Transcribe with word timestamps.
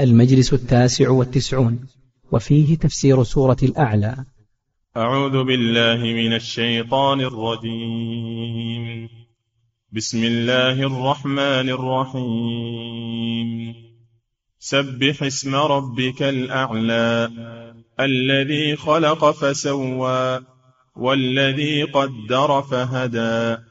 المجلس 0.00 0.52
التاسع 0.52 1.10
والتسعون 1.10 1.86
وفيه 2.32 2.76
تفسير 2.76 3.22
سورة 3.22 3.56
الأعلى. 3.62 4.24
أعوذ 4.96 5.44
بالله 5.44 5.96
من 5.96 6.32
الشيطان 6.32 7.20
الرجيم. 7.20 9.08
بسم 9.92 10.24
الله 10.24 10.72
الرحمن 10.72 11.70
الرحيم. 11.70 13.74
سبح 14.58 15.22
اسم 15.22 15.54
ربك 15.54 16.22
الأعلى 16.22 17.30
الذي 18.00 18.76
خلق 18.76 19.30
فسوى 19.30 20.40
والذي 20.96 21.82
قدر 21.82 22.62
فهدى 22.62 23.62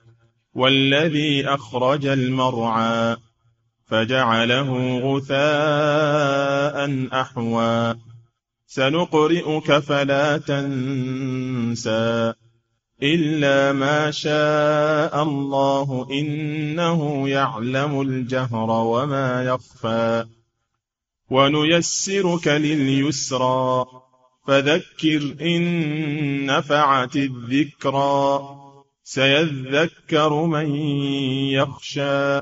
والذي 0.54 1.48
أخرج 1.48 2.06
المرعى. 2.06 3.16
فجعله 3.86 5.00
غثاء 5.00 7.08
أحوى. 7.22 7.96
سنقرئك 8.68 9.78
فلا 9.78 10.38
تنسى 10.38 12.34
إلا 13.04 13.72
ما 13.72 14.12
شاء 14.12 15.24
الله 15.24 16.08
إنه 16.12 17.30
يعلم 17.30 18.02
الجهر 18.02 18.70
وما 18.70 19.44
يخفى. 19.44 20.26
ونيسرك 21.30 22.48
لليسرى 22.48 23.86
فذكر 24.48 25.36
إن 25.42 26.46
نفعت 26.46 27.16
الذكرى. 27.16 28.40
سيذكر 29.04 30.46
من 30.46 30.76
يخشى. 31.52 32.42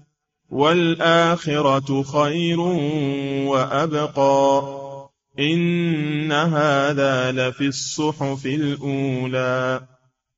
والآخرة 0.51 2.03
خير 2.03 2.59
وأبقى. 3.47 4.61
إن 5.39 6.31
هذا 6.31 7.31
لفي 7.31 7.67
الصحف 7.67 8.45
الأولى 8.45 9.81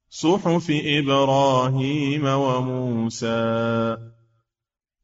صحف 0.09 0.72
إبراهيم 0.72 2.25
وموسى. 2.25 3.97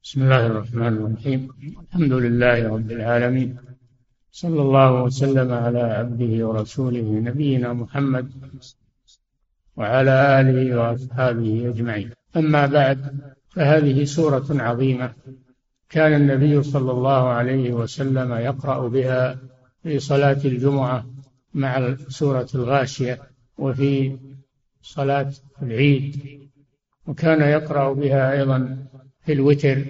بسم 0.03 0.21
الله 0.21 0.45
الرحمن 0.45 0.87
الرحيم. 0.87 1.49
الحمد 1.87 2.13
لله 2.13 2.73
رب 2.73 2.91
العالمين. 2.91 3.57
صلى 4.31 4.61
الله 4.61 5.03
وسلم 5.03 5.53
على 5.53 5.79
عبده 5.79 6.47
ورسوله 6.47 7.19
نبينا 7.19 7.73
محمد 7.73 8.31
وعلى 9.77 10.41
آله 10.41 10.79
وأصحابه 10.79 11.69
أجمعين. 11.69 12.11
أما 12.37 12.65
بعد 12.65 13.21
فهذه 13.49 14.03
سورة 14.03 14.45
عظيمة 14.49 15.13
كان 15.89 16.13
النبي 16.13 16.63
صلى 16.63 16.91
الله 16.91 17.27
عليه 17.29 17.71
وسلم 17.73 18.33
يقرأ 18.33 18.87
بها 18.87 19.39
في 19.83 19.99
صلاة 19.99 20.39
الجمعة 20.45 21.05
مع 21.53 21.95
سورة 22.07 22.47
الغاشية 22.55 23.19
وفي 23.57 24.17
صلاة 24.81 25.31
العيد 25.61 26.39
وكان 27.07 27.41
يقرأ 27.41 27.93
بها 27.93 28.31
أيضا 28.31 28.87
في 29.25 29.33
الوتر 29.33 29.85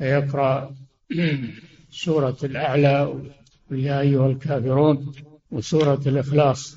يقرأ 0.00 0.74
سورة 2.04 2.36
الأعلى 2.44 3.22
يا 3.70 4.00
أيها 4.00 4.26
الكافرون 4.26 5.12
وسورة 5.50 6.00
الإخلاص 6.06 6.76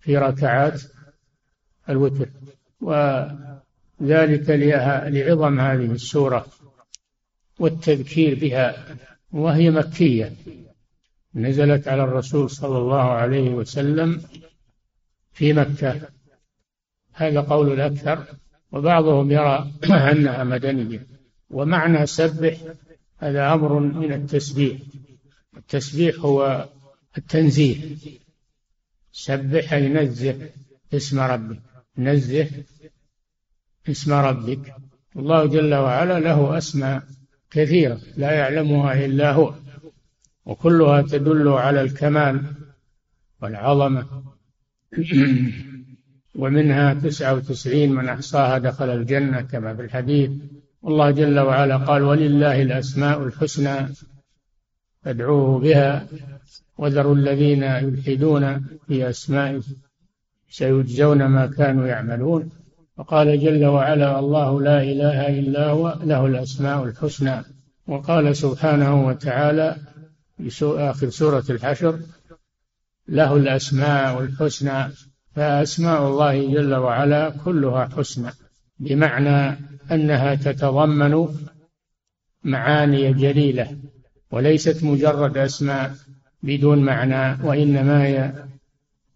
في 0.00 0.18
ركعات 0.18 0.82
الوتر 1.88 2.28
و 2.80 2.92
ذلك 4.02 4.50
لعظم 4.50 5.60
هذه 5.60 5.92
السورة 5.92 6.46
والتذكير 7.58 8.38
بها 8.38 8.96
وهي 9.32 9.70
مكية. 9.70 10.32
نزلت 11.34 11.88
على 11.88 12.04
الرسول 12.04 12.50
صلى 12.50 12.78
الله 12.78 13.02
عليه 13.02 13.50
وسلم 13.50 14.22
في 15.32 15.52
مكة. 15.52 16.00
هذا 17.12 17.40
قول 17.40 17.72
الأكثر 17.72 18.24
وبعضهم 18.72 19.30
يرى 19.30 19.72
أنها 20.12 20.44
مدنية. 20.44 21.06
ومعنى 21.50 22.06
سبح 22.06 22.56
هذا 23.18 23.52
أمر 23.52 23.78
من 23.78 24.12
التسبيح. 24.12 24.78
التسبيح 25.56 26.16
هو 26.18 26.68
التنزيه. 27.18 27.96
سبح 29.12 29.72
أي 29.72 29.88
نزه 29.88 30.48
اسم 30.94 31.20
ربك. 31.20 31.60
نزه 31.98 32.48
اسم 33.88 34.12
ربك. 34.12 34.74
الله 35.16 35.46
جل 35.46 35.74
وعلا 35.74 36.20
له 36.20 36.58
أسماء 36.58 37.02
كثيرة 37.50 38.00
لا 38.16 38.32
يعلمها 38.32 39.04
إلا 39.04 39.32
هو 39.32 39.54
وكلها 40.46 41.02
تدل 41.02 41.48
على 41.48 41.80
الكمال 41.80 42.42
والعظمة. 43.42 44.06
ومنها 46.40 46.94
تسعة 46.94 47.34
وتسعين 47.34 47.92
من 47.92 48.08
أحصاها 48.08 48.58
دخل 48.58 48.90
الجنة 48.90 49.40
كما 49.40 49.74
في 49.74 49.82
الحديث. 49.82 50.30
والله 50.82 51.10
جل 51.10 51.38
وعلا 51.40 51.76
قال 51.76 52.02
ولله 52.02 52.62
الأسماء 52.62 53.22
الحسنى 53.22 53.88
فادعوه 55.02 55.58
بها 55.58 56.06
وذروا 56.78 57.14
الذين 57.14 57.62
يلحدون 57.62 58.66
في 58.86 59.08
أسمائه 59.08 59.62
سيجزون 60.48 61.26
ما 61.26 61.46
كانوا 61.46 61.86
يعملون. 61.86 62.61
وقال 62.98 63.40
جل 63.40 63.64
وعلا 63.64 64.18
الله 64.18 64.60
لا 64.60 64.82
إله 64.82 65.38
إلا 65.38 65.70
هو 65.70 65.98
له 66.04 66.26
الأسماء 66.26 66.84
الحسنى. 66.84 67.44
وقال 67.86 68.36
سبحانه 68.36 69.06
وتعالى 69.06 69.76
في 70.38 70.64
آخر 70.64 71.10
سورة 71.10 71.44
الحشر 71.50 71.98
له 73.08 73.36
الأسماء 73.36 74.22
الحسنى 74.22 74.92
فأسماء 75.34 76.08
الله 76.08 76.54
جل 76.54 76.74
وعلا 76.74 77.30
كلها 77.44 77.88
حسنى 77.96 78.30
بمعنى 78.78 79.58
أنها 79.90 80.34
تتضمن 80.34 81.28
معاني 82.44 83.12
جليلة 83.12 83.76
وليست 84.30 84.84
مجرد 84.84 85.36
أسماء 85.36 85.94
بدون 86.42 86.78
معنى 86.78 87.46
وإنما 87.46 88.04
هي 88.04 88.32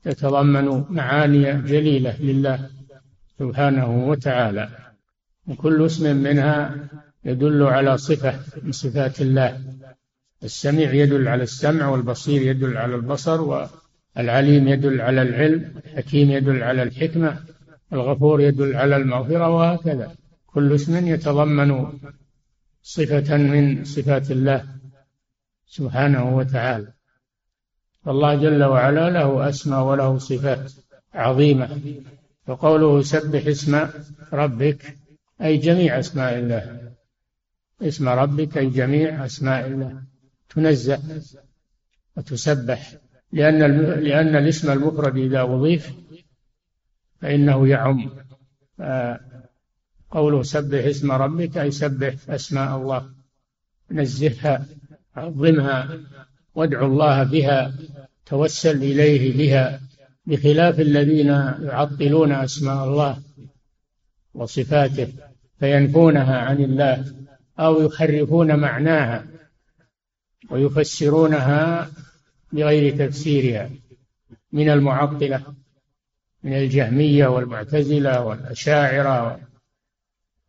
تتضمن 0.04 0.84
معاني 0.90 1.62
جليلة 1.62 2.16
لله. 2.20 2.70
سبحانه 3.38 4.08
وتعالى. 4.08 4.68
وكل 5.48 5.86
اسم 5.86 6.16
منها 6.16 6.76
يدل 7.24 7.62
على 7.62 7.98
صفة 7.98 8.40
من 8.62 8.72
صفات 8.72 9.20
الله. 9.20 9.62
السميع 10.44 10.92
يدل 10.92 11.28
على 11.28 11.42
السمع 11.42 11.88
والبصير 11.88 12.42
يدل 12.42 12.76
على 12.76 12.94
البصر 12.94 13.40
والعليم 14.16 14.68
يدل 14.68 15.00
على 15.00 15.22
العلم 15.22 15.72
الحكيم 15.84 16.30
يدل 16.30 16.62
على 16.62 16.82
الحكمة 16.82 17.38
الغفور 17.92 18.40
يدل 18.40 18.76
على 18.76 18.96
المغفرة 18.96 19.48
وهكذا. 19.48 20.14
كل 20.46 20.74
اسم 20.74 21.06
يتضمن 21.06 21.92
صفة 22.82 23.36
من 23.36 23.84
صفات 23.84 24.30
الله 24.30 24.64
سبحانه 25.66 26.36
وتعالى. 26.36 26.92
فالله 28.04 28.34
جل 28.34 28.64
وعلا 28.64 29.10
له 29.10 29.48
أسماء 29.48 29.82
وله 29.84 30.18
صفات 30.18 30.72
عظيمة. 31.14 31.80
وقوله 32.46 33.02
سبح 33.02 33.46
اسم 33.46 33.88
ربك 34.32 34.96
أي 35.42 35.56
جميع 35.56 35.98
أسماء 35.98 36.38
الله. 36.38 36.92
اسم 37.82 38.08
ربك 38.08 38.58
أي 38.58 38.66
جميع 38.70 39.24
أسماء 39.24 39.66
الله. 39.66 40.02
تنزه 40.48 41.22
وتسبح. 42.16 42.92
لأن 43.32 43.58
لأن 44.00 44.36
الاسم 44.36 44.72
المفرد 44.72 45.16
إذا 45.16 45.42
أضيف 45.42 45.92
فإنه 47.20 47.68
يعم. 47.68 48.10
قوله 50.10 50.42
سبح 50.42 50.84
اسم 50.84 51.12
ربك 51.12 51.58
أي 51.58 51.70
سبح 51.70 52.14
أسماء 52.28 52.76
الله. 52.76 53.10
نزهها 53.90 54.66
عظمها 55.16 55.88
وادعو 56.54 56.86
الله 56.86 57.22
بها 57.22 57.74
توسل 58.26 58.76
إليه 58.76 59.36
بها. 59.36 59.80
بخلاف 60.26 60.80
الذين 60.80 61.28
يعطلون 61.60 62.32
أسماء 62.32 62.84
الله 62.84 63.22
وصفاته 64.34 65.12
فينفونها 65.58 66.38
عن 66.38 66.64
الله 66.64 67.04
أو 67.58 67.82
يحرفون 67.82 68.56
معناها 68.56 69.26
ويفسرونها 70.50 71.90
بغير 72.52 73.06
تفسيرها 73.06 73.70
من 74.52 74.70
المعطلة 74.70 75.54
من 76.42 76.52
الجهمية 76.52 77.26
والمعتزلة 77.26 78.24
والأشاعرة. 78.24 79.40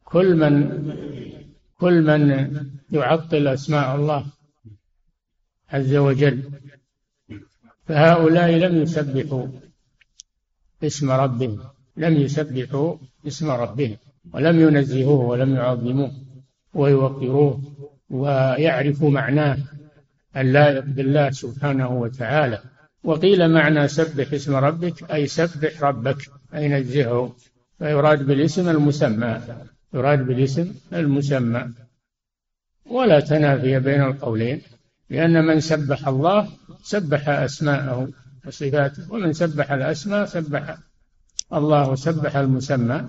كل 0.03 0.35
من 0.35 0.53
كل 1.79 2.01
من 2.01 2.49
يعطل 2.91 3.47
أسماء 3.47 3.95
الله 3.95 4.25
عز 5.69 5.95
وجل 5.95 6.51
فهؤلاء 7.85 8.51
لم 8.51 8.81
يسبحوا. 8.81 9.47
اسم 10.83 11.11
ربهم 11.11 11.59
لم 11.97 12.13
يسبحوا 12.13 12.95
اسم 13.27 13.49
ربهم 13.49 13.97
ولم 14.33 14.59
ينزهوه 14.59 15.25
ولم 15.25 15.55
يعظموه 15.55 16.11
ويوقروه 16.73 17.61
ويعرفوا 18.09 19.09
معناه 19.09 19.57
اللائق 20.37 20.83
بالله 20.85 21.31
سبحانه 21.31 21.89
وتعالى. 22.01 22.59
وقيل 23.03 23.51
معنى 23.51 23.87
سبح 23.87 24.33
اسم 24.33 24.55
ربك 24.55 25.11
أي 25.11 25.27
سبح 25.27 25.83
ربك 25.83 26.17
أي 26.55 26.67
نزهه. 26.67 27.35
فيراد 27.79 28.23
بالاسم 28.23 28.69
المسمى 28.69 29.41
يراد 29.93 30.19
بالاسم 30.27 30.73
المسمى. 30.93 31.69
ولا 32.85 33.19
تنافي 33.19 33.79
بين 33.79 34.01
القولين 34.01 34.61
لأن 35.09 35.45
من 35.45 35.59
سبح 35.59 36.07
الله 36.07 36.47
سبح 36.83 37.29
أسماءه. 37.29 38.09
وصفاته. 38.47 39.13
ومن 39.13 39.33
سبح 39.33 39.71
الأسماء 39.71 40.25
سبح 40.25 40.77
الله 41.53 41.95
سبح 41.95 42.35
المسمى. 42.35 43.07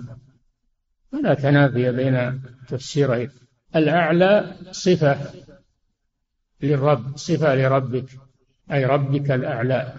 ولا 1.13 1.33
تنافي 1.33 1.91
بين 1.91 2.41
تفسيرين 2.67 3.29
الأعلى 3.75 4.55
صفة 4.71 5.17
للرب 6.61 7.17
صفة 7.17 7.55
لربك 7.55 8.09
أي 8.71 8.85
ربك 8.85 9.31
الأعلى. 9.31 9.93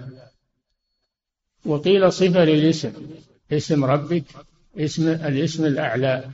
وقيل 1.65 2.13
صفة 2.13 2.45
للاسم 2.45 2.93
اسم 3.53 3.85
ربك 3.85 4.25
اسم 4.77 5.09
الاسم 5.09 5.65
الأعلى. 5.65 6.25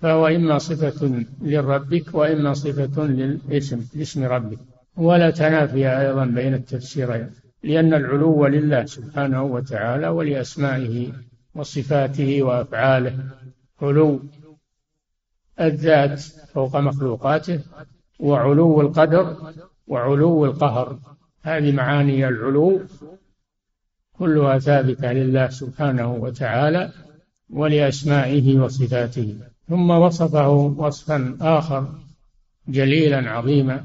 فهو 0.00 0.26
إما 0.26 0.58
صفة 0.58 1.24
لربك 1.42 2.14
وإما 2.14 2.54
صفة 2.54 3.04
للاسم 3.04 3.86
لاسم 3.94 4.24
ربك. 4.24 4.58
ولا 4.96 5.30
تنافي 5.30 6.00
أيضا 6.00 6.24
بين 6.24 6.54
التفسيرين. 6.54 7.30
لأن 7.62 7.94
العلو 7.94 8.46
لله 8.46 8.84
سبحانه 8.84 9.42
وتعالى 9.42 10.08
ولأسمائه 10.08 11.12
وصفاته 11.54 12.42
وأفعاله. 12.42 13.18
علو 13.82 14.20
الذات 15.60 16.20
فوق 16.54 16.76
مخلوقاته 16.76 17.60
وعلو 18.20 18.80
القدر 18.80 19.52
وعلو 19.86 20.44
القهر. 20.44 20.98
هذه 21.42 21.72
معاني 21.72 22.28
العلو 22.28 22.80
كلها 24.12 24.58
ثابتة 24.58 25.12
لله 25.12 25.48
سبحانه 25.48 26.12
وتعالى 26.12 26.92
ولأسمائه 27.50 28.58
وصفاته. 28.58 29.38
ثم 29.68 29.90
وصفه 29.90 30.48
وصفا 30.50 31.36
آخر 31.40 31.88
جليلا 32.68 33.30
عظيما 33.30 33.84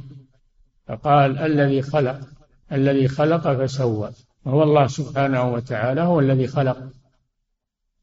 فقال 0.88 1.38
الذي 1.38 1.82
خلق 1.82 2.37
الذي 2.72 3.08
خلق 3.08 3.54
فسوى 3.66 4.12
وهو 4.46 4.64
الله 4.64 4.88
سبحانه 4.88 5.54
وتعالى 5.54 6.02
هو 6.02 6.20
الذي 6.20 6.48
خلق. 6.48 6.90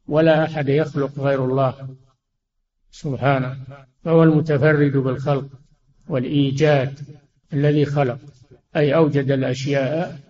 ولا 0.09 0.45
أحد 0.45 0.69
يخلق 0.69 1.19
غير 1.19 1.45
الله 1.45 1.89
سبحانه 2.91 3.57
فهو 4.05 4.23
المتفرد 4.23 4.93
بالخلق 4.93 5.47
والإيجاد 6.09 6.99
الذي 7.53 7.85
خلق 7.85 8.19
أي 8.77 8.95
أوجد 8.95 9.31
الأشياء 9.31 10.21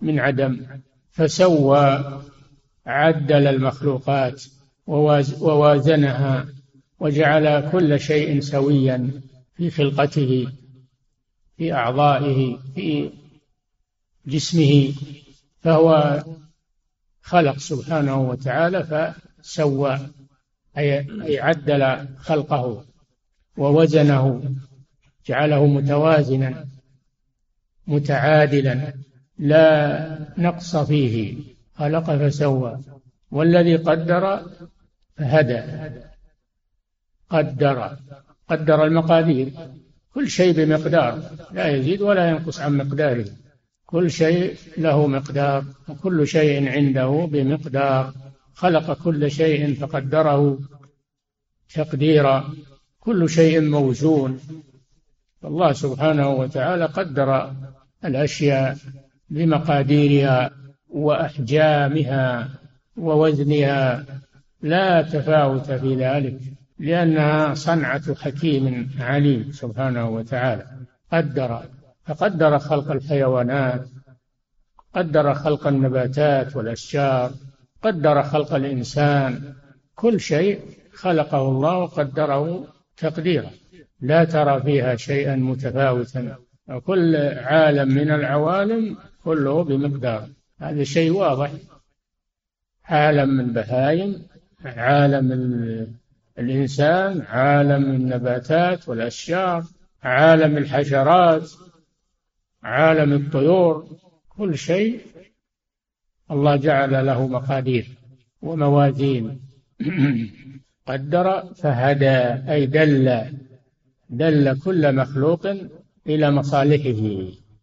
من 0.00 0.18
عدم. 0.20 0.66
فسوى 1.10 2.20
عدل 2.86 3.46
المخلوقات 3.46 4.44
ووازنها 5.40 6.46
وجعل 7.00 7.70
كل 7.70 8.00
شيء 8.00 8.40
سويا 8.40 9.10
في 9.56 9.70
خلقته 9.70 10.48
في 11.56 11.72
أعضائه 11.72 12.58
في 12.74 13.10
جسمه 14.26 14.92
فهو 15.60 16.22
خلق 17.22 17.58
سبحانه 17.58 18.20
وتعالى 18.20 19.12
فسوى 19.42 20.00
أي 20.78 21.40
عدل 21.40 22.08
خلقه 22.18 22.84
ووزنه 23.56 24.54
جعله 25.26 25.66
متوازنا 25.66 26.66
متعادلا 27.86 28.92
لا 29.38 30.18
نقص 30.38 30.76
فيه 30.76 31.36
خلق 31.74 32.16
فسوى 32.16 32.80
والذي 33.30 33.76
قدر 33.76 34.40
فهدى 35.16 35.62
قدر 37.30 37.96
قدر 38.48 38.84
المقادير 38.84 39.52
كل 40.14 40.28
شيء 40.28 40.52
بمقدار 40.52 41.22
لا 41.52 41.68
يزيد 41.68 42.02
ولا 42.02 42.28
ينقص 42.30 42.60
عن 42.60 42.76
مقداره. 42.76 43.26
كل 43.86 44.10
شيء 44.10 44.54
له 44.78 45.06
مقدار 45.06 45.64
وكل 45.88 46.26
شيء 46.26 46.68
عنده 46.68 47.28
بمقدار. 47.32 48.12
خلق 48.54 49.02
كل 49.04 49.30
شيء 49.30 49.74
فقدره 49.74 50.58
تقديرا. 51.74 52.54
كل 53.00 53.28
شيء 53.28 53.60
موزون. 53.60 54.40
الله 55.44 55.72
سبحانه 55.72 56.28
وتعالى 56.28 56.84
قدر 56.84 57.52
الأشياء 58.04 58.76
بمقاديرها 59.30 60.50
وأحجامها 60.88 62.48
ووزنها. 62.96 64.04
لا 64.62 65.02
تفاوت 65.02 65.72
في 65.72 65.94
ذلك 65.94 66.38
لأنها 66.78 67.54
صنعة 67.54 68.14
حكيم 68.14 68.90
عليم 69.00 69.52
سبحانه 69.52 70.08
وتعالى. 70.08 70.66
قدر. 71.12 71.75
فقدر 72.06 72.58
خلق 72.58 72.90
الحيوانات 72.90 73.88
قدر 74.94 75.34
خلق 75.34 75.66
النباتات 75.66 76.56
والأشجار 76.56 77.30
قدر 77.82 78.22
خلق 78.22 78.54
الإنسان. 78.54 79.54
كل 79.94 80.20
شيء 80.20 80.60
خلقه 80.94 81.48
الله 81.48 81.78
وقدره 81.78 82.66
تقديرا 82.96 83.50
لا 84.00 84.24
ترى 84.24 84.62
فيها 84.62 84.96
شيئا 84.96 85.36
متفاوتا. 85.36 86.36
وكل 86.68 87.16
عالم 87.16 87.88
من 87.88 88.10
العوالم 88.10 88.96
كله 89.24 89.64
بمقدار. 89.64 90.28
هذا 90.60 90.84
شيء 90.84 91.10
واضح. 91.10 91.50
عالم 92.84 93.40
البهائم 93.40 94.22
عالم 94.64 95.32
الإنسان 96.38 97.22
عالم 97.22 97.84
النباتات 97.84 98.88
والأشجار 98.88 99.64
عالم 100.02 100.56
الحشرات. 100.56 101.50
عالم 102.66 103.12
الطيور 103.12 103.86
كل 104.28 104.58
شيء 104.58 105.00
الله 106.30 106.56
جعل 106.56 107.06
له 107.06 107.26
مقادير 107.26 107.86
وموازين. 108.42 109.40
قدر 110.88 111.54
فهدى 111.54 112.18
أي 112.52 112.66
دل 112.66 113.22
دل 114.10 114.60
كل 114.64 114.94
مخلوق 114.94 115.46
إلى 116.06 116.30
مصالحه 116.30 117.02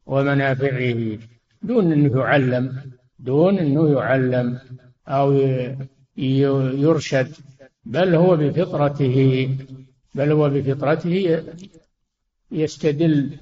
ومنافعه 0.06 1.18
دون 1.62 1.92
أنه 1.92 2.20
يعلم 2.20 2.82
دون 3.20 3.58
أنه 3.60 3.94
يعلم 3.94 4.60
أو 5.08 5.32
يرشد 6.84 7.32
بل 7.86 8.16
هو 8.16 8.36
بفطرته 8.38 9.18
بل 10.16 10.32
هو 10.32 10.50
بفطرته 10.50 11.44
يستدل 12.52 13.38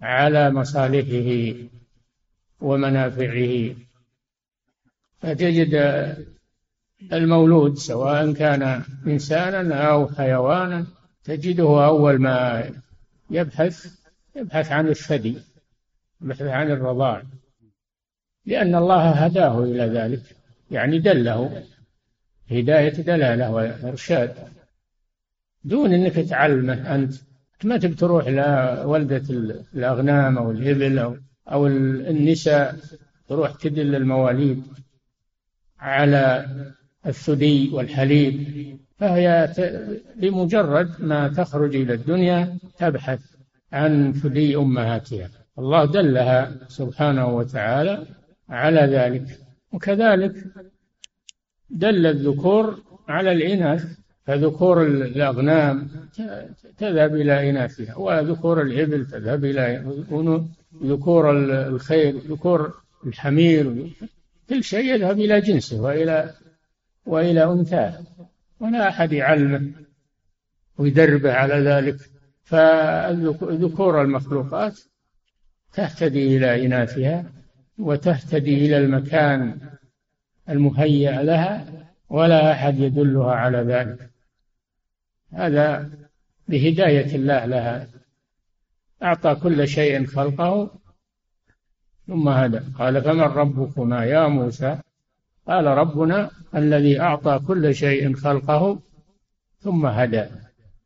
على 0.00 0.50
مصالحه 0.50 1.54
ومنافعه. 2.60 3.74
فتجد 5.20 5.74
المولود 7.12 7.76
سواء 7.78 8.32
كان 8.32 8.82
إنسانا 9.06 9.90
أو 9.90 10.08
حيوانا 10.08 10.86
تجده 11.24 11.86
أول 11.86 12.18
ما 12.18 12.70
يبحث 13.30 13.94
يبحث 14.36 14.72
عن 14.72 14.88
الثدي 14.88 15.38
يبحث 16.22 16.42
عن 16.42 16.70
الرضاع. 16.70 17.22
لأن 18.46 18.74
الله 18.74 19.10
هداه 19.10 19.64
إلى 19.64 19.84
ذلك 19.84 20.22
يعني 20.70 20.98
دله 20.98 21.64
هداية 22.50 22.92
دلالة 22.92 23.50
وإرشاد. 23.50 24.34
دون 25.64 25.92
أنك 25.92 26.14
تعلمه 26.14 26.94
أنت. 26.94 27.14
ما 27.64 27.76
تبي 27.76 27.94
تروح 27.94 28.28
لولدة 28.28 29.22
الأغنام 29.74 30.38
أو 30.38 30.50
الإبل 30.50 30.98
أو, 30.98 31.16
أو 31.48 31.66
النساء 31.66 32.76
تروح 33.28 33.50
تدل 33.54 33.94
المواليد 33.94 34.62
على 35.78 36.46
الثدي 37.06 37.70
والحليب. 37.72 38.36
فهي 38.98 39.52
بمجرد 40.16 40.90
ما 40.98 41.28
تخرج 41.28 41.76
إلى 41.76 41.94
الدنيا 41.94 42.58
تبحث 42.78 43.20
عن 43.72 44.12
ثدي 44.12 44.56
أمهاتها. 44.56 45.30
الله 45.58 45.84
دلها 45.84 46.52
سبحانه 46.68 47.26
وتعالى 47.26 48.06
على 48.48 48.80
ذلك. 48.80 49.38
وكذلك 49.72 50.34
دل 51.70 52.06
الذكور 52.06 52.82
على 53.08 53.32
الإناث. 53.32 53.99
فذكور 54.30 54.82
الأغنام 54.86 55.88
تذهب 56.78 57.14
إلى 57.14 57.50
إناثها 57.50 57.96
وذكور 57.96 58.62
الإبل 58.62 59.06
تذهب 59.06 59.44
إلى 59.44 59.84
ذكور 60.84 61.30
الخيل 61.66 62.18
ذكور 62.18 62.74
الحمير 63.06 63.90
كل 64.48 64.64
شيء 64.64 64.94
يذهب 64.94 65.20
إلى 65.20 65.40
جنسه 65.40 65.80
وإلى 65.80 66.34
وإلى 67.06 67.44
أنثاه. 67.44 68.04
ولا 68.60 68.88
أحد 68.88 69.12
يعلمه 69.12 69.72
ويدربه 70.78 71.32
على 71.32 71.54
ذلك. 71.54 71.96
فذكور 72.44 74.02
المخلوقات 74.02 74.80
تهتدي 75.72 76.36
إلى 76.36 76.66
إناثها 76.66 77.24
وتهتدي 77.78 78.66
إلى 78.66 78.76
المكان 78.76 79.58
المهيأ 80.48 81.22
لها 81.22 81.66
ولا 82.08 82.52
أحد 82.52 82.78
يدلها 82.78 83.32
على 83.32 83.58
ذلك. 83.58 84.09
هذا 85.32 85.90
بهداية 86.48 87.16
الله 87.16 87.44
لها. 87.46 87.88
أعطى 89.02 89.34
كل 89.34 89.68
شيء 89.68 90.06
خلقه 90.06 90.70
ثم 92.06 92.28
هدى. 92.28 92.60
قال 92.78 93.02
فمن 93.02 93.20
ربكما 93.20 94.04
يا 94.04 94.28
موسى؟ 94.28 94.78
قال 95.46 95.66
ربنا 95.66 96.30
الذي 96.54 97.00
أعطى 97.00 97.40
كل 97.46 97.74
شيء 97.74 98.14
خلقه 98.14 98.80
ثم 99.60 99.86
هدى. 99.86 100.24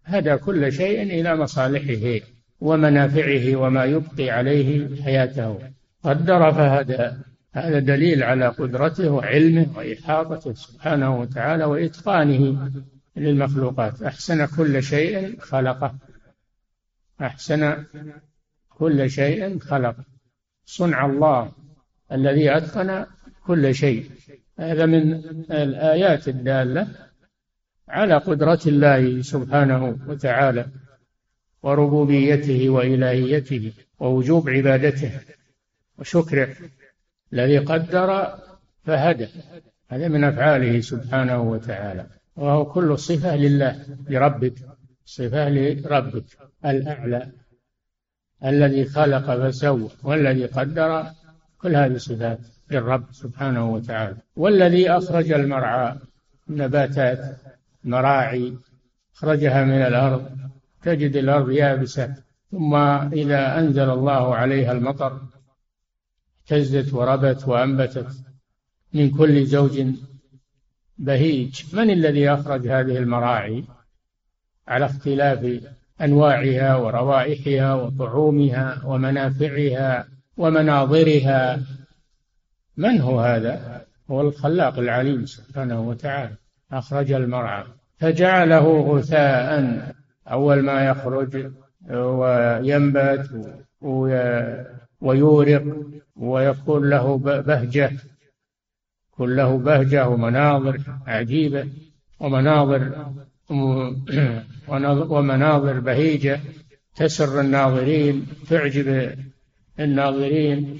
هدى 0.05 0.37
كل 0.37 0.73
شيء 0.73 1.03
إلى 1.03 1.37
مصالحه 1.37 2.27
ومنافعه 2.61 3.57
وما 3.57 3.85
يبقي 3.85 4.31
عليه 4.31 5.03
حياته. 5.03 5.59
قدر 6.03 6.53
فهدى. 6.53 7.11
هذا 7.53 7.79
دليل 7.79 8.23
على 8.23 8.49
قدرته 8.49 9.11
وعلمه 9.11 9.67
وإحاطته 9.77 10.53
سبحانه 10.53 11.21
وتعالى 11.21 11.65
وإتقانه. 11.65 12.71
للمخلوقات. 13.16 14.02
أحسن 14.02 14.47
كل 14.47 14.83
شيء 14.83 15.40
خلقه. 15.40 15.94
أحسن 17.21 17.85
كل 18.68 19.11
شيء 19.11 19.59
خلقه. 19.59 20.04
صنع 20.64 21.06
الله 21.06 21.52
الذي 22.12 22.56
أتقن 22.56 23.06
كل 23.47 23.75
شيء. 23.75 24.11
هذا 24.59 24.87
من 24.87 25.14
الآيات 25.50 26.28
الدالة 26.28 26.88
على 27.88 28.14
قدرة 28.14 28.61
الله 28.66 29.23
سبحانه 29.23 29.99
وتعالى 30.06 30.66
وربوبيته 31.62 32.68
وإلهيته 32.68 33.73
ووجوب 33.99 34.49
عبادته 34.49 35.21
وشكره 35.99 36.56
الذي 37.33 37.59
قدر 37.59 38.38
فهدى. 38.85 39.28
هذا 39.88 40.09
من 40.09 40.25
أفعاله 40.25 40.80
سبحانه 40.80 41.42
وتعالى. 41.42 42.06
وهو 42.37 42.64
كل 42.64 42.99
صفة 42.99 43.37
لله 43.37 43.85
لربك. 44.09 44.55
صفة 45.05 45.49
لربك 45.49 46.25
الأعلى. 46.64 47.33
الذي 48.45 48.85
خلق 48.85 49.49
فسوى 49.49 49.91
والذي 50.03 50.47
قدر 50.47 51.07
كل 51.59 51.76
هذه 51.76 51.97
صفات 51.97 52.41
للرب 52.71 53.12
سبحانه 53.12 53.71
وتعالى. 53.71 54.17
والذي 54.37 54.91
أخرج 54.91 55.33
المرعى 55.33 55.97
النباتات 56.50 57.37
مراعي 57.85 58.59
أخرجها 59.17 59.64
من 59.64 59.83
الأرض. 59.83 60.38
تجد 60.83 61.17
الأرض 61.17 61.50
يابسة. 61.50 62.14
ثم 62.55 62.75
إذا 63.12 63.59
أنزل 63.59 63.91
الله 63.91 64.35
عليها 64.35 64.73
المطر 64.73 65.21
اهتزت 66.45 66.95
وربت 66.95 67.49
وأنبتت 67.49 68.07
من 68.93 69.11
كل 69.11 69.47
زوج 69.47 69.87
بهيج. 70.99 71.63
من 71.73 71.91
الذي 71.91 72.31
أخرج 72.31 72.69
هذه 72.69 72.99
المراعي؟ 72.99 73.65
على 74.69 74.85
اختلاف 74.85 75.61
أنواعها 76.01 76.77
وروائحها 76.77 77.75
وطعومها 77.75 78.81
ومنافعها 78.85 80.07
ومناظرها. 80.37 81.61
من 82.77 83.01
هو 83.01 83.21
هذا؟ 83.21 83.85
هو 84.11 84.21
الخلاق 84.21 84.79
العليم 84.79 85.27
سبحانه 85.27 85.81
وتعالى. 85.81 86.35
أخرج 86.73 87.13
المرعى. 87.13 87.65
فجعله 87.99 88.81
غثاء. 88.81 89.95
أول 90.29 90.63
ما 90.63 90.85
يخرج 90.87 91.53
وينبت 91.91 93.31
ويورق 95.01 95.65
ويكون 96.17 96.91
له 96.91 97.19
بهجة. 97.19 97.91
يكون 99.14 99.37
له 99.37 99.59
بهجة 99.59 100.09
ومناظر 100.09 100.80
عجيبة 101.06 101.68
ومناظر 102.21 103.12
ومناظر 105.14 105.80
بهيجة. 105.80 106.40
تسر 106.97 107.40
الناظرين 107.40 108.26
تعجب 108.50 109.18
الناظرين. 109.80 110.78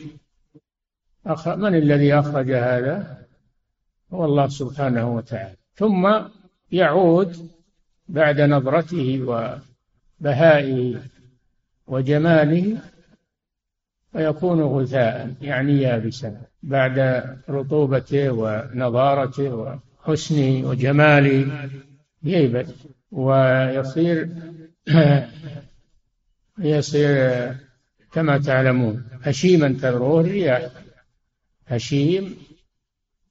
من 1.46 1.74
الذي 1.74 2.14
أخرج 2.14 2.50
هذا؟ 2.50 3.18
هو 4.12 4.24
الله 4.24 4.48
سبحانه 4.48 5.14
وتعالى. 5.14 5.56
ثم 5.74 6.12
يعود 6.72 7.50
بعد 8.08 8.40
نظرته 8.40 9.20
وبهائه 10.20 11.00
وجماله 11.86 12.78
ويكون 14.14 14.62
غثاء 14.62 15.34
يعني 15.40 15.82
يابسا. 15.82 16.53
بعد 16.64 17.25
رطوبته 17.49 18.30
ونضارته 18.30 19.78
وحسنه 20.04 20.68
وجماله 20.68 21.68
ييبس 22.23 22.66
ويصير 23.12 24.28
يصير 26.59 27.54
كما 28.12 28.38
تعلمون 28.38 29.04
هشيما 29.23 29.68
تذروه 29.68 30.21
الرياح. 30.21 30.62
هشيم 31.68 32.37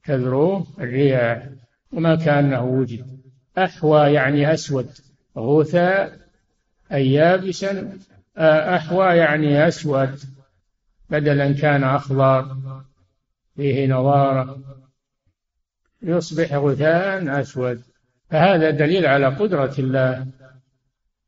تذروه 0.06 0.68
الرياح. 0.80 1.50
وما 1.92 2.16
كأنه 2.16 2.63
وجد. 2.63 3.20
أحوى 3.58 4.13
يعني 4.13 4.54
أسود. 4.54 4.90
غثاء 5.38 6.20
أي 6.92 7.13
يابسا. 7.13 7.98
أحوى 8.38 9.06
يعني 9.06 9.68
أسود. 9.68 10.20
بدلا 11.10 11.52
كان 11.52 11.84
أخضر. 11.84 12.58
فيه 13.55 13.88
نضارة 13.88 14.60
يصبح 16.01 16.53
غثاء 16.53 17.41
أسود. 17.41 17.81
فهذا 18.29 18.69
دليل 18.69 19.05
على 19.05 19.27
قدرة 19.27 19.74
الله 19.79 20.27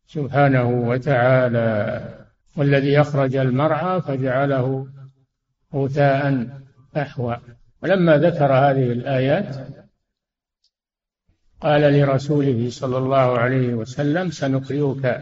سبحانه 0.07 0.69
وتعالى. 0.69 2.01
والذي 2.57 3.01
أخرج 3.01 3.35
المرعى 3.35 4.01
فجعله 4.01 4.87
غثاء 5.75 6.47
أحوى. 6.97 7.37
ولما 7.83 8.17
ذكر 8.17 8.53
هذه 8.53 8.91
الآيات 8.91 9.55
قال 11.61 11.81
لرسوله 11.81 12.69
صلى 12.69 12.97
الله 12.97 13.39
عليه 13.39 13.73
وسلم 13.73 14.29
سنقرئك 14.31 15.21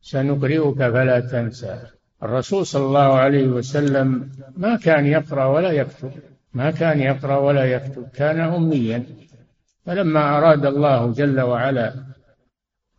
سنقرئك 0.00 0.78
فلا 0.78 1.20
تنسى. 1.20 1.82
الرسول 2.22 2.66
صلى 2.66 2.86
الله 2.86 3.18
عليه 3.18 3.46
وسلم 3.46 4.32
ما 4.56 4.76
كان 4.76 5.06
يقرأ 5.06 5.44
ولا 5.44 5.70
يكتب. 5.70 6.12
ما 6.54 6.70
كان 6.70 7.00
يقرأ 7.00 7.36
ولا 7.36 7.64
يكتب 7.64 8.08
كان 8.08 8.40
أميا. 8.40 9.06
فلما 9.86 10.38
أراد 10.38 10.66
الله 10.66 11.12
جل 11.12 11.40
وعلا 11.40 11.94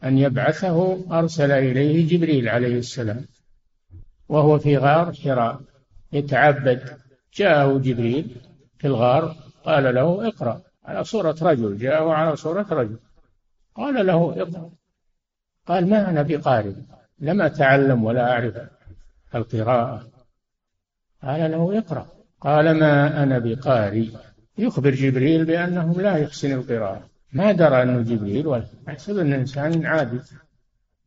أن 0.03 0.17
يبعثه 0.17 1.05
أرسل 1.19 1.51
إليه 1.51 2.07
جبريل 2.07 2.49
عليه 2.49 2.77
السلام 2.77 3.25
وهو 4.29 4.59
في 4.59 4.77
غار 4.77 5.13
حراء. 5.13 5.61
يتعبد. 6.13 6.97
جاءه 7.33 7.77
جبريل 7.77 8.35
في 8.77 8.87
الغار 8.87 9.35
قال 9.65 9.95
له 9.95 10.27
اقرأ. 10.27 10.61
على 10.85 11.03
صورة 11.03 11.35
رجل. 11.41 11.77
جاءه 11.77 12.11
على 12.11 12.35
صورة 12.35 12.67
رجل. 12.71 12.99
قال 13.75 14.05
له 14.05 14.41
اقرأ. 14.41 14.69
قال 15.67 15.89
ما 15.89 16.09
أنا 16.09 16.21
بقارئ؟ 16.21 16.73
لم 17.19 17.41
أتعلم 17.41 18.03
ولا 18.03 18.31
أعرف 18.31 18.55
القراءة. 19.35 20.07
قال 21.23 21.51
له 21.51 21.77
اقرأ. 21.77 22.22
قال 22.43 22.79
ما 22.79 23.23
أنا 23.23 23.39
بقارئ 23.39 24.07
يخبر 24.57 24.89
جبريل 24.89 25.45
بأنه 25.45 26.01
لا 26.01 26.17
يحسن 26.17 26.51
القراءة. 26.51 27.09
ما 27.33 27.51
درى 27.51 27.83
أنه 27.83 28.01
جبريل 28.01 28.47
ولا 28.47 28.65
أحسب 28.89 29.17
أن 29.17 29.33
إنسان 29.33 29.85
عادي. 29.85 30.19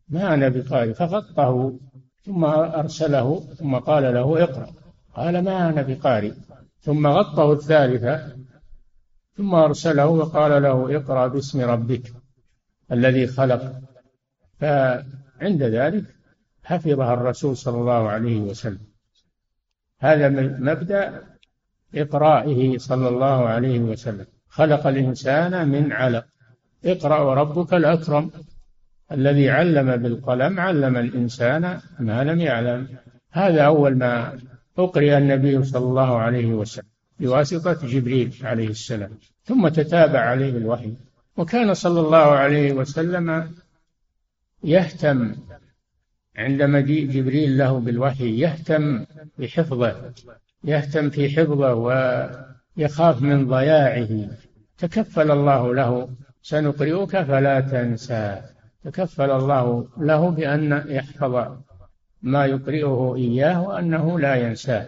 ما 0.09 0.35
أنا 0.35 0.49
بقارئ 0.49 0.95
فغطه 0.95 1.78
ثم 2.23 2.45
أرسله 2.45 3.40
ثم 3.59 3.76
قال 3.76 4.14
له 4.14 4.43
اقرأ. 4.43 4.66
قال 5.14 5.45
ما 5.45 5.69
أنا 5.69 5.83
بقارئ 5.83 6.33
ثم 6.81 7.07
غطه 7.07 7.52
الثالثة 7.52 8.37
ثم 9.37 9.55
أرسله 9.55 10.07
وقال 10.07 10.62
له 10.62 10.97
اقرأ 10.97 11.26
باسم 11.26 11.61
ربك 11.61 12.12
الذي 12.93 13.26
خلق. 13.26 13.81
فعند 14.61 15.62
ذلك 15.62 16.05
حفظها 16.64 17.14
الرسول 17.14 17.57
صلى 17.57 17.78
الله 17.78 18.09
عليه 18.09 18.40
وسلم. 18.40 18.86
هذا 19.98 20.28
مبدأ 20.58 21.22
إقرائه 21.94 22.78
صلى 22.78 23.08
الله 23.08 23.48
عليه 23.48 23.80
وسلم. 23.80 24.26
خلق 24.48 24.86
الإنسان 24.86 25.68
من 25.68 25.92
علق. 25.92 26.26
اقرأ 26.84 27.20
وربك 27.20 27.74
الأكرم. 27.74 28.30
الذي 29.12 29.50
علم 29.50 29.96
بالقلم 29.96 30.60
علم 30.60 30.96
الإنسان 30.96 31.80
ما 31.98 32.24
لم 32.24 32.40
يعلم. 32.40 32.88
هذا 33.32 33.62
أول 33.62 33.98
ما 33.98 34.38
أقرئ 34.78 35.18
النبي 35.18 35.64
صلى 35.64 35.84
الله 35.84 36.18
عليه 36.18 36.46
وسلم. 36.46 36.86
بواسطة 37.20 37.86
جبريل 37.86 38.36
عليه 38.42 38.68
السلام. 38.68 39.10
ثم 39.44 39.68
تتابع 39.68 40.20
عليه 40.20 40.56
الوحي. 40.56 40.92
وكان 41.36 41.74
صلى 41.74 42.00
الله 42.00 42.16
عليه 42.16 42.72
وسلم 42.72 43.54
يهتم 44.64 45.34
عند 46.37 46.62
مجيء 46.62 47.11
جبريل 47.11 47.59
له 47.59 47.78
بالوحي 47.78 48.38
يهتم 48.38 49.05
بحفظه 49.38 50.12
يهتم 50.64 51.11
في 51.11 51.28
حفظه 51.28 51.75
ويخاف 51.75 53.23
من 53.23 53.47
ضياعه. 53.47 54.28
تكفل 54.78 55.31
الله 55.31 55.75
له. 55.75 56.09
سنقرئك 56.43 57.23
فلا 57.23 57.61
تنسى. 57.61 58.40
تكفل 58.85 59.31
الله 59.31 59.88
له 59.99 60.31
بأن 60.31 60.85
يحفظ 60.88 61.35
ما 62.23 62.47
يقرئه 62.47 63.14
إياه 63.16 63.62
وأنه 63.62 64.21
لا 64.21 64.35
ينساه. 64.35 64.87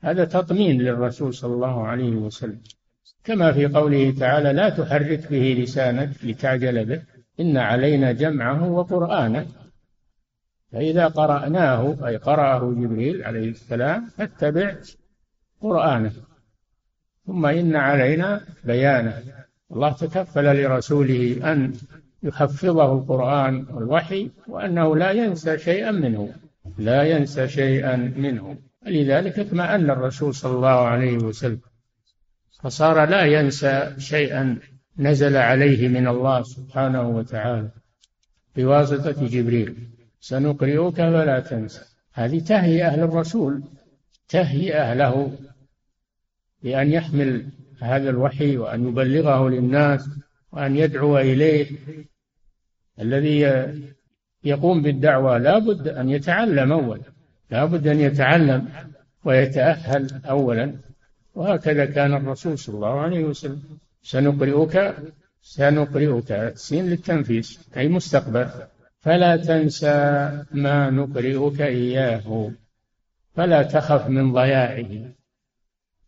هذا 0.00 0.24
تطمين 0.24 0.82
للرسول 0.82 1.34
صلى 1.34 1.54
الله 1.54 1.86
عليه 1.86 2.12
وسلم. 2.16 2.60
كما 3.24 3.52
في 3.52 3.66
قوله 3.66 4.14
تعالى 4.18 4.52
لا 4.52 4.68
تحرك 4.68 5.30
به 5.30 5.56
لسانك 5.62 6.10
لتعجل 6.22 6.84
به. 6.84 7.02
إن 7.40 7.56
علينا 7.56 8.12
جمعه 8.12 8.70
وقرآنه. 8.70 9.46
فإذا 10.72 11.06
قرأناه 11.06 11.96
أي 12.06 12.16
قرأه 12.16 12.74
جبريل 12.78 13.24
عليه 13.24 13.50
السلام 13.50 14.06
فاتبع 14.06 14.74
قرآنه. 15.60 16.12
ثم 17.26 17.46
إن 17.46 17.76
علينا 17.76 18.40
بيانه. 18.64 19.22
الله 19.72 19.92
تكفل 19.92 20.62
لرسوله 20.62 21.52
أن 21.52 21.72
يحفظه 22.22 22.92
القرآن 22.92 23.66
والوحي 23.70 24.30
وأنه 24.48 24.96
لا 24.96 25.10
ينسى 25.10 25.58
شيئا 25.58 25.90
منه. 25.90 26.34
لا 26.78 27.02
ينسى 27.02 27.48
شيئا 27.48 27.96
منه. 27.96 28.56
لذلك 28.86 29.38
اطمأن 29.38 29.90
الرسول 29.90 30.34
صلى 30.34 30.52
الله 30.52 30.68
عليه 30.68 31.16
وسلم. 31.16 31.60
فصار 32.62 33.04
لا 33.04 33.24
ينسى 33.24 33.94
شيئا 33.98 34.58
نزل 34.98 35.36
عليه 35.36 35.88
من 35.88 36.08
الله 36.08 36.42
سبحانه 36.42 37.08
وتعالى. 37.08 37.68
بواسطة 38.56 39.26
جبريل. 39.26 39.90
سنقرئك 40.20 40.94
فلا 40.94 41.40
تنسى. 41.40 41.80
هذه 42.12 42.38
تهيئة 42.38 42.96
للرسول 42.96 43.62
تهيئة 44.28 44.94
له 44.94 45.38
بأن 46.62 46.90
يحمل 46.90 47.46
هذا 47.80 48.10
الوحي 48.10 48.56
وأن 48.56 48.88
يبلغه 48.88 49.48
للناس 49.48 50.08
وأن 50.52 50.76
يدعو 50.76 51.18
إليه. 51.18 51.70
الذي 53.00 53.40
يقوم 54.44 54.82
بالدعوة 54.82 55.38
لا 55.38 55.58
بد 55.58 55.88
أن 55.88 56.08
يتعلم 56.08 56.72
أولا 56.72 57.02
لا 57.50 57.64
بد 57.64 57.86
أن 57.86 58.00
يتعلم 58.00 58.68
ويتأهل 59.24 60.20
أولا. 60.24 60.74
وهكذا 61.34 61.84
كان 61.84 62.14
الرسول 62.14 62.58
صلى 62.58 62.74
الله 62.74 63.00
عليه 63.00 63.24
وسلم. 63.24 63.62
سنقرئك 64.02 64.94
سنقرئك 65.42 66.32
السين 66.32 66.86
للتنفيس 66.86 67.60
أي 67.76 67.88
مستقبل. 67.88 68.50
فلا 69.00 69.36
تنسى 69.36 69.98
ما 70.52 70.90
نقرئك 70.90 71.60
إياه 71.60 72.52
فلا 73.34 73.62
تخف 73.62 74.06
من 74.06 74.32
ضياعه. 74.32 75.12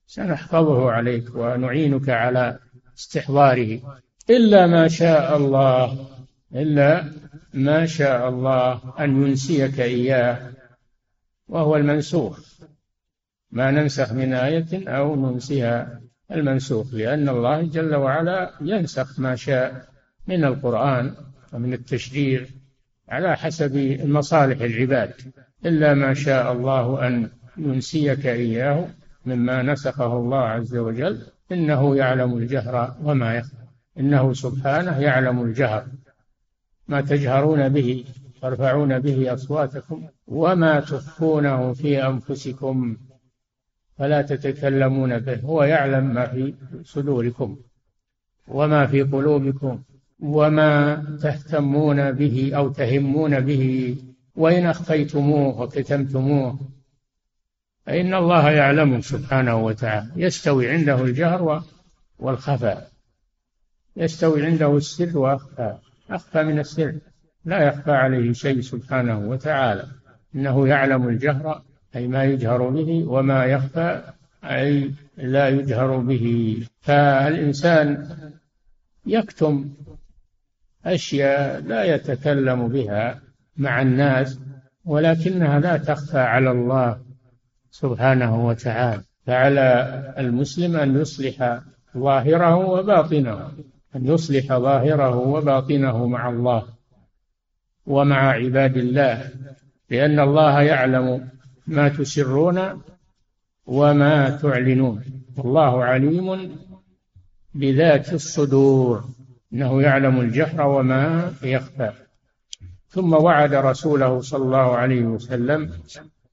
سنحفظه 0.06 0.90
عليك 0.90 1.34
ونعينك 1.34 2.08
على 2.08 2.58
استحضاره. 2.98 4.00
إلا 4.30 4.66
ما 4.66 4.88
شاء 4.88 5.36
الله 5.36 6.06
إلا 6.54 7.12
ما 7.54 7.86
شاء 7.86 8.28
الله 8.28 8.94
أن 9.00 9.22
ينسيك 9.26 9.80
إياه 9.80 10.52
وهو 11.48 11.76
المنسوخ. 11.76 12.40
ما 13.50 13.70
ننسخ 13.70 14.12
من 14.12 14.32
آية 14.32 14.88
أو 14.88 15.16
ننسيها 15.16 16.00
المنسوخ 16.30 16.94
لأن 16.94 17.28
الله 17.28 17.62
جل 17.62 17.94
وعلا 17.94 18.50
ينسخ 18.60 19.20
ما 19.20 19.36
شاء 19.36 19.88
من 20.26 20.44
القرآن 20.44 21.14
ومن 21.52 21.72
التشريع 21.72 22.46
على 23.08 23.36
حسب 23.36 23.76
مصالح 24.04 24.60
العباد 24.60 25.14
إلا 25.66 25.94
ما 25.94 26.14
شاء 26.14 26.52
الله 26.52 27.06
أن 27.06 27.30
ينسيك 27.56 28.26
إياه 28.26 28.88
مما 29.26 29.62
نسخه 29.62 30.16
الله 30.16 30.38
عز 30.38 30.76
وجل 30.76 31.26
إنه 31.52 31.96
يعلم 31.96 32.36
الجهر 32.36 32.96
وما 33.02 33.34
يخفى 33.34 33.56
إنه 33.98 34.32
سبحانه 34.32 34.98
يعلم 34.98 35.42
الجهر. 35.42 35.86
ما 36.88 37.00
تجهرون 37.00 37.68
به 37.68 38.04
ترفعون 38.42 38.98
به 38.98 39.34
أصواتكم 39.34 40.08
وما 40.26 40.80
تخفونه 40.80 41.72
في 41.72 42.06
أنفسكم 42.06 42.96
فلا 43.98 44.22
تتكلمون 44.22 45.18
به 45.18 45.40
هو 45.40 45.62
يعلم 45.62 46.14
ما 46.14 46.26
في 46.26 46.54
صدوركم 46.84 47.56
وما 48.48 48.86
في 48.86 49.02
قلوبكم. 49.02 49.82
وما 50.22 51.04
تهتمون 51.22 52.12
به 52.12 52.52
أو 52.56 52.68
تهمون 52.68 53.40
به 53.40 53.96
وإن 54.36 54.66
أخفيتموه 54.66 55.60
وكتمتموه 55.60 56.58
فإن 57.86 58.14
الله 58.14 58.50
يعلم 58.50 59.00
سبحانه 59.00 59.56
وتعالى. 59.56 60.06
يستوي 60.16 60.70
عنده 60.70 61.04
الجهر 61.04 61.62
والخفاء. 62.18 62.90
يستوي 63.96 64.46
عنده 64.46 64.76
السر 64.76 65.18
وأخفى. 65.18 65.78
أخفى 66.10 66.42
من 66.42 66.58
السر. 66.58 66.94
لا 67.44 67.62
يخفى 67.68 67.90
عليه 67.90 68.32
شيء 68.32 68.60
سبحانه 68.60 69.18
وتعالى. 69.18 69.86
إنه 70.34 70.68
يعلم 70.68 71.08
الجهر 71.08 71.62
أي 71.96 72.08
ما 72.08 72.24
يجهر 72.24 72.68
به 72.68 73.04
وما 73.06 73.44
يخفى 73.44 74.02
أي 74.44 74.90
لا 75.16 75.48
يجهر 75.48 75.96
به. 75.96 76.56
فالإنسان 76.80 78.16
يكتم 79.06 79.74
أشياء 80.84 81.60
لا 81.60 81.84
يتكلم 81.84 82.68
بها 82.68 83.20
مع 83.56 83.82
الناس 83.82 84.38
ولكنها 84.84 85.60
لا 85.60 85.76
تخفى 85.76 86.18
على 86.18 86.50
الله 86.50 86.98
سبحانه 87.70 88.46
وتعالى 88.46 89.02
فعلى 89.26 90.14
المسلم 90.18 90.76
أن 90.76 91.00
يصلح 91.00 91.60
ظاهره 91.96 92.56
وباطنه 92.56 93.50
أن 93.96 94.06
يصلح 94.06 94.46
ظاهره 94.46 95.16
وباطنه 95.16 96.06
مع 96.06 96.28
الله 96.28 96.66
ومع 97.86 98.30
عباد 98.30 98.76
الله 98.76 99.30
لأن 99.90 100.20
الله 100.20 100.62
يعلم 100.62 101.28
ما 101.66 101.88
تسرون 101.88 102.82
وما 103.66 104.30
تعلنون. 104.30 105.04
والله 105.36 105.84
عليم 105.84 106.56
بذات 107.54 108.12
الصدور. 108.12 109.04
إنه 109.52 109.82
يعلم 109.82 110.20
الجهر 110.20 110.66
وما 110.66 111.32
يخفى. 111.42 111.92
ثم 112.88 113.12
وعد 113.12 113.54
رسوله 113.54 114.20
صلى 114.20 114.44
الله 114.44 114.76
عليه 114.76 115.02
وسلم 115.02 115.72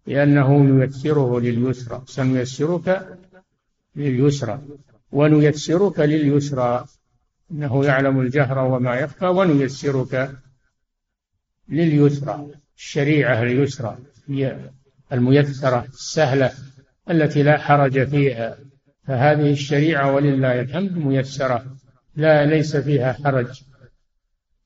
بأنه 0.08 0.80
ييسره 0.82 1.40
لليسرى. 1.40 2.02
سنيسرك 2.06 3.18
لليسرى. 3.96 4.62
ونيسرك 5.12 6.00
لليسرى. 6.00 6.86
إنه 7.52 7.86
يعلم 7.86 8.20
الجهر 8.20 8.60
وما 8.60 8.96
يخفى. 8.96 9.26
ونيسرك 9.26 10.32
لليسرى. 11.70 12.48
الشريعة 12.78 13.44
اليسرى 13.44 13.98
هي 14.28 14.58
الميسرة 15.14 15.86
السهلة 15.86 16.52
التي 17.10 17.44
لا 17.44 17.58
حرج 17.58 18.08
فيها. 18.08 18.58
فهذه 19.08 19.52
الشريعة 19.52 20.12
ولله 20.12 20.62
الحمد 20.62 20.98
ميسرة. 20.98 21.66
لا 22.16 22.46
ليس 22.46 22.76
فيها 22.76 23.14
حرج. 23.14 23.64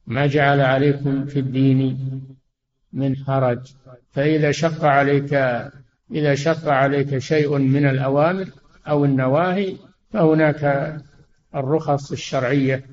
ما 0.07 0.27
جعل 0.27 0.61
عليكم 0.61 1.25
في 1.25 1.39
الدين 1.39 2.21
من 2.93 3.15
حرج. 3.15 3.73
فإذا 4.11 4.51
شق 4.51 4.85
عليك 4.85 5.33
إذا 6.11 6.35
شق 6.35 6.67
عليك 6.67 7.17
شيء 7.17 7.57
من 7.57 7.85
الأوامر 7.85 8.49
أو 8.87 9.05
النواهي 9.05 9.75
فهناك 10.11 10.95
الرخص 11.55 12.11
الشرعية 12.11 12.85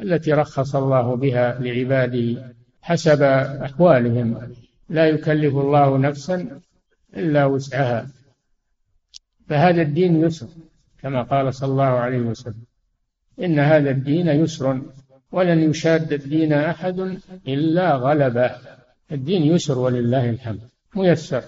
التي 0.00 0.32
رخص 0.32 0.76
الله 0.76 1.16
بها 1.16 1.58
لعباده 1.60 2.54
حسب 2.82 3.22
أحوالهم. 3.22 4.54
لا 4.88 5.08
يكلف 5.08 5.54
الله 5.54 5.98
نفسا 5.98 6.60
إلا 7.16 7.44
وسعها. 7.44 8.08
فهذا 9.48 9.82
الدين 9.82 10.20
يسر 10.20 10.48
كما 10.98 11.22
قال 11.22 11.54
صلى 11.54 11.70
الله 11.70 11.84
عليه 11.84 12.18
وسلم. 12.18 12.67
إن 13.40 13.58
هذا 13.58 13.90
الدين 13.90 14.28
يسر 14.28 14.82
ولن 15.32 15.70
يشاد 15.70 16.12
الدين 16.12 16.52
أحد 16.52 17.18
إلا 17.48 17.94
غلبه. 17.94 18.50
الدين 19.12 19.42
يسر 19.42 19.78
ولله 19.78 20.30
الحمد. 20.30 20.60
ميسر. 20.96 21.42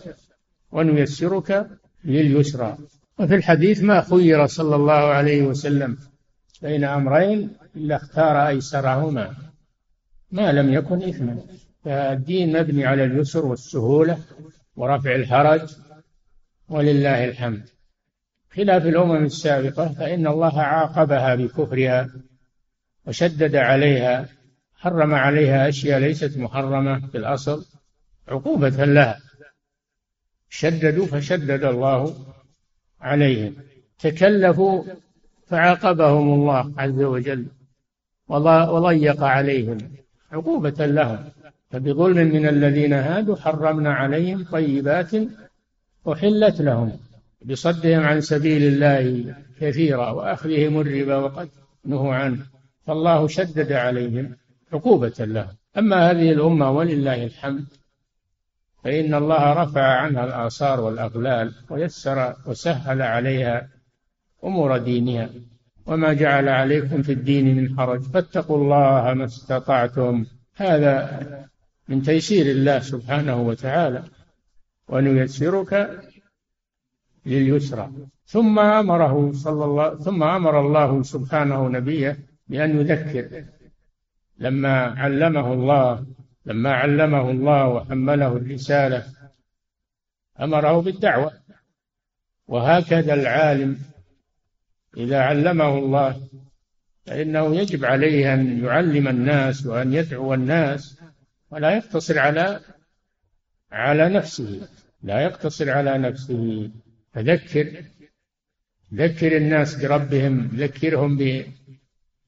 ونيسرك 0.72 1.66
لليسرى. 2.04 2.76
وفي 3.18 3.34
الحديث 3.34 3.82
ما 3.82 4.00
خير 4.00 4.46
صلى 4.46 4.76
الله 4.76 4.92
عليه 4.92 5.42
وسلم 5.42 5.98
بين 6.62 6.84
أمرين 6.84 7.50
إلا 7.76 7.96
اختار 7.96 8.48
أيسرهما. 8.48 9.34
ما 10.32 10.52
لم 10.52 10.72
يكن 10.72 11.02
إثما. 11.02 11.38
فالدين 11.84 12.60
مبني 12.60 12.86
على 12.86 13.04
اليسر 13.04 13.46
والسهولة 13.46 14.18
ورفع 14.76 15.14
الحرج 15.14 15.76
ولله 16.68 17.24
الحمد. 17.24 17.68
خلاف 18.56 18.86
الأمم 18.86 19.24
السابقة 19.24 19.88
فإن 19.88 20.26
الله 20.26 20.60
عاقبها 20.60 21.34
بكفرها 21.34 22.08
وشدد 23.06 23.56
عليها 23.56 24.28
حرم 24.74 25.14
عليها 25.14 25.68
أشياء 25.68 25.98
ليست 25.98 26.38
محرمة 26.38 27.06
في 27.06 27.18
الأصل 27.18 27.66
عقوبة 28.28 28.84
لها. 28.84 29.20
شددوا 30.48 31.06
فشدد 31.06 31.64
الله 31.64 32.14
عليهم. 33.00 33.54
تكلفوا 33.98 34.84
فعاقبهم 35.46 36.34
الله 36.34 36.72
عز 36.78 37.02
وجل 37.02 37.46
وضيق 38.28 39.22
عليهم 39.22 39.78
عقوبة 40.32 40.86
لهم. 40.86 41.24
فبظلم 41.70 42.28
من 42.28 42.48
الذين 42.48 42.92
هادوا 42.92 43.36
حرمنا 43.36 43.92
عليهم 43.94 44.44
طيبات 44.44 45.10
أحلت 46.08 46.60
لهم. 46.60 46.98
بصدهم 47.44 48.00
عن 48.00 48.20
سبيل 48.20 48.62
الله 48.62 49.34
كثيرا 49.60 50.10
وأخذهم 50.10 50.80
الربا 50.80 51.16
وقد 51.16 51.48
نهوا 51.84 52.14
عنه. 52.14 52.46
فالله 52.86 53.28
شدد 53.28 53.72
عليهم 53.72 54.36
عقوبة 54.72 55.14
لهم. 55.18 55.56
أما 55.78 56.10
هذه 56.10 56.32
الأمة 56.32 56.70
ولله 56.70 57.24
الحمد 57.24 57.64
فإن 58.84 59.14
الله 59.14 59.52
رفع 59.52 59.82
عنها 59.82 60.24
الآثار 60.24 60.80
والأغلال 60.80 61.54
ويسر 61.70 62.36
وسهل 62.46 63.02
عليها 63.02 63.68
أمور 64.44 64.78
دينها. 64.78 65.30
وما 65.86 66.12
جعل 66.12 66.48
عليكم 66.48 67.02
في 67.02 67.12
الدين 67.12 67.56
من 67.56 67.78
حرج 67.78 68.00
فاتقوا 68.02 68.56
الله 68.56 69.14
ما 69.14 69.24
استطعتم. 69.24 70.24
هذا 70.56 71.20
من 71.88 72.02
تيسير 72.02 72.46
الله 72.46 72.78
سبحانه 72.78 73.42
وتعالى. 73.42 74.02
ونيسرك 74.88 76.00
لليسرى. 77.26 77.90
ثم 78.26 78.58
أمره 78.58 79.32
صلى 79.32 79.64
الله 79.64 79.98
ثم 79.98 80.22
أمر 80.22 80.60
الله 80.60 81.02
سبحانه 81.02 81.68
نبيه 81.68 82.18
بأن 82.48 82.80
يذكر. 82.80 83.44
لما 84.38 84.76
علمه 84.76 85.52
الله 85.52 86.06
لما 86.46 86.72
علمه 86.72 87.30
الله 87.30 87.68
وحمله 87.68 88.36
الرسالة 88.36 89.04
أمره 90.40 90.80
بالدعوة. 90.80 91.32
وهكذا 92.48 93.14
العالم 93.14 93.78
إذا 94.96 95.20
علمه 95.20 95.78
الله 95.78 96.20
فإنه 97.06 97.56
يجب 97.56 97.84
عليه 97.84 98.34
أن 98.34 98.64
يعلم 98.64 99.08
الناس 99.08 99.66
وأن 99.66 99.92
يدعو 99.92 100.34
الناس 100.34 101.00
ولا 101.50 101.76
يقتصر 101.76 102.18
على 102.18 102.60
على 103.72 104.08
نفسه. 104.08 104.68
لا 105.02 105.20
يقتصر 105.20 105.70
على 105.70 105.98
نفسه. 105.98 106.70
فذكر 107.12 107.84
ذكر 108.94 109.36
الناس 109.36 109.84
بربهم 109.84 110.50
ذكرهم 110.54 111.18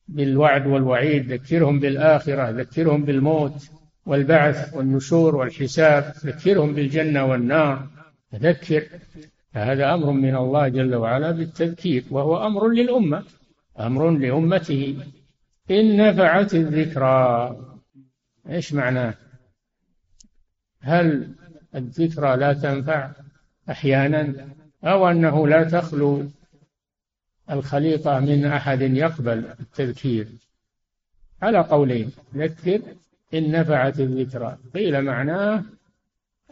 بالوعد 0.09 0.67
والوعيد 0.67 1.33
ذكرهم 1.33 1.81
بالآخرة 1.81 2.51
ذكرهم 2.51 3.05
بالموت 3.05 3.71
والبعث 4.07 4.75
والنشور 4.75 5.37
والحساب 5.37 6.15
ذكرهم 6.25 6.75
بالجنة 6.75 7.25
والنار. 7.25 7.89
ذكر 8.35 8.87
فهذا 9.53 9.95
أمر 9.95 10.11
من 10.11 10.37
الله 10.37 10.69
جل 10.69 10.95
وعلا 10.95 11.31
بالتذكير 11.31 12.05
وهو 12.11 12.47
أمر 12.47 12.69
للأمة 12.69 13.25
أمر 13.81 14.11
لأمته. 14.11 14.97
إن 15.71 15.97
نفعت 15.97 16.55
الذكرى 16.55 17.57
إيش 18.49 18.73
معناه؟ 18.73 19.15
هل 20.81 21.35
الذكرى 21.75 22.37
لا 22.37 22.53
تنفع 22.53 23.11
أحيانا؟ 23.71 24.49
أو 24.85 25.09
أنه 25.09 25.49
لا 25.49 25.65
تخلو 25.65 26.27
الخليقة 27.51 28.21
من 28.21 28.45
أحد 28.45 28.81
يقبل 28.81 29.45
التذكير. 29.61 30.29
على 31.43 31.59
قولين 31.59 32.13
ذكر 32.35 32.81
إن 33.35 33.51
نفعت 33.51 34.01
الذكرى. 34.01 34.59
قيل 34.75 35.03
معناه 35.03 35.65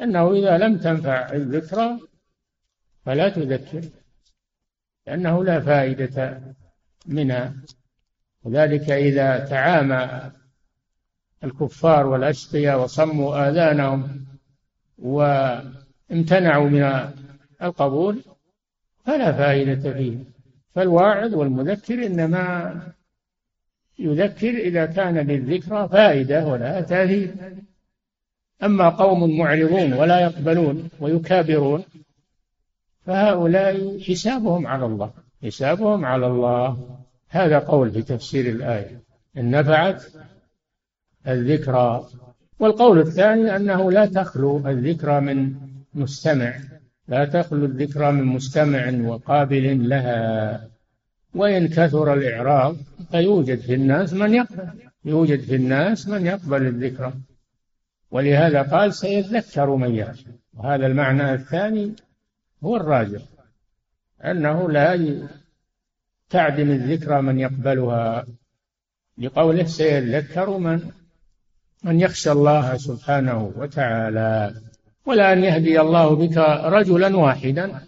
أنه 0.00 0.32
إذا 0.32 0.58
لم 0.58 0.78
تنفع 0.78 1.32
الذكرى 1.32 1.98
فلا 3.06 3.28
تذكر 3.28 3.82
لأنه 5.06 5.44
لا 5.44 5.60
فائدة 5.60 6.40
منها. 7.06 7.54
وذلك 8.42 8.90
إذا 8.90 9.38
تعامى 9.38 10.30
الكفار 11.44 12.06
والأشقياء 12.06 12.82
وصموا 12.82 13.48
آذانهم 13.48 14.26
وامتنعوا 14.98 16.68
من 16.68 16.82
القبول 17.62 18.20
فلا 19.06 19.32
فائدة 19.32 19.92
فيه. 19.92 20.16
فالواعظ 20.74 21.34
والمذكر 21.34 22.06
إنما 22.06 22.80
يذكر 23.98 24.48
إذا 24.48 24.86
كان 24.86 25.18
للذكرى 25.18 25.88
فائدة 25.88 26.46
ولا 26.46 26.80
تأثير. 26.80 27.34
أما 28.62 28.88
قوم 28.88 29.38
معرضون 29.38 29.92
ولا 29.92 30.20
يقبلون 30.20 30.88
ويكابرون 31.00 31.84
فهؤلاء 33.06 34.00
حسابهم 34.00 34.66
على 34.66 34.86
الله 34.86 35.10
حسابهم 35.44 36.04
على 36.04 36.26
الله. 36.26 36.98
هذا 37.28 37.58
قول 37.58 37.90
في 37.90 38.02
تفسير 38.02 38.46
الآية 38.46 39.00
إن 39.36 39.50
نفعت 39.50 40.04
الذكرى. 41.28 42.06
والقول 42.58 42.98
الثاني 42.98 43.56
أنه 43.56 43.92
لا 43.92 44.06
تخلو 44.06 44.68
الذكرى 44.68 45.20
من 45.20 45.54
مستمع. 45.94 46.54
لا 47.10 47.24
تخلو 47.24 47.64
الذكرى 47.64 48.12
من 48.12 48.24
مستمع 48.24 49.08
وقابل 49.08 49.88
لها. 49.88 50.70
وإن 51.34 51.68
كثر 51.68 52.14
الإعراض 52.14 52.76
فيوجد 53.10 53.58
في 53.58 53.74
الناس 53.74 54.12
من 54.12 54.34
يقبل. 54.34 54.68
يوجد 55.04 55.40
في 55.40 55.54
الناس 55.54 56.08
من 56.08 56.26
يقبل 56.26 56.66
الذكرى. 56.66 57.12
ولهذا 58.10 58.62
قال 58.62 58.94
سيذكر 58.94 59.76
من 59.76 59.94
يخشى. 59.94 60.26
وهذا 60.54 60.86
المعنى 60.86 61.34
الثاني 61.34 61.92
هو 62.64 62.76
الراجح. 62.76 63.22
أنه 64.24 64.70
لا 64.70 65.18
تعدم 66.30 66.70
الذكرى 66.70 67.22
من 67.22 67.40
يقبلها. 67.40 68.26
لقوله 69.18 69.64
سيذكر 69.64 70.58
من 70.58 70.80
من 71.84 72.00
يخشى 72.00 72.32
الله 72.32 72.76
سبحانه 72.76 73.52
وتعالى. 73.56 74.54
ولا 75.06 75.32
أن 75.32 75.44
يهدي 75.44 75.80
الله 75.80 76.14
بك 76.14 76.36
رجلا 76.64 77.16
واحدا. 77.16 77.80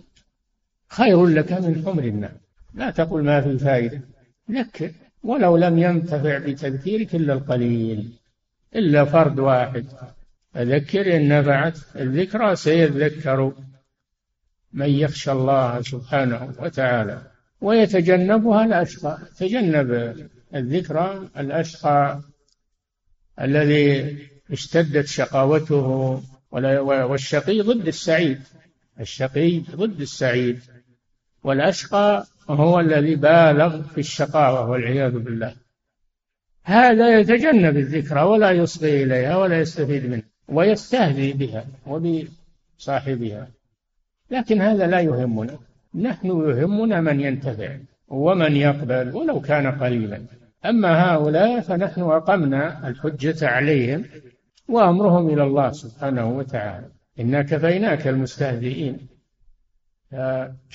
خير 0.89 1.27
لك 1.27 1.53
من 1.53 1.83
حمر 1.87 2.05
النعم. 2.05 2.37
لا 2.75 2.91
تقل 2.91 3.23
ما 3.23 3.41
في 3.41 3.59
فائدة 3.59 4.01
ذكر 4.51 4.91
ولو 5.23 5.57
لم 5.57 5.79
ينتفع 5.79 6.39
بتذكيرك 6.39 7.15
إلا 7.15 7.33
القليل 7.33 8.13
إلا 8.77 9.05
فرد 9.05 9.39
واحد. 9.39 9.87
فذكر 10.55 11.17
إن 11.17 11.29
نفعت 11.29 11.79
الذكرى 11.97 12.57
سيذكر 12.57 13.53
من 14.73 14.89
يخشى 14.89 15.33
الله 15.33 15.83
سبحانه 15.83 16.55
وتعالى. 16.59 17.23
ويتجنبها 17.61 18.65
الأشقى 18.65 19.19
تجنب 19.39 20.17
الذكرى 20.55 21.29
الأشقى 21.39 22.21
الذي 23.41 24.19
اشتدت 24.53 25.07
شقاوته 25.07 26.23
والشقي 26.53 27.61
ضد 27.61 27.87
السعيد. 27.87 28.41
الشقي 29.01 29.59
ضد 29.59 30.01
السعيد. 30.01 30.61
والأشقى 31.45 32.27
هو 32.51 32.81
الذي 32.81 33.15
بالغ 33.15 33.83
في 33.83 33.99
الشقاوة 33.99 34.71
والعياذ 34.71 35.19
بالله. 35.19 35.55
هذا 36.65 37.19
يتجنب 37.19 37.77
الذكرى 37.77 38.23
ولا 38.23 38.51
يصغي 38.51 39.03
إليها 39.03 39.37
ولا 39.37 39.61
يستفيد 39.61 40.07
منها 40.07 40.23
ويستهزئ 40.49 41.33
بها 41.33 41.65
وبصاحبها. 41.87 43.49
لكن 44.31 44.61
هذا 44.61 44.87
لا 44.87 45.01
يهمنا. 45.01 45.59
نحن 45.95 46.27
يهمنا 46.27 47.01
من 47.01 47.21
ينتفع 47.21 47.77
ومن 48.09 48.57
يقبل 48.57 49.17
ولو 49.17 49.41
كان 49.41 49.67
قليلا. 49.67 50.23
أما 50.65 51.13
هؤلاء 51.13 51.61
فنحن 51.61 52.01
أقمنا 52.01 52.89
الحجة 52.89 53.49
عليهم 53.49 54.05
وأمرهم 54.69 55.29
إلى 55.29 55.43
الله 55.43 55.73
سبحانه 55.73 56.31
وتعالى. 56.31 56.89
إنا 57.21 57.43
كفيناك 57.43 58.09
المستهزئين. 58.09 59.09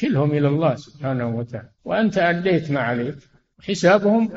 كلهم 0.01 0.31
إلى 0.31 0.47
الله 0.47 0.75
سبحانه 0.75 1.27
وتعالى. 1.27 1.69
وأنت 1.85 2.17
أديت 2.17 2.71
ما 2.71 2.79
عليك. 2.79 3.15
حسابهم 3.61 4.29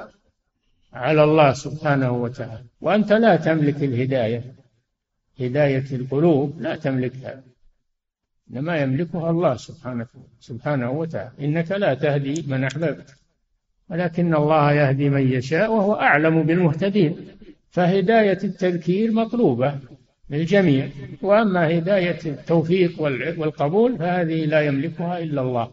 على 0.93 1.25
الله 1.25 1.53
سبحانه 1.53 2.11
وتعالى. 2.11 2.65
وأنت 2.81 3.13
لا 3.13 3.37
تملك 3.37 3.83
الهداية. 3.83 4.55
هداية 5.41 5.85
القلوب 5.93 6.61
لا 6.61 6.77
تملكها. 6.77 7.43
إنما 8.51 8.77
يملكها 8.77 9.31
الله 9.31 9.57
سبحانه 9.57 10.07
سبحانه 10.41 10.91
وتعالى. 10.91 11.31
إنك 11.41 11.73
لا 11.73 11.95
تهدي 11.95 12.45
من 12.49 12.65
أحببت. 12.65 13.15
ولكن 13.91 14.35
الله 14.35 14.73
يهدي 14.73 15.11
من 15.11 15.33
يشاء 15.33 15.73
وهو 15.73 15.95
أعلم 15.95 16.43
بالمهتدين. 16.43 17.17
فهداية 17.71 18.39
التذكير 18.45 19.13
مطلوبة 19.13 19.79
للجميع. 20.31 20.89
وأما 21.23 21.79
هداية 21.79 22.19
التوفيق 22.27 23.03
والقبول 23.39 23.99
فهذه 23.99 24.45
لا 24.45 24.61
يملكها 24.61 25.19
إلا 25.19 25.43
الله 25.43 25.71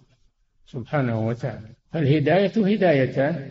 سبحانه 0.66 1.28
وتعالى. 1.28 1.68
فالهداية 1.94 2.52
هدايتان 2.74 3.50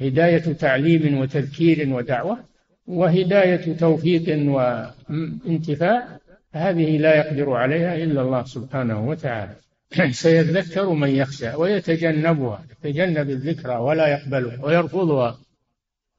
هداية 0.00 0.38
تعليم 0.52 1.18
وتذكير 1.18 1.94
ودعوة 1.94 2.38
وهداية 2.86 3.76
توفيق 3.76 4.24
وانتفاع 4.28 6.18
هذه 6.52 6.98
لا 6.98 7.16
يقدر 7.16 7.50
عليها 7.52 7.96
إلا 7.96 8.22
الله 8.22 8.44
سبحانه 8.44 9.08
وتعالى. 9.08 9.54
سيذكر 10.10 10.88
من 10.90 11.08
يخشى 11.08 11.54
ويتجنبها 11.54 12.64
يتجنب 12.84 13.30
الذكرى 13.30 13.76
ولا 13.76 14.06
يقبلها 14.08 14.64
ويرفضها. 14.64 15.38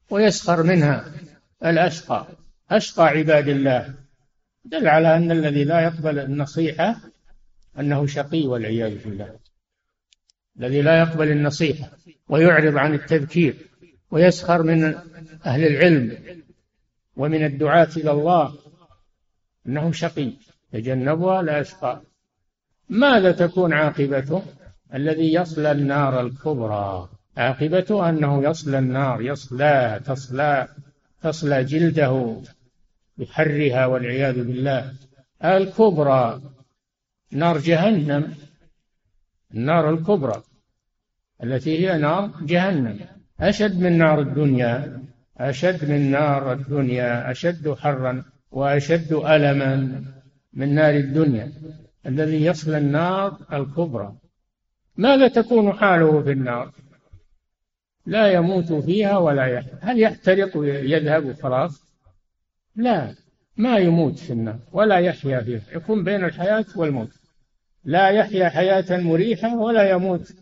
ويسخر 0.10 0.64
منها 0.64 1.06
الأشقى. 1.66 2.28
أشقى 2.72 3.06
عباد 3.08 3.48
الله. 3.48 3.94
دل 4.66 4.88
على 4.88 5.16
أن 5.16 5.32
الذي 5.32 5.64
لا 5.64 5.82
يقبل 5.82 6.20
النصيحة 6.20 6.96
أنه 7.80 8.06
شقي 8.06 8.48
والعياذ 8.48 9.04
بالله. 9.04 9.40
الذي 10.60 10.82
لا 10.82 11.00
يقبل 11.00 11.32
النصيحة 11.32 11.92
ويعرض 12.30 12.78
عن 12.78 12.94
التذكير 12.94 13.56
ويسخر 14.12 14.64
من 14.64 14.96
أهل 15.46 15.66
العلم 15.66 16.18
ومن 17.16 17.46
الدعاة 17.46 17.90
إلى 17.98 18.12
الله 18.12 18.56
أنه 19.68 19.92
شقي 19.92 20.34
تجنبها 20.72 21.42
لا 21.42 21.60
يشقى. 21.60 22.02
ماذا 22.90 23.32
تكون 23.32 23.74
عاقبته؟ 23.74 24.44
الذي 24.94 25.34
يصلى 25.34 25.72
النار 25.72 26.22
الكبرى. 26.22 27.10
عاقبته 27.40 28.10
أنه 28.10 28.44
يصلى 28.50 28.80
النار 28.80 29.22
يصلى 29.22 30.02
تصلى 30.06 30.68
تصلى 31.22 31.64
جلده 31.64 32.42
بحرها 33.18 33.86
والعياذ 33.86 34.44
بالله. 34.44 34.94
الكبرى 35.44 36.42
نار 37.32 37.58
جهنم 37.58 38.34
النار 39.54 39.90
الكبرى 39.90 40.44
التي 41.44 41.80
هي 41.80 41.98
نار 41.98 42.32
جهنم. 42.42 43.00
أشد 43.40 43.80
من 43.80 43.98
نار 43.98 44.22
الدنيا 44.22 45.04
أشد 45.38 45.90
من 45.92 46.12
نار 46.12 46.54
الدنيا 46.54 47.32
أشد 47.32 47.74
حرا 47.74 48.24
وأشد 48.52 49.14
ألما 49.14 50.04
من 50.54 50.76
نار 50.76 50.94
الدنيا. 50.94 51.52
الذي 52.06 52.46
يصل 52.46 52.76
النار 52.76 53.38
الكبرى. 53.54 54.16
ماذا 54.98 55.28
تكون 55.28 55.74
حاله 55.74 56.22
في 56.22 56.32
النار؟ 56.32 56.72
لا 58.10 58.28
يموت 58.34 58.74
فيها 58.74 59.18
ولا 59.18 59.46
يحيا 59.46 59.80
هل 59.82 60.00
يحترق 60.00 60.58
ويذهب 60.58 61.34
خلاص 61.34 61.84
لا 62.76 63.16
ما 63.58 63.78
يموت 63.78 64.20
في 64.20 64.34
النار 64.34 64.60
ولا 64.72 64.98
يحيا 64.98 65.40
فيها 65.42 65.62
يكون 65.76 66.04
بين 66.04 66.24
الحياة 66.24 66.66
والموت. 66.76 67.10
لا 67.84 68.10
يحيا 68.10 68.50
حياة 68.50 69.02
مريحة 69.02 69.58
ولا 69.58 69.90
يموت. 69.90 70.34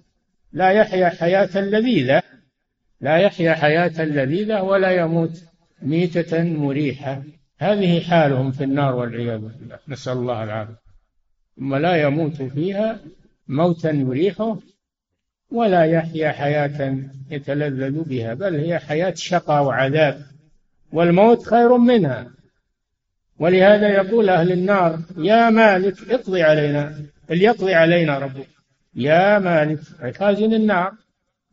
لا 0.51 0.71
يحيا 0.71 1.09
حياة 1.09 1.57
لذيذة. 1.57 2.21
لا 3.01 3.17
يحيا 3.17 3.53
حياة 3.53 4.05
لذيذة 4.05 4.61
ولا 4.61 4.91
يموت 4.91 5.43
ميتة 5.81 6.43
مريحة. 6.43 7.23
هذه 7.59 7.99
حالهم 7.99 8.51
في 8.51 8.63
النار 8.63 8.95
والعياذ 8.95 9.39
بالله. 9.39 9.79
نسأل 9.87 10.13
الله 10.13 10.43
العافية. 10.43 10.79
ثم 11.57 11.75
لا 11.75 12.01
يموت 12.01 12.41
فيها 12.41 12.99
موتا 13.47 13.91
يريحه 13.91 14.57
ولا 15.51 15.83
يحيا 15.83 16.31
حياة 16.31 16.97
يتلذذ 17.31 18.03
بها 18.03 18.33
بل 18.33 18.55
هي 18.55 18.79
حياة 18.79 19.13
شقى 19.15 19.65
وعذاب 19.65 20.21
والموت 20.91 21.45
خير 21.45 21.77
منها. 21.77 22.31
ولهذا 23.39 23.89
يقول 23.89 24.29
أهل 24.29 24.51
النار 24.51 24.99
يا 25.17 25.49
مالك 25.49 26.09
اقضي 26.09 26.43
علينا 26.43 27.01
ليقضي 27.29 27.73
علينا 27.73 28.19
ربك. 28.19 28.47
يا 28.95 29.39
مالك 29.39 29.79
خازن 30.17 30.53
النار 30.53 30.93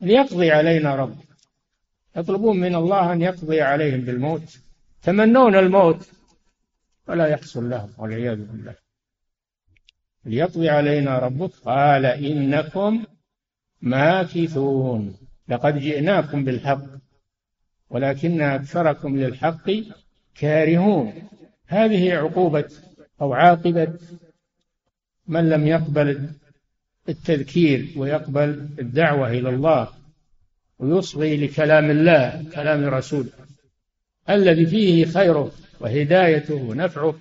ليقضي 0.00 0.50
علينا 0.50 0.94
ربك. 0.94 1.24
يطلبون 2.16 2.61
من 2.61 2.74
الله 2.74 3.12
أن 3.12 3.22
يقضي 3.22 3.61
عليهم 3.61 4.00
بالموت. 4.00 4.59
تمنون 5.02 5.54
الموت 5.57 6.09
ولا 7.09 7.26
يحصل 7.26 7.70
لهم 7.70 7.90
والعياذ 7.98 8.37
بالله. 8.37 8.74
ليقضي 10.24 10.68
علينا 10.68 11.18
ربك. 11.18 11.50
قال 11.64 12.07
إنكم 12.07 13.04
ماكثون. 13.82 15.16
لقد 15.48 15.78
جئناكم 15.78 16.44
بالحق 16.44 16.84
ولكن 17.90 18.40
أكثركم 18.40 19.16
للحق 19.16 19.70
كارهون. 20.34 21.12
هذه 21.66 22.12
عقوبة 22.12 22.70
أو 23.20 23.32
عاقبة 23.32 23.98
من 25.26 25.48
لم 25.48 25.66
يقبل 25.66 26.28
التذكير 27.08 27.92
ويقبل 27.96 28.68
الدعوة 28.78 29.30
إلى 29.30 29.48
الله 29.48 29.88
ويصغي 30.78 31.37
لكلام 31.37 31.90
الله 31.90 32.44
كلام 32.54 32.84
رسوله 32.84 33.30
الذي 34.30 34.66
فيه 34.66 35.04
خيره 35.04 35.52
وهدايته 35.80 36.54
ونفعه 36.54 37.14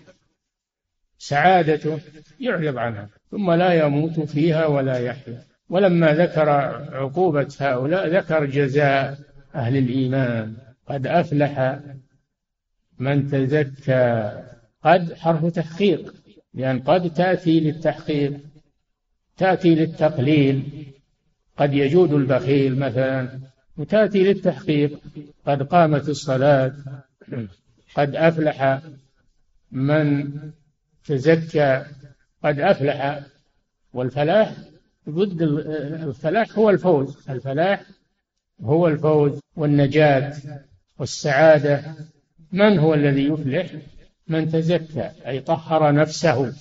سعادته 1.17 1.99
يعرض 2.39 2.77
عنها 2.77 3.09
ثم 3.31 3.51
لا 3.51 3.85
يموت 3.85 4.19
فيها 4.19 4.65
ولا 4.65 4.99
يحيا. 4.99 5.43
ولما 5.69 6.13
ذكر 6.13 6.49
عقوبة 6.93 7.47
هؤلاء 7.59 8.07
ذكر 8.07 8.45
جزاء 8.45 9.19
أهل 9.55 9.77
الإيمان. 9.77 10.55
قد 10.87 11.07
أفلح 11.07 11.79
من 12.99 13.27
تزكى. 13.27 14.43
قد 14.83 15.13
حرف 15.13 15.45
تحقيق 15.45 16.13
لأن 16.53 16.79
قد 16.79 17.13
تأتي 17.13 17.59
للتحقيق 17.59 18.39
تأتي 19.37 19.75
للتقليل. 19.75 20.85
قد 21.57 21.73
يجود 21.73 22.13
البخيل 22.13 22.79
مثلا 22.79 23.39
وتأتي 23.77 24.23
للتحقيق. 24.23 24.99
قد 25.47 25.63
قامت 25.63 26.09
الصلاة. 26.09 26.73
قد 27.95 28.15
أفلح 28.15 28.81
من 29.71 30.31
تزكى. 31.05 31.83
قد 32.43 32.59
أفلح 32.59 33.19
والفلاح 33.93 34.53
ضد 35.09 35.41
الفلاح 35.41 36.57
هو 36.57 36.69
الفوز. 36.69 37.29
الفلاح 37.29 37.83
هو 38.61 38.87
الفوز 38.87 39.39
والنجاة 39.55 40.33
والسعادة. 40.99 41.83
من 42.51 42.79
هو 42.79 42.93
الذي 42.93 43.23
يفلح؟ 43.23 43.71
من 44.27 44.49
تزكى 44.49 45.11
أي 45.27 45.39
طهر 45.39 45.93
نفسه. 45.93 46.53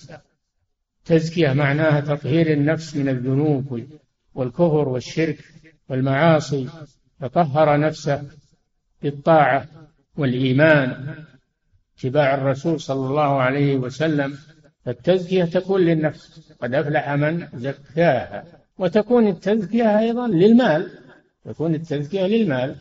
تزكية 1.04 1.52
معناها 1.52 2.00
تطهير 2.00 2.52
النفس 2.52 2.96
من 2.96 3.08
الذنوب 3.08 3.82
والكفر 4.34 4.88
والشرك 4.88 5.38
والمعاصي. 5.88 6.68
فطهر 7.20 7.80
نفسه 7.80 8.22
بالطاعة 9.02 9.68
والإيمان. 10.16 11.14
اتباع 11.98 12.34
الرسول 12.34 12.80
صلى 12.80 13.06
الله 13.06 13.40
عليه 13.42 13.76
وسلم 13.76 14.38
فالتزكية 14.84 15.44
تكون 15.44 15.80
للنفس. 15.80 16.52
قد 16.62 16.74
أفلح 16.74 17.10
من 17.10 17.48
زكاها. 17.54 18.44
وتكون 18.78 19.28
التزكية 19.28 19.98
أيضا 19.98 20.28
للمال. 20.28 20.90
تكون 21.44 21.74
التزكية 21.74 22.26
للمال. 22.26 22.76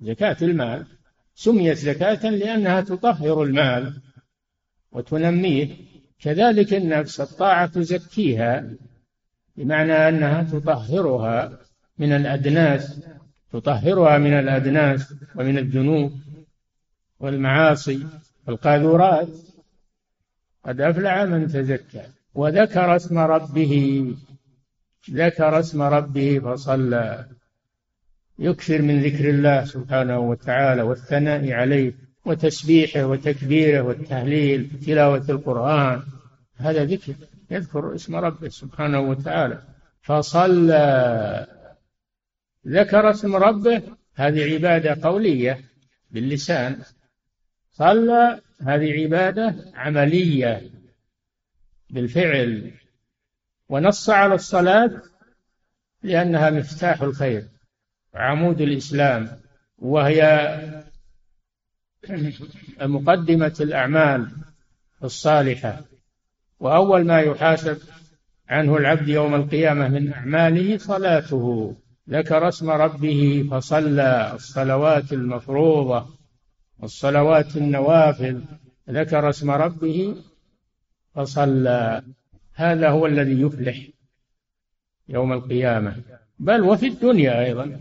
زكاة 0.00 0.36
المال. 0.42 0.86
سميت 1.34 1.76
زكاة 1.76 2.30
لأنها 2.30 2.80
تطهر 2.80 3.42
المال 3.42 4.00
وتنميه. 4.92 5.68
كذلك 6.20 6.74
النفس 6.74 7.20
الطاعة 7.20 7.66
تزكيها 7.66 8.70
بمعنى 9.56 10.08
أنها 10.08 10.42
تطهرها 10.42 11.58
من 11.98 12.12
الأدناس. 12.12 13.00
تطهرها 13.52 14.18
من 14.18 14.32
الأدناس 14.32 15.14
ومن 15.36 15.58
الذنوب 15.58 16.12
والمعاصي 17.20 18.06
والقاذورات. 18.46 19.28
قد 20.66 20.80
أفلح 20.80 21.18
من 21.18 21.48
تزكى. 21.48 22.02
وذكر 22.34 22.96
اسم 22.96 23.18
ربه. 23.18 24.06
ذكر 25.10 25.58
اسم 25.58 25.82
ربه 25.82 26.38
فصلى. 26.38 27.26
يكثر 28.38 28.82
من 28.82 29.02
ذكر 29.02 29.30
الله 29.30 29.64
سبحانه 29.64 30.18
وتعالى 30.18 30.82
والثناء 30.82 31.52
عليه 31.52 31.94
وتسبيحه 32.24 33.04
وتكبيره 33.06 33.80
والتهليل 33.82 34.70
تلاوة 34.86 35.24
القرآن. 35.28 36.02
هذا 36.56 36.84
ذكر. 36.84 37.14
يذكر 37.50 37.94
اسم 37.94 38.16
ربه 38.16 38.48
سبحانه 38.48 39.00
وتعالى. 39.00 39.62
فصلى. 40.02 41.46
ذكر 42.68 43.10
اسم 43.10 43.36
ربه. 43.36 43.82
هذه 44.14 44.54
عبادة 44.54 45.08
قولية 45.08 45.60
باللسان. 46.10 46.76
صلى. 47.72 48.40
هذه 48.66 49.02
عبادة 49.02 49.54
عملية 49.74 50.70
بالفعل 51.90 52.70
ونص 53.68 54.10
على 54.10 54.34
الصلاة 54.34 55.02
لأنها 56.02 56.50
مفتاح 56.50 57.02
الخير 57.02 57.48
عمود 58.14 58.60
الإسلام 58.60 59.40
وهي 59.78 60.58
مقدمة 62.80 63.56
الأعمال 63.60 64.30
الصالحة. 65.04 65.80
وأول 66.60 67.04
ما 67.04 67.20
يحاسب 67.20 67.78
عنه 68.48 68.76
العبد 68.76 69.08
يوم 69.08 69.34
القيامة 69.34 69.88
من 69.88 70.12
أعماله 70.12 70.78
صلاته. 70.78 71.76
ذكر 72.10 72.48
اسم 72.48 72.70
ربه 72.70 73.48
فصلى 73.50 74.32
الصلوات 74.34 75.12
المفروضة. 75.12 76.21
الصلوات 76.82 77.56
النوافل 77.56 78.42
ذكر 78.90 79.28
اسم 79.28 79.50
ربه 79.50 80.16
فصلى. 81.14 82.02
هذا 82.54 82.88
هو 82.88 83.06
الذي 83.06 83.42
يفلح 83.42 83.76
يوم 85.08 85.32
القيامة. 85.32 85.96
بل 86.38 86.60
وفي 86.60 86.86
الدنيا 86.86 87.44
أيضا. 87.44 87.80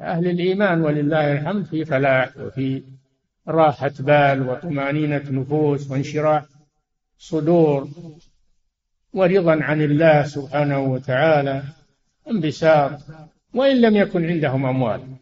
أهل 0.00 0.26
الإيمان 0.26 0.80
ولله 0.80 1.32
الحمد 1.32 1.64
في 1.64 1.84
فلاح 1.84 2.36
وفي 2.36 2.82
راحة 3.48 3.92
بال 3.98 4.48
وطمأنينة 4.48 5.22
نفوس 5.30 5.90
وانشراح 5.90 6.44
صدور. 7.18 7.88
ورضا 9.12 9.62
عن 9.62 9.82
الله 9.82 10.22
سبحانه 10.22 10.80
وتعالى 10.80 11.62
انبساط 12.30 13.00
وإن 13.54 13.80
لم 13.80 13.96
يكن 13.96 14.30
عندهم 14.30 14.66
أموال. 14.66 15.15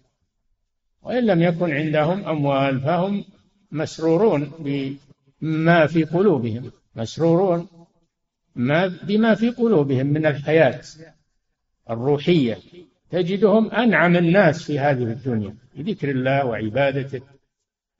وإن 1.05 1.27
لم 1.27 1.43
يكن 1.43 1.73
عندهم 1.73 2.25
أموال 2.25 2.81
فهم 2.81 3.25
مسرورون 3.73 4.53
بما 5.40 5.87
في 5.87 6.05
قلوبهم 6.05 6.71
مسرورون 6.97 7.69
ما 8.57 8.87
بما 8.87 9.35
في 9.35 9.51
قلوبهم 9.51 10.07
من 10.07 10.27
الحياة 10.27 10.81
الروحية. 11.90 12.59
تجدهم 13.11 13.71
أنعم 13.71 14.17
الناس 14.17 14.62
في 14.62 14.79
هذه 14.79 15.03
الدنيا 15.03 15.55
بذكر 15.77 16.11
الله 16.11 16.45
وعبادته. 16.47 17.21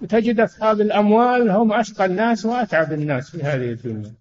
وتجد 0.01 0.41
أصحاب 0.41 0.81
الأموال 0.81 1.51
هم 1.51 1.73
أشقى 1.73 2.05
الناس 2.07 2.47
وأتعب 2.47 2.93
الناس 2.93 3.31
في 3.31 3.43
هذه 3.43 3.71
الدنيا. 3.71 4.13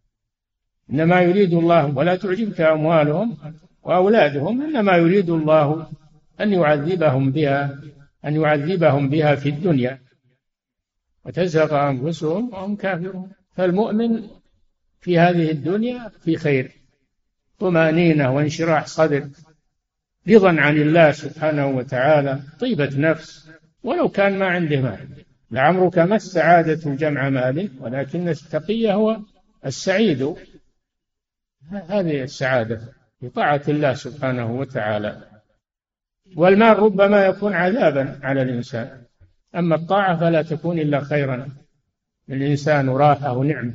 إنما 0.91 1.21
يريد 1.21 1.53
الله 1.53 1.97
ولا 1.97 2.15
تعجبك 2.15 2.61
أموالهم 2.61 3.37
وأولادهم 3.83 4.61
إنما 4.61 4.97
يريد 4.97 5.29
الله 5.29 5.87
أن 6.41 6.53
يعذبهم 6.53 7.31
بها. 7.31 7.79
أن 8.25 8.41
يعذبهم 8.41 9.09
بها 9.09 9.35
في 9.35 9.49
الدنيا 9.49 9.99
وتزهق 11.25 11.73
أنفسهم 11.73 12.53
وهم 12.53 12.75
كافرون. 12.75 13.31
فالمؤمن 13.55 14.27
في 15.01 15.19
هذه 15.19 15.51
الدنيا 15.51 16.11
في 16.23 16.35
خير. 16.35 16.71
طمأنينة 17.59 18.35
وانشراح 18.35 18.85
صدر 18.87 19.29
رضا 20.29 20.61
عن 20.61 20.77
الله 20.77 21.11
سبحانه 21.11 21.67
وتعالى 21.67 22.39
طيبة 22.59 22.89
نفس. 22.97 23.49
ولو 23.83 24.09
كان 24.09 24.39
ما 24.39 24.45
عنده 24.45 24.81
مال 24.81 25.07
لعمرك 25.51 25.99
ما 25.99 26.15
السعادة 26.15 26.95
جمع 26.95 27.29
مال 27.29 27.69
ولكن 27.79 28.29
التقي 28.29 28.93
هو 28.93 29.19
السعيد. 29.65 30.35
هذه 31.71 32.23
السعادة 32.23 32.81
بطاعة 33.21 33.61
الله 33.67 33.93
سبحانه 33.93 34.51
وتعالى. 34.51 35.32
والمال 36.35 36.79
ربما 36.79 37.25
يكون 37.25 37.53
عذابا 37.53 38.19
على 38.23 38.41
الإنسان. 38.41 39.01
أما 39.55 39.75
الطاعة 39.75 40.19
فلا 40.19 40.41
تكون 40.41 40.79
إلا 40.79 40.99
خيرا. 40.99 41.49
الإنسان 42.29 42.89
راحة 42.89 43.37
ونعمة 43.37 43.73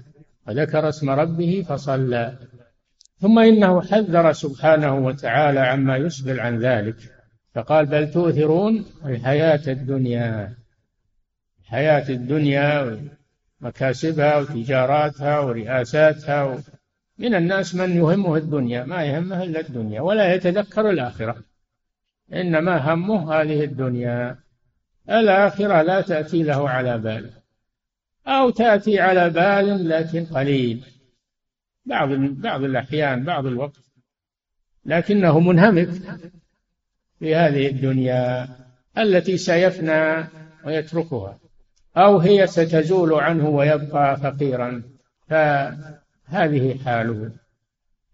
وذكر 0.49 0.89
اسم 0.89 1.11
ربه 1.11 1.65
فصلى. 1.69 2.39
ثم 3.21 3.39
إنه 3.39 3.83
حذر 3.83 4.33
سبحانه 4.33 4.97
وتعالى 4.97 5.61
عما 5.61 5.97
يسبل 5.97 6.41
عن 6.41 6.59
ذلك. 6.59 6.97
فقال 7.55 7.87
بل 7.87 8.11
تؤثرون 8.11 8.85
الحياة 9.05 9.61
الدنيا. 9.69 10.55
الحياة 11.61 12.09
الدنيا 12.09 12.99
ومكاسبها 13.63 14.39
وتجاراتها 14.39 15.39
ورئاساتها 15.39 16.59
من 17.19 17.35
الناس 17.35 17.75
من 17.75 17.97
يهمه 17.97 18.37
الدنيا 18.37 18.85
ما 18.85 19.05
يهمه 19.05 19.43
إلا 19.43 19.61
الدنيا 19.61 20.01
ولا 20.01 20.35
يتذكر 20.35 20.91
الآخرة. 20.91 21.48
إنما 22.33 22.95
همه 22.95 23.35
هذه 23.35 23.65
الدنيا. 23.65 24.39
الآخرة 25.11 25.83
لا 25.83 26.01
تأتي 26.01 26.43
له 26.43 26.69
على 26.69 26.99
بال. 26.99 27.31
أو 28.27 28.51
تأتي 28.51 29.01
على 29.01 29.31
بال 29.31 29.89
لكن 29.89 30.25
قليل. 30.25 30.85
بعض 31.87 32.09
بعض 32.13 32.63
الأحيان 32.63 33.25
بعض 33.25 33.47
الوقت. 33.47 33.81
لكنه 34.85 35.41
منهمك 35.41 35.89
في 37.19 37.35
هذه 37.35 37.69
الدنيا 37.69 38.49
التي 38.99 39.37
سيفنى 39.37 40.25
ويتركها. 40.65 41.39
أو 41.97 42.19
هي 42.19 42.47
ستزول 42.47 43.15
عنه 43.15 43.49
ويبقى 43.49 44.17
فقيرا. 44.17 44.83
فهذه 45.29 46.79
حاله. 46.85 47.31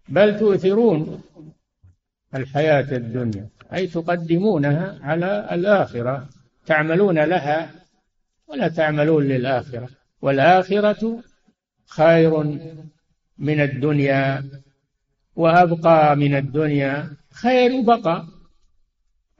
بل 0.09 0.39
تؤثرون 0.39 1.21
الحياة 2.35 2.95
الدنيا. 2.97 3.54
أي 3.73 3.87
تقدمونها 3.87 4.99
على 5.01 5.47
الآخرة 5.51 6.29
تعملون 6.65 7.19
لها 7.19 7.69
ولا 8.47 8.67
تعملون 8.67 9.23
للآخرة. 9.23 9.89
والآخرة 10.21 11.23
خير 11.87 12.43
من 13.37 13.59
الدنيا 13.61 14.43
وأبقى 15.35 16.15
من 16.15 16.35
الدنيا 16.35 17.09
خير 17.31 17.81
بقاء 17.81 18.25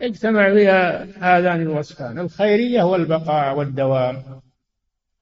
اجتمع 0.01 0.53
فيها 0.53 1.07
هذان 1.19 1.61
الوصفان 1.61 2.19
الخيرية 2.19 2.83
والبقاء 2.83 3.57
والدوام. 3.57 4.41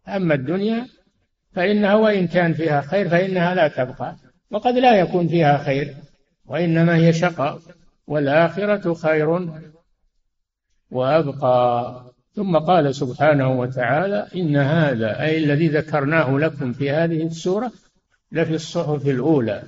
أما 0.07 0.33
الدنيا 0.33 0.87
فإنها 1.51 1.95
وإن 1.95 2.27
كان 2.27 2.53
فيها 2.53 2.81
خير 2.81 3.09
فإنها 3.09 3.55
لا 3.55 3.67
تبقى 3.67 4.15
وقد 4.51 4.73
لا 4.73 4.99
يكون 4.99 5.27
فيها 5.27 5.57
خير 5.57 5.95
وإنما 6.45 6.95
هي 6.95 7.13
شقاء. 7.13 7.59
والآخرة 8.07 8.93
خير 8.93 9.49
وأبقى. 10.91 12.03
ثم 12.35 12.57
قال 12.57 12.95
سبحانه 12.95 13.59
وتعالى 13.59 14.27
إن 14.35 14.55
هذا 14.55 15.21
أي 15.21 15.43
الذي 15.43 15.67
ذكرناه 15.67 16.37
لكم 16.37 16.73
في 16.73 16.91
هذه 16.91 17.23
السورة 17.23 17.71
لفي 18.31 18.53
الصحف 18.53 19.07
الأولى. 19.07 19.63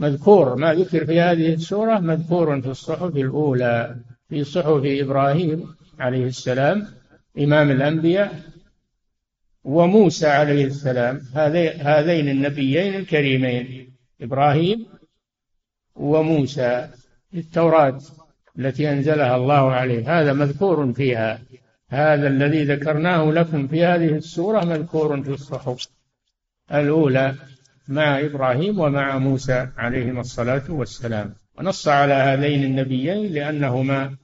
مذكور 0.00 0.54
ما 0.54 0.74
ذكر 0.74 1.06
في 1.06 1.20
هذه 1.20 1.54
السورة 1.54 1.98
مذكور 1.98 2.60
في 2.60 2.68
الصحف 2.68 3.16
الأولى 3.16 3.96
في 4.28 4.44
صحف 4.44 4.82
إبراهيم 4.84 5.74
عليه 5.98 6.24
السلام 6.24 6.86
إمام 7.38 7.70
الأنبياء 7.70 8.42
وموسى 9.64 10.26
عليه 10.26 10.64
السلام 10.64 11.20
هذين 11.80 12.28
النبيين 12.28 12.94
الكريمين 12.94 13.92
إبراهيم 14.22 14.86
وموسى. 15.94 16.88
التوراة 17.34 18.00
التي 18.58 18.92
أنزلها 18.92 19.36
الله 19.36 19.72
عليه. 19.72 20.20
هذا 20.20 20.32
مذكور 20.32 20.92
فيها. 20.92 21.38
هذا 21.88 22.28
الذي 22.28 22.64
ذكرناه 22.64 23.30
لكم 23.30 23.68
في 23.68 23.84
هذه 23.84 24.16
السورة 24.16 24.64
مذكور 24.64 25.22
في 25.22 25.30
الصحف 25.30 25.88
الأولى 26.74 27.34
مع 27.88 28.20
إبراهيم 28.20 28.80
ومع 28.80 29.18
موسى 29.18 29.68
عليهما 29.76 30.20
الصلاة 30.20 30.62
والسلام. 30.68 31.34
ونص 31.58 31.88
على 31.88 32.14
هذين 32.14 32.64
النبيين 32.64 33.32
لأنهما 33.32 34.16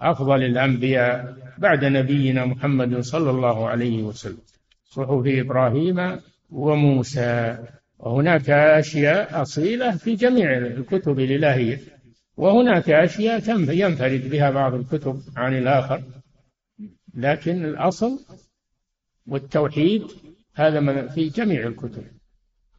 أفضل 0.00 0.42
الأنبياء 0.42 1.34
بعد 1.58 1.84
نبينا 1.84 2.44
محمد 2.44 3.00
صلى 3.00 3.30
الله 3.30 3.68
عليه 3.68 4.02
وسلم. 4.02 4.38
صحف 4.84 5.22
إبراهيم 5.26 6.20
وموسى. 6.50 7.58
وهناك 7.98 8.50
أشياء 8.50 9.42
أصيلة 9.42 9.90
في 9.96 10.14
جميع 10.14 10.56
الكتب 10.56 11.20
الإلهية 11.20 11.93
وهناك 12.36 12.90
أشياء 12.90 13.40
ينفرد 13.70 14.30
بها 14.30 14.50
بعض 14.50 14.74
الكتب 14.74 15.22
عن 15.36 15.58
الآخر. 15.58 16.02
لكن 17.14 17.64
الأصل 17.64 18.24
والتوحيد 19.26 20.02
هذا 20.54 21.06
في 21.08 21.28
جميع 21.28 21.66
الكتب 21.66 22.04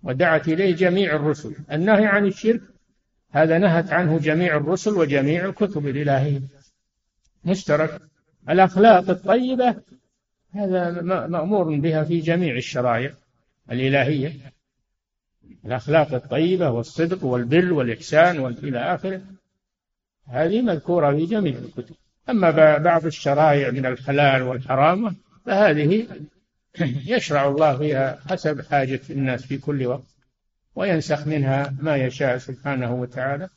ودعت 0.04 0.48
إليه 0.48 0.76
جميع 0.76 1.16
الرسل. 1.16 1.56
النهي 1.72 2.06
عن 2.06 2.26
الشرك 2.26 2.62
هذا 3.32 3.58
نهت 3.58 3.94
عنه 3.94 4.20
جميع 4.20 4.58
الرسل 4.58 4.92
وجميع 4.92 5.46
الكتب 5.46 5.88
الإلهية. 5.88 6.42
مشترك. 7.46 8.02
الأخلاق 8.50 9.10
الطيبة 9.10 9.76
هذا 10.52 11.02
مأمور 11.28 11.76
بها 11.80 12.04
في 12.04 12.20
جميع 12.20 12.56
الشرائع 12.56 13.14
الإلهية. 13.72 14.34
الأخلاق 15.66 16.14
الطيبة 16.14 16.70
والصدق 16.70 17.26
والبر 17.26 17.74
والإحسان 17.74 18.46
إلى 18.46 18.80
آخره. 18.80 19.22
هذه 20.28 20.62
مذكورة 20.62 21.12
في 21.12 21.26
جميع 21.26 21.58
الكتب. 21.58 21.96
أما 22.30 22.78
بعض 22.78 23.06
الشرائع 23.06 23.72
من 23.72 23.86
الحلال 23.86 24.42
والحرام 24.42 25.16
فهذه 25.46 26.08
يشرع 27.06 27.48
الله 27.48 27.78
فيها 27.78 28.20
حسب 28.30 28.62
حاجة 28.62 29.02
الناس 29.10 29.46
في 29.46 29.58
كل 29.58 29.86
وقت 29.86 30.16
وينسخ 30.76 31.28
منها 31.28 31.74
ما 31.82 31.96
يشاء 31.96 32.38
سبحانه 32.38 32.94
وتعالى 32.94 33.50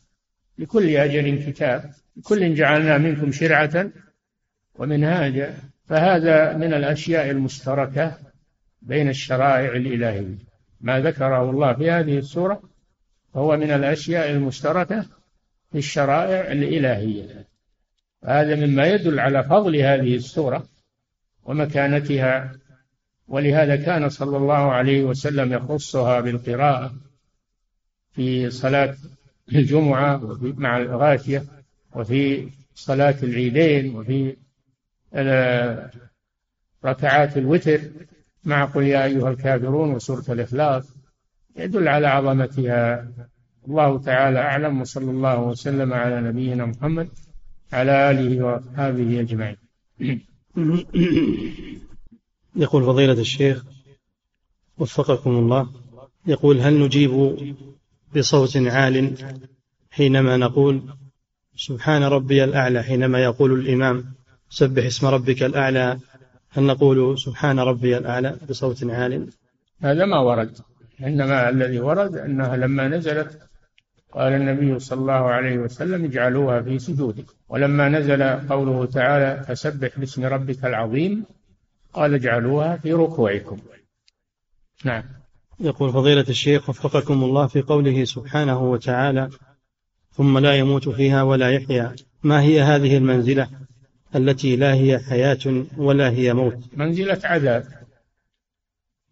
لكل 0.58 0.96
أجل 0.96 1.44
كتاب. 1.46 1.90
كل 2.22 2.54
جعلنا 2.54 2.98
منكم 2.98 3.32
شرعة 3.32 3.90
ومنهاجا. 4.74 5.54
فهذا 5.86 6.56
من 6.56 6.74
الأشياء 6.74 7.30
المشتركة 7.30 8.18
بين 8.82 9.08
الشرائع 9.08 9.72
الإلهية. 9.72 10.38
ما 10.80 11.00
ذكره 11.00 11.50
الله 11.50 11.72
في 11.72 11.90
هذه 11.90 12.18
السورة 12.18 12.62
هو 13.36 13.56
من 13.56 13.70
الأشياء 13.70 14.30
المشتركة 14.30 15.06
في 15.72 15.78
الشرائع 15.78 16.52
الإلهية. 16.52 17.46
هذا 18.24 18.66
مما 18.66 18.86
يدل 18.86 19.20
على 19.20 19.44
فضل 19.44 19.76
هذه 19.76 20.16
السورة 20.16 20.68
ومكانتها 21.44 22.52
ولهذا 23.28 23.76
كان 23.76 24.08
صلى 24.08 24.36
الله 24.36 24.72
عليه 24.72 25.04
وسلم 25.04 25.52
يخصها 25.52 26.20
بالقراءة 26.20 26.94
في 28.12 28.50
صلاة 28.50 28.96
الجمعة 29.52 30.38
مع 30.42 30.78
الغاشية 30.78 31.44
وفي 31.94 32.48
صلاة 32.74 33.16
العيدين 33.22 33.96
وفي 33.96 34.36
ركعات 36.84 37.36
الوتر 37.36 37.80
مع 38.44 38.64
قل 38.64 38.82
يا 38.82 39.04
أيها 39.04 39.30
الكافرون 39.30 39.90
وسورة 39.90 40.24
الإخلاص. 40.28 40.94
يدل 41.56 41.88
على 41.88 42.06
عظمتها 42.06 43.08
الله 43.68 43.98
تعالى 43.98 44.38
أعلم 44.38 44.80
وصلى 44.80 45.10
الله 45.10 45.40
وسلم 45.40 45.92
على 45.92 46.20
نبينا 46.20 46.66
محمد 46.66 47.08
على 47.72 48.10
آله 48.10 48.44
وأصحابه 48.44 49.20
أجمعين. 49.20 49.56
يقول 52.56 52.84
فضيلة 52.84 53.12
الشيخ 53.20 53.64
وفقكم 54.78 55.30
الله 55.30 55.68
يقول 56.26 56.60
هل 56.60 56.80
نجيب 56.80 57.36
بصوت 58.16 58.56
عال 58.56 59.14
حينما 59.90 60.36
نقول 60.36 60.82
سبحان 61.56 62.02
ربي 62.02 62.44
الأعلى 62.44 62.82
حينما 62.82 63.22
يقول 63.22 63.60
الإمام 63.60 64.04
سبح 64.50 64.84
اسم 64.84 65.06
ربك 65.06 65.42
الأعلى 65.42 65.98
هل 66.50 66.62
نقول 66.62 67.18
سبحان 67.18 67.58
ربي 67.58 67.98
الأعلى 67.98 68.36
بصوت 68.48 68.84
عال؟ 68.84 69.28
هذا 69.80 70.04
ما 70.04 70.18
ورد. 70.18 70.58
إنما 71.00 71.48
الذي 71.48 71.80
ورد 71.80 72.16
أنها 72.16 72.56
لما 72.56 72.88
نزلت 72.88 73.38
قال 74.12 74.32
النبي 74.32 74.78
صلى 74.78 75.00
الله 75.00 75.12
عليه 75.12 75.59
وسلم 75.59 76.04
اجعلوها 76.04 76.62
في 76.62 76.78
سجودكم 76.78 77.32
ولما 77.48 77.88
نزل 77.88 78.22
قوله 78.24 78.86
تعالى 78.86 79.44
فسبح 79.44 79.98
باسم 79.98 80.24
ربك 80.24 80.64
العظيم 80.64 81.24
قال 81.92 82.14
اجعلوها 82.14 82.76
في 82.76 82.92
ركوعكم. 82.92 83.59
نعم. 84.84 85.02
يقول 85.61 85.92
فضيلة 85.92 86.24
الشيخ 86.28 86.68
وفقكم 86.68 87.24
الله 87.24 87.46
في 87.46 87.62
قوله 87.62 88.04
سبحانه 88.04 88.70
وتعالى 88.70 89.30
ثم 90.12 90.38
لا 90.38 90.54
يموت 90.54 90.88
فيها 90.88 91.22
ولا 91.22 91.50
يحيا. 91.50 91.96
ما 92.22 92.42
هي 92.42 92.62
هذه 92.62 92.96
المنزلة 92.96 93.48
التي 94.16 94.56
لا 94.56 94.74
هي 94.74 94.98
حياة 94.98 95.64
ولا 95.76 96.11
هي 96.11 96.34
موت؟ 96.34 96.59
منزلة 96.76 97.20
عذاب. 97.24 97.64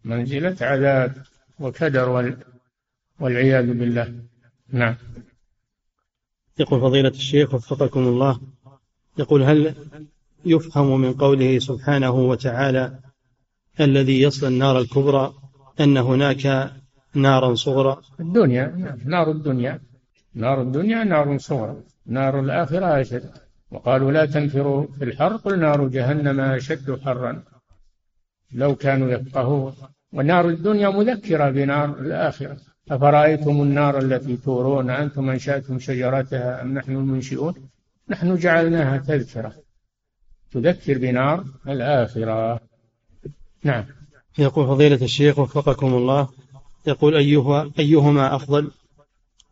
منزلة 0.03 0.55
عذاب 0.61 1.13
وكدر 1.59 2.35
والعياذ 3.19 3.73
بالله. 3.73 4.13
نعم. 4.71 4.95
يقول 6.59 6.81
فضيلة 6.81 7.09
الشيخ 7.09 7.53
وفقكم 7.53 7.99
الله 7.99 8.39
يقول 9.17 9.43
هل 9.43 9.75
يفهم 10.45 11.01
من 11.01 11.13
قوله 11.13 11.59
سبحانه 11.59 12.11
وتعالى 12.11 12.99
الذي 13.79 14.21
يصل 14.21 14.47
النار 14.47 14.79
الكبرى 14.79 15.33
أن 15.79 15.97
هناك 15.97 16.73
نارا 17.13 17.55
صغرى؟ 17.55 18.01
الدنيا 18.19 18.97
نار 19.05 19.31
الدنيا. 19.31 19.79
نار 20.33 20.61
الدنيا 20.61 21.03
نار 21.03 21.37
صغرى. 21.37 21.83
نار 22.05 22.39
الآخرة 22.39 23.01
أشد. 23.01 23.31
وقالوا 23.71 24.11
لا 24.11 24.25
تنفروا 24.25 24.87
في 24.87 25.03
الحر 25.03 25.35
قل 25.35 25.59
نار 25.59 25.87
جهنم 25.87 26.39
أشد 26.39 26.99
حرا. 27.01 27.43
لو 28.51 28.75
كانوا 28.75 29.11
يفقهون 29.11 29.73
ونار 30.13 30.49
الدنيا 30.49 30.89
مذكرة 30.89 31.49
بنار 31.49 31.99
الآخرة. 31.99 32.57
أفرأيتم 32.91 33.61
النار 33.61 33.97
التي 33.97 34.37
تورون 34.37 34.89
أنتم 34.89 35.29
أنشأتم 35.29 35.79
شجرتها 35.79 36.61
أم 36.61 36.73
نحن 36.73 36.91
المنشئون؟ 36.91 37.53
نحن 38.09 38.35
جعلناها 38.35 38.97
تذكرة. 38.97 39.53
تذكر 40.51 40.97
بنار 40.97 41.43
الآخرة. 41.67 42.59
نعم. 43.63 43.85
يقول 44.37 44.67
فضيلة 44.67 45.03
الشيخ 45.03 45.39
وفقكم 45.39 45.93
الله 45.93 46.27
يقول 46.87 47.15
أيها 47.15 47.71
أيهما 47.79 48.35
أفضل 48.35 48.71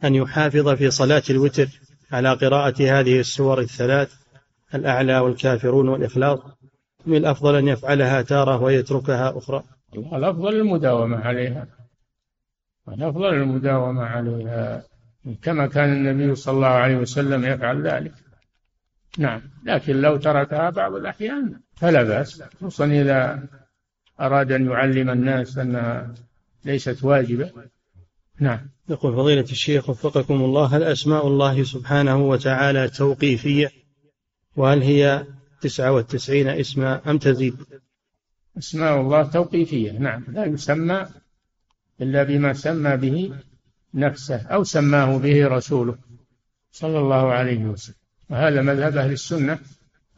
أن 0.03 0.15
يحافظ 0.15 0.69
في 0.69 0.91
صلاة 0.91 1.23
الوتر 1.29 1.67
على 2.11 2.33
قراءة 2.33 2.99
هذه 2.99 3.19
السور 3.19 3.59
الثلاث 3.59 4.13
الأعلى 4.75 5.19
والكافرون 5.19 5.87
والإخلاص؟ 5.87 6.39
من 7.05 7.17
الأفضل 7.17 7.55
أن 7.55 7.67
يفعلها 7.67 8.21
تارة 8.21 8.61
ويتركها 8.61 9.37
أخرى؟ 9.37 9.63
الأفضل 10.13 10.55
المداومة 10.55 11.17
عليها. 11.17 11.67
الأفضل 12.87 13.33
المداومة 13.33 14.03
عليها 14.03 14.83
كما 15.41 15.67
كان 15.67 15.93
النبي 15.93 16.35
صلى 16.35 16.55
الله 16.55 16.67
عليه 16.67 16.97
وسلم 16.97 17.45
يفعل 17.45 17.87
ذلك. 17.87 18.13
نعم 19.17 19.41
لكن 19.65 20.01
لو 20.01 20.17
تركها 20.17 20.69
بعض 20.69 20.93
الأحيان 20.93 21.59
فلا 21.75 22.03
بأس 22.03 22.43
خصوصا 22.57 22.85
إذا 22.85 23.43
أراد 24.19 24.51
أن 24.51 24.65
يعلم 24.65 25.09
الناس 25.09 25.57
أنها 25.57 26.13
ليست 26.65 27.03
واجبة. 27.03 27.51
نعم. 28.39 28.59
يقول 28.89 29.13
فضيلة 29.13 29.41
الشيخ 29.41 29.89
وفقكم 29.89 30.33
الله 30.33 30.65
هل 30.65 30.83
أسماء 30.83 31.27
الله 31.27 31.63
سبحانه 31.63 32.17
وتعالى 32.17 32.87
توقيفية؟ 32.87 33.71
وهل 34.55 34.81
هي 34.81 35.25
تسعة 35.61 35.91
وتسعين 35.91 36.47
اسما 36.47 37.11
أم 37.11 37.17
تزيد؟ 37.17 37.55
أسماء 38.57 39.01
الله 39.01 39.23
توقيفية 39.23 39.91
نعم. 39.91 40.23
لا 40.27 40.45
يسمى 40.45 41.07
إلا 42.01 42.23
بما 42.23 42.53
سمى 42.53 42.97
به 42.97 43.33
نفسه 43.93 44.41
أو 44.47 44.63
سماه 44.63 45.17
به 45.17 45.47
رسوله 45.47 45.97
صلى 46.71 46.99
الله 46.99 47.31
عليه 47.33 47.65
وسلم. 47.65 47.95
وهذا 48.29 48.61
مذهب 48.61 48.97
أهل 48.97 49.11
السنة 49.11 49.59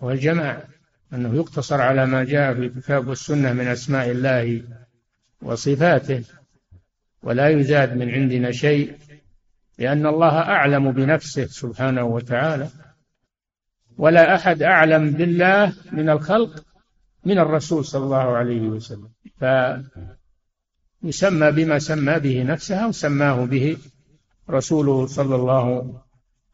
والجماعة 0.02 0.64
أنه 1.14 1.36
يقتصر 1.36 1.82
على 1.82 2.06
ما 2.06 2.24
جاء 2.24 2.54
في 2.54 2.60
الكتاب 2.60 3.08
والسنة 3.08 3.54
من 3.54 3.68
أسماء 3.68 4.12
الله 4.12 4.64
وصفاته 5.42 6.24
ولا 7.24 7.50
يزاد 7.50 7.98
من 7.98 8.10
عندنا 8.10 8.52
شيء 8.52 8.98
لأن 9.80 10.06
الله 10.06 10.38
أعلم 10.40 10.92
بنفسه 10.92 11.46
سبحانه 11.46 12.04
وتعالى 12.04 12.70
ولا 13.98 14.36
أحد 14.36 14.62
أعلم 14.62 15.12
بالله 15.12 15.74
من 15.92 16.10
الخلق 16.10 16.64
من 17.26 17.40
الرسول 17.40 17.86
صلى 17.86 18.04
الله 18.04 18.38
عليه 18.38 18.62
وسلم. 18.62 19.10
فيسمى 21.02 21.52
بما 21.52 21.80
سمى 21.80 22.20
به 22.20 22.44
نفسه 22.44 22.88
وسماه 22.88 23.46
به 23.46 23.78
رسوله 24.50 25.08
صلى 25.08 25.36
الله 25.36 26.02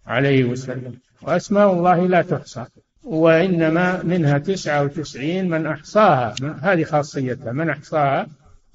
عليه 0.07 0.43
وسلم. 0.43 0.99
وأسماء 1.21 1.73
الله 1.73 2.07
لا 2.07 2.21
تحصى 2.21 2.65
وإنما 3.03 4.03
منها 4.03 4.37
تسعة 4.37 4.83
وتسعين 4.83 5.49
من 5.49 5.67
أحصاها. 5.67 6.35
هذه 6.61 6.83
خاصيتها 6.83 7.51
من 7.51 7.69
أحصاها 7.69 8.27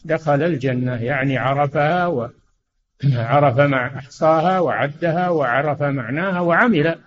دخل 0.04 0.42
الجنة 0.42 1.02
يعني 1.02 1.38
عرفها 1.38 2.06
وعرف 2.06 3.58
مع 3.60 3.86
أحصاها 3.86 4.60
وعدها 4.60 5.28
وعرف 5.28 5.82
معناها 5.82 6.40
وعمل 6.40 6.98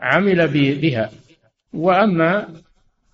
عمل 0.00 0.48
بها. 0.48 1.10
وأما 1.72 2.48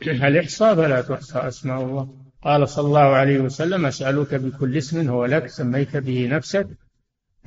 الإحصاء 0.02 0.74
فلا 0.74 1.00
تحصى 1.00 1.38
أسماء 1.38 1.82
الله. 1.82 2.25
قال 2.43 2.68
صلى 2.68 2.87
الله 2.87 3.01
عليه 3.01 3.39
وسلم 3.39 3.87
أسألك 3.87 4.34
بكل 4.34 4.76
اسم 4.76 5.09
هو 5.09 5.24
لك 5.24 5.47
سميت 5.47 5.97
به 5.97 6.26
نفسك 6.26 6.68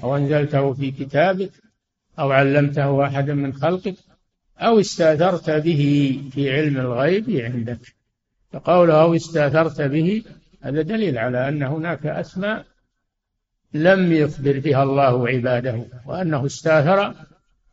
أو 0.04 0.16
أنزلته 0.16 0.74
في 0.74 0.92
كتابك 0.92 1.52
أو 2.20 2.32
علمته 2.32 3.06
أحدا 3.06 3.34
من 3.34 3.54
خلقك 3.54 3.96
أو 4.58 4.80
استأثرت 4.80 5.50
به 5.50 6.14
في 6.32 6.52
علم 6.52 6.78
الغيب 6.78 7.30
عندك. 7.30 7.80
فقوله 8.52 9.02
أو 9.02 9.16
استأثرت 9.16 9.82
به 9.82 10.24
هذا 10.62 10.82
دليل 10.82 11.18
على 11.18 11.48
أن 11.48 11.64
هناك 11.64 12.06
أسماء 12.06 12.66
لم 13.74 14.14
يخبر 14.14 14.60
بها 14.60 14.84
الله 14.84 15.28
عباده 15.30 15.86
وأنه 16.06 16.46
استأثر 16.46 17.14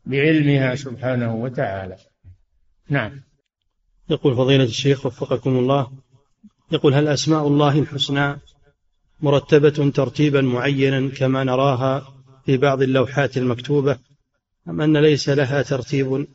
بعلمها 0.06 0.74
سبحانه 0.74 1.34
وتعالى. 1.34 1.96
نعم. 2.88 3.20
يقول 4.10 4.36
فضيلة 4.36 4.64
الشيخ 4.64 5.06
وفقكم 5.06 5.50
الله 5.58 5.90
يقول 6.72 6.94
هل 6.94 7.08
أسماء 7.08 7.46
الله 7.46 7.78
الحسنى 7.78 8.36
مرتبة 9.20 9.90
ترتيبا 9.90 10.40
معينا 10.40 11.08
كما 11.08 11.44
نراها 11.44 12.14
في 12.46 12.56
بعض 12.56 12.82
اللوحات 12.82 13.36
المكتوبة 13.36 13.98
أم 14.68 14.80
أن 14.80 14.96
ليس 14.96 15.28
لها 15.28 15.62
ترتيب 15.62 16.26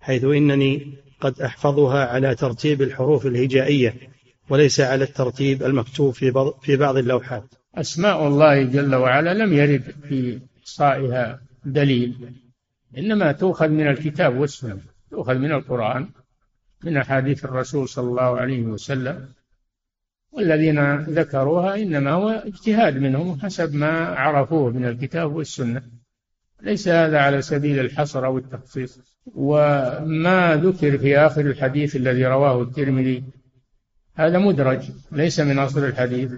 حيث 0.00 0.24
إنني 0.24 0.94
قد 1.20 1.40
أحفظها 1.40 2.06
على 2.06 2.34
ترتيب 2.34 2.82
الحروف 2.82 3.26
الهجائية 3.26 3.94
وليس 4.48 4.80
على 4.80 5.04
الترتيب 5.04 5.62
المكتوب 5.62 6.14
في 6.14 6.52
في 6.62 6.76
بعض 6.76 6.96
اللوحات؟ 6.96 7.44
أسماء 7.74 8.28
الله 8.28 8.62
جل 8.62 8.94
وعلا 8.94 9.34
لم 9.34 9.52
يرد 9.52 9.94
في 10.08 10.40
إحصائها 10.62 11.40
دليل 11.64 12.14
إنما 12.98 13.32
تؤخذ 13.32 13.68
من 13.68 13.86
الكتاب 13.88 14.36
والسنة 14.36 14.80
تؤخذ 15.10 15.34
من 15.34 15.52
القرآن 15.52 16.08
من 16.84 16.96
أحاديث 16.96 17.44
الرسول 17.44 17.88
صلى 17.88 18.08
الله 18.08 18.40
عليه 18.40 18.62
وسلم. 18.62 19.28
والذين 20.36 20.96
ذكروها 20.96 21.76
إنما 21.76 22.10
هو 22.10 22.28
اجتهاد 22.28 22.98
منهم 22.98 23.40
حسب 23.40 23.74
ما 23.74 23.90
عرفوه 24.06 24.70
من 24.70 24.84
الكتاب 24.84 25.34
والسنة. 25.34 25.82
ليس 26.62 26.88
هذا 26.88 27.18
على 27.18 27.42
سبيل 27.42 27.78
الحصر 27.78 28.26
أو 28.26 28.38
التخصيص. 28.38 29.00
وما 29.34 30.56
ذكر 30.56 30.98
في 30.98 31.18
آخر 31.18 31.40
الحديث 31.40 31.96
الذي 31.96 32.26
رواه 32.26 32.62
الترمذي 32.62 33.24
هذا 34.14 34.38
مدرج 34.38 34.90
ليس 35.12 35.40
من 35.40 35.58
أصل 35.58 35.84
الحديث. 35.84 36.32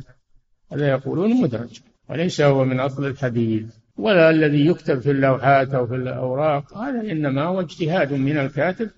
هذا 0.72 0.88
يقولون 0.88 1.40
مدرج 1.42 1.80
وليس 2.08 2.40
هو 2.40 2.64
من 2.64 2.80
أصل 2.80 3.06
الحديث. 3.06 3.74
ولا 3.96 4.30
الذي 4.30 4.66
يكتب 4.66 4.98
في 4.98 5.10
اللوحات 5.10 5.74
أو 5.74 5.86
في 5.86 5.94
الأوراق 5.94 6.78
هذا 6.78 7.00
إنما 7.12 7.42
هو 7.42 7.60
اجتهاد 7.60 8.12
من 8.12 8.38
الكاتب 8.38 8.90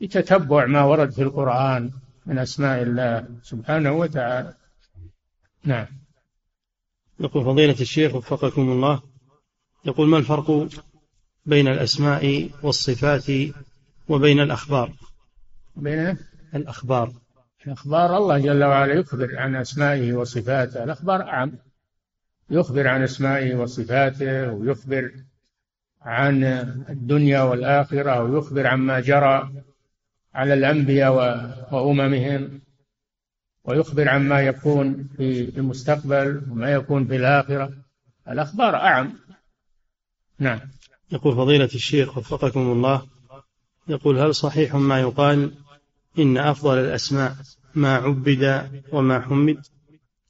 لتتبع 0.00 0.66
ما 0.66 0.84
ورد 0.84 1.10
في 1.10 1.22
القرآن. 1.22 1.90
من 2.26 2.38
أسماء 2.38 2.82
الله 2.82 3.26
سبحانه 3.42 3.92
وتعالى. 3.92 4.54
نعم. 5.64 5.86
يقول 7.20 7.44
فضيلة 7.44 7.80
الشيخ 7.80 8.14
وفقكم 8.14 8.62
الله 8.72 9.02
يقول 9.84 10.08
ما 10.08 10.18
الفرق 10.18 10.68
بين 11.46 11.68
الأسماء 11.68 12.50
والصفات 12.62 13.26
وبين 14.08 14.40
الأخبار؟ 14.40 14.92
بين 15.76 16.16
الأخبار. 16.54 17.12
الأخبار 17.66 18.16
الله 18.16 18.38
جل 18.38 18.64
وعلا 18.64 18.94
يخبر 18.94 19.38
عن 19.38 19.56
أسمائه 19.56 20.12
وصفاته. 20.12 20.84
الأخبار 20.84 21.22
أعم 21.22 21.52
يخبر 22.50 22.88
عن 22.88 23.02
أسمائه 23.02 23.54
وصفاته 23.54 24.52
ويخبر 24.52 25.12
عن 26.02 26.44
الدنيا 26.88 27.42
والآخرة 27.42 28.22
ويخبر 28.22 28.66
عما 28.66 29.00
جرى. 29.00 29.52
على 30.34 30.54
الأنبياء 30.54 31.12
وأممهم 31.72 32.60
ويخبر 33.64 34.08
عما 34.08 34.40
يكون 34.40 35.08
في 35.16 35.58
المستقبل 35.58 36.42
وما 36.50 36.70
يكون 36.70 37.06
في 37.06 37.16
الآخرة. 37.16 37.72
الأخبار 38.28 38.76
أعم. 38.76 39.12
نعم. 40.38 40.60
يقول 41.12 41.36
فضيلة 41.36 41.64
الشيخ 41.64 42.18
وفقكم 42.18 42.60
الله 42.60 43.02
يقول 43.88 44.18
هل 44.18 44.34
صحيح 44.34 44.74
ما 44.74 45.00
يقال 45.00 45.52
إن 46.18 46.38
أفضل 46.38 46.78
الأسماء 46.78 47.36
ما 47.74 47.94
عبد 47.94 48.68
وما 48.92 49.20
حمد؟ 49.20 49.66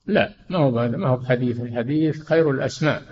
لا 0.07 0.34
ما 0.50 0.59
هو 0.59 0.70
ما 0.70 1.09
هو 1.09 1.16
بحديث. 1.16 1.61
الحديث 1.61 2.22
خير 2.22 2.50
الأسماء. 2.50 3.03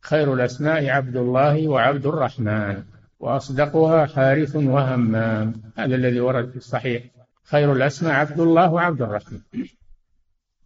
خير 0.00 0.34
الأسماء 0.34 0.88
عبد 0.88 1.16
الله 1.16 1.68
وعبد 1.68 2.06
الرحمن. 2.06 2.84
وأصدقها 3.24 4.06
حارث 4.06 4.56
وهمام. 4.56 5.62
هذا 5.76 5.94
الذي 5.94 6.20
ورد 6.20 6.50
في 6.50 6.56
الصحيح. 6.56 7.02
خير 7.44 7.72
الأسماء 7.72 8.12
عبد 8.12 8.40
الله 8.40 8.72
وعبد 8.72 9.02
الرحمن. 9.02 9.40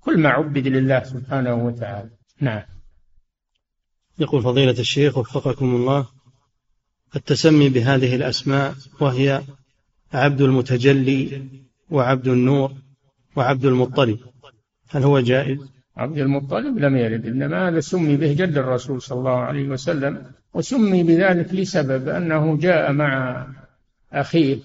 كل 0.01 0.19
ما 0.19 0.29
عبد 0.29 0.59
لله 0.59 1.05
سبحانه 1.05 1.55
وتعالى. 1.55 2.11
نعم. 2.41 2.63
يقول 4.19 4.43
فضيلة 4.43 4.79
الشيخ 4.79 5.19
وفقكم 5.19 5.75
الله 5.75 6.07
التسمي 7.17 7.69
بهذه 7.69 8.17
الأسماء 8.17 8.75
وهي 9.01 9.43
عبد 10.13 10.41
المتجلي 10.41 11.49
وعبد 11.91 12.29
النور 12.29 12.73
وعبد 13.37 13.65
المطلب. 13.65 14.19
هل 14.89 15.03
هو 15.03 15.21
جائز؟ 15.21 15.59
عبد 15.99 16.19
المطلب 16.19 16.79
لم 16.79 16.97
يرد 16.97 17.27
إنما 17.27 17.69
هذا 17.69 17.81
سمي 17.81 18.17
به 18.17 18.33
جد 18.33 18.59
الرسول 18.59 19.03
صلى 19.03 19.19
الله 19.19 19.39
عليه 19.39 19.69
وسلم 19.69 20.23
وسمي 20.55 21.03
بذلك 21.03 21.55
لسبب 21.55 22.09
أنه 22.09 22.57
جاء 22.57 22.93
مع 22.93 23.47
أخيه 24.13 24.59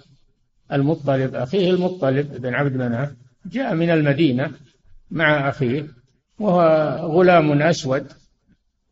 المطلب 0.71 1.35
أخيه 1.35 1.69
المطلب 1.69 2.41
بن 2.41 2.53
عبد 2.53 2.75
مناف 2.75 3.11
جاء 3.45 3.75
من 3.75 3.89
المدينة 3.89 4.51
مع 5.11 5.49
أخيه 5.49 5.87
وهو 6.39 6.61
غلام 7.01 7.61
أسود 7.61 8.05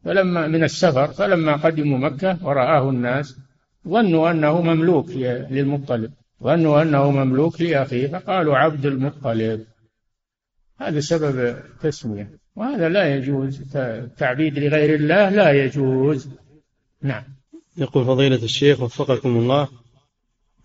فلما 0.03 0.47
من 0.47 0.63
السفر 0.63 1.07
فلما 1.07 1.55
قدموا 1.55 1.97
مكة 1.97 2.37
ورآه 2.43 2.89
الناس 2.89 3.37
ظنوا 3.87 4.31
أنه 4.31 4.61
مملوك 4.61 5.09
للمطلب 5.49 6.11
ظنوا 6.43 6.81
أنه 6.81 7.11
مملوك 7.11 7.61
لأخيه 7.61 8.07
فقالوا 8.07 8.57
عبد 8.57 8.85
المطلب. 8.85 9.65
هذا 10.81 10.99
سبب 10.99 11.39
التسمية 11.39 12.29
وهذا 12.55 12.89
لا 12.89 13.15
يجوز. 13.15 13.61
تعبيد 14.17 14.59
لغير 14.59 14.95
الله 14.95 15.29
لا 15.29 15.51
يجوز. 15.51 16.29
نعم. 17.01 17.23
يقول 17.77 18.05
فضيلة 18.05 18.43
الشيخ 18.43 18.81
وفقكم 18.81 19.37
الله 19.37 19.67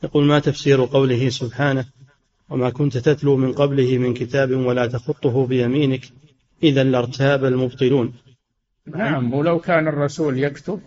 يقول 0.04 0.24
ما 0.24 0.38
تفسير 0.38 0.84
قوله 0.84 1.28
سبحانه؟ 1.28 1.84
وما 2.50 2.70
كنت 2.70 2.98
تتلو 2.98 3.36
من 3.36 3.52
قبله 3.52 3.98
من 3.98 4.14
كتاب 4.14 4.50
ولا 4.50 4.86
تخطه 4.86 5.46
بيمينك 5.46 6.00
إذا 6.62 6.84
لارتاب 6.84 7.44
المبطلون. 7.44 8.14
نعم. 8.86 9.34
ولو 9.34 9.58
كان 9.58 9.88
الرسول 9.88 10.38
يكتب 10.38 10.80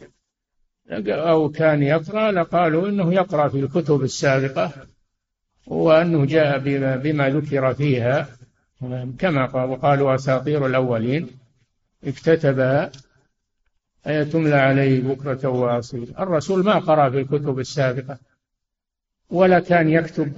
أو 1.07 1.49
كان 1.49 1.83
يقرأ 1.83 2.31
لقالوا 2.31 2.89
إنه 2.89 3.13
يقرأ 3.13 3.47
في 3.47 3.59
الكتب 3.59 4.03
السابقة 4.03 4.71
وأنه 5.67 6.25
جاء 6.25 6.59
بما 6.97 7.29
ذكر 7.29 7.73
فيها. 7.73 8.38
كما 9.19 9.45
قال 9.45 9.69
وقالوا 9.69 10.15
أساطير 10.15 10.65
الأولين 10.65 11.27
اكتتبها 12.03 12.91
أي 14.07 14.25
تملى 14.25 14.55
عليه 14.55 15.01
بكرة 15.01 15.47
وأصيل. 15.49 16.13
الرسول 16.19 16.63
ما 16.65 16.79
قرأ 16.79 17.09
في 17.09 17.19
الكتب 17.19 17.59
السابقة 17.59 18.19
ولا 19.29 19.59
كان 19.59 19.89
يكتب 19.89 20.33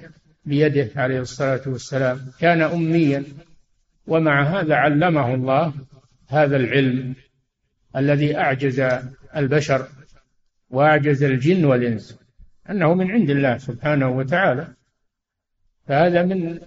بيده 0.46 0.90
عليه 0.96 1.20
الصلاة 1.20 1.62
والسلام. 1.66 2.32
كان 2.40 2.62
أميا 2.62 3.24
ومع 4.08 4.44
هذا 4.44 4.76
علمه 4.76 5.34
الله 5.34 5.74
هذا 6.28 6.56
العلم 6.58 7.16
الذي 7.96 8.38
أعجز 8.38 8.84
البشر 9.36 9.88
وأعجز 10.70 11.24
الجن 11.24 11.66
والإنس 11.66 12.18
أنه 12.70 12.94
من 12.94 13.12
عند 13.12 13.30
الله 13.30 13.58
سبحانه 13.58 14.10
وتعالى. 14.10 14.68
فهذا 15.88 16.24
من 16.24 16.60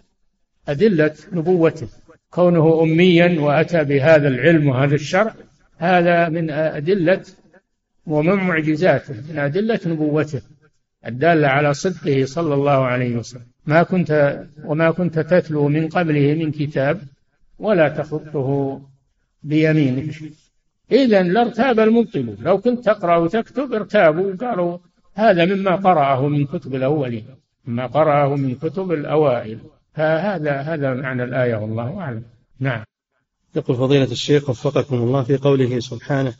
أدلة 0.68 1.14
نبوته. 1.32 1.88
كونه 2.30 2.82
أميا 2.82 3.40
وأتى 3.40 3.84
بهذا 3.84 4.28
العلم 4.28 4.68
وهذا 4.68 4.94
الشرع 4.94 5.34
هذا 5.78 6.28
من 6.28 6.50
أدلة 6.50 7.22
ومن 8.06 8.34
معجزاته 8.34 9.14
من 9.28 9.38
أدلة 9.38 9.80
نبوته 9.86 10.42
الدالة 11.06 11.48
على 11.48 11.74
صدقه 11.74 12.24
صلى 12.24 12.54
الله 12.54 12.84
عليه 12.84 13.16
وسلم. 13.16 13.46
ما 13.66 13.82
كنت 13.82 14.40
وما 14.64 14.90
كنت 14.90 15.18
تتلو 15.18 15.68
من 15.68 15.88
قبله 15.88 16.34
من 16.34 16.50
كتاب 16.50 17.00
ولا 17.58 17.88
تخطه 17.88 18.80
بيمينك. 19.42 20.14
إذا 20.92 21.22
لارتاب 21.22 21.80
المبطلون. 21.80 22.36
لو 22.40 22.58
كنت 22.58 22.84
تقرأ 22.84 23.16
وتكتب 23.16 23.72
ارتابوا 23.72 24.32
وقالوا 24.32 24.78
هذا 25.14 25.44
مما 25.44 25.76
قرأه 25.76 26.28
من 26.28 26.46
كتب 26.46 26.74
الأولين 26.74 27.24
مما 27.66 27.86
قرأه 27.86 28.36
من 28.36 28.54
كتب 28.54 28.92
الأوائل. 28.92 29.58
فهذا 29.94 30.60
هذا 30.60 30.94
معنى 30.94 31.24
الآية 31.24 31.54
والله 31.54 32.00
أعلم. 32.00 32.22
نعم. 32.60 32.84
يقول 33.56 33.76
فضيلة 33.76 34.12
الشيخ 34.12 34.50
وفقكم 34.50 34.96
الله 34.96 35.22
في 35.22 35.36
قوله 35.36 35.80
سبحانه 35.80 36.34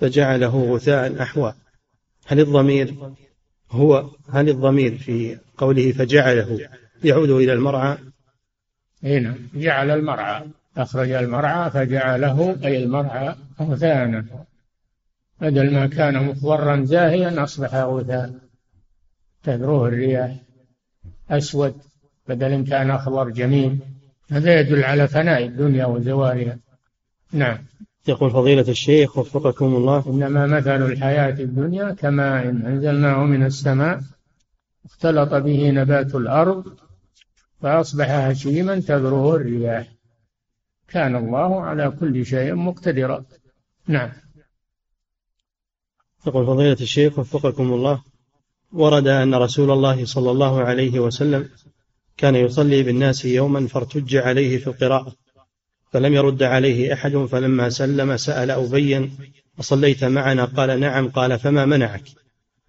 فجعله 0.00 0.74
غثاء 0.74 1.22
أحوى. 1.22 1.54
هل 2.26 2.40
الضمير 2.40 2.94
هو 3.70 4.10
هل 4.30 4.48
الضمير 4.48 4.98
في 4.98 5.38
قوله 5.56 5.92
فجعله 5.92 6.68
يعود 7.04 7.30
إلى 7.30 7.52
المرعى؟ 7.52 7.98
هنا 9.02 9.20
نعم. 9.20 9.36
جعل 9.54 9.90
المرعى. 9.90 10.42
أخرج 10.76 11.10
المرعى 11.10 11.70
فجعله 11.70 12.56
أي 12.64 12.84
المرعى 12.84 13.34
غثاء 13.60 14.24
بدل 15.40 15.74
ما 15.74 15.86
كان 15.86 16.26
مخضرا 16.26 16.84
زاهيا 16.84 17.44
أصبح 17.44 17.74
غثاء. 17.74 18.34
تذروه 19.42 19.88
الرياح. 19.88 20.36
أسود. 21.30 21.74
بدل 22.34 22.64
كان 22.64 22.90
أخضر 22.90 23.28
جميل 23.28 23.78
هذا 24.30 24.60
يدل 24.60 24.84
على 24.84 25.08
فناء 25.08 25.44
الدنيا 25.44 25.86
وزوالها. 25.86 26.58
نعم. 27.32 27.58
يقول 28.08 28.30
فضيلة 28.30 28.68
الشيخ 28.68 29.18
وفقكم 29.18 29.76
الله. 29.76 30.04
إنما 30.06 30.46
مثل 30.46 30.82
الحياة 30.86 31.40
الدنيا 31.40 31.90
كماء 31.90 32.48
إن 32.48 32.66
أنزلناه 32.66 33.24
من 33.24 33.44
السماء 33.46 34.00
اختلط 34.84 35.34
به 35.34 35.70
نبات 35.70 36.14
الأرض 36.14 36.64
فأصبح 37.60 38.10
هشيما 38.10 38.80
تذروه 38.80 39.36
الرياح. 39.36 39.86
كان 40.88 41.16
الله 41.16 41.62
على 41.62 41.90
كل 42.00 42.26
شيء 42.26 42.54
مقتدرا. 42.54 43.24
نعم. 43.86 44.10
يقول 46.26 46.46
فضيلة 46.46 46.76
الشيخ 46.80 47.18
وفقكم 47.18 47.72
الله. 47.72 48.02
ورد 48.72 49.06
أن 49.06 49.34
رسول 49.34 49.70
الله 49.70 50.04
صلى 50.04 50.30
الله 50.30 50.60
عليه 50.60 51.00
وسلم 51.00 51.48
كان 52.16 52.34
يصلي 52.34 52.82
بالناس 52.82 53.24
يوما 53.24 53.68
فارتج 53.68 54.16
عليه 54.16 54.58
في 54.58 54.66
القراءة 54.66 55.12
فلم 55.92 56.14
يرد 56.14 56.42
عليه 56.42 56.92
أحد 56.92 57.16
فلما 57.16 57.68
سلم 57.68 58.16
سأل 58.16 58.50
أبيا 58.50 59.10
أصليت 59.60 60.04
معنا؟ 60.04 60.44
قال 60.44 60.80
نعم. 60.80 61.08
قال 61.08 61.38
فما 61.38 61.64
منعك؟ 61.64 62.02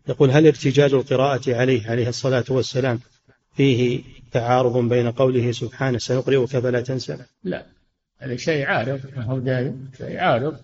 يقول 0.09 0.31
هل 0.31 0.47
ارتجاج 0.47 0.93
القراءة 0.93 1.55
عليه 1.55 1.89
عليه 1.89 2.09
الصلاة 2.09 2.45
والسلام 2.49 2.99
فيه 3.55 4.03
تعارض 4.31 4.89
بين 4.89 5.11
قوله 5.11 5.51
سبحانه؟ 5.51 5.97
سنقرئك 5.97 6.45
فلا 6.45 6.81
تنسى. 6.81 7.17
لا 7.43 7.65
هذا 8.19 8.35
شيء 8.35 8.65
عارض 8.65 8.99
هو 9.17 9.39
دائم 9.39 9.89
شيء 9.97 10.17
عارض. 10.17 10.57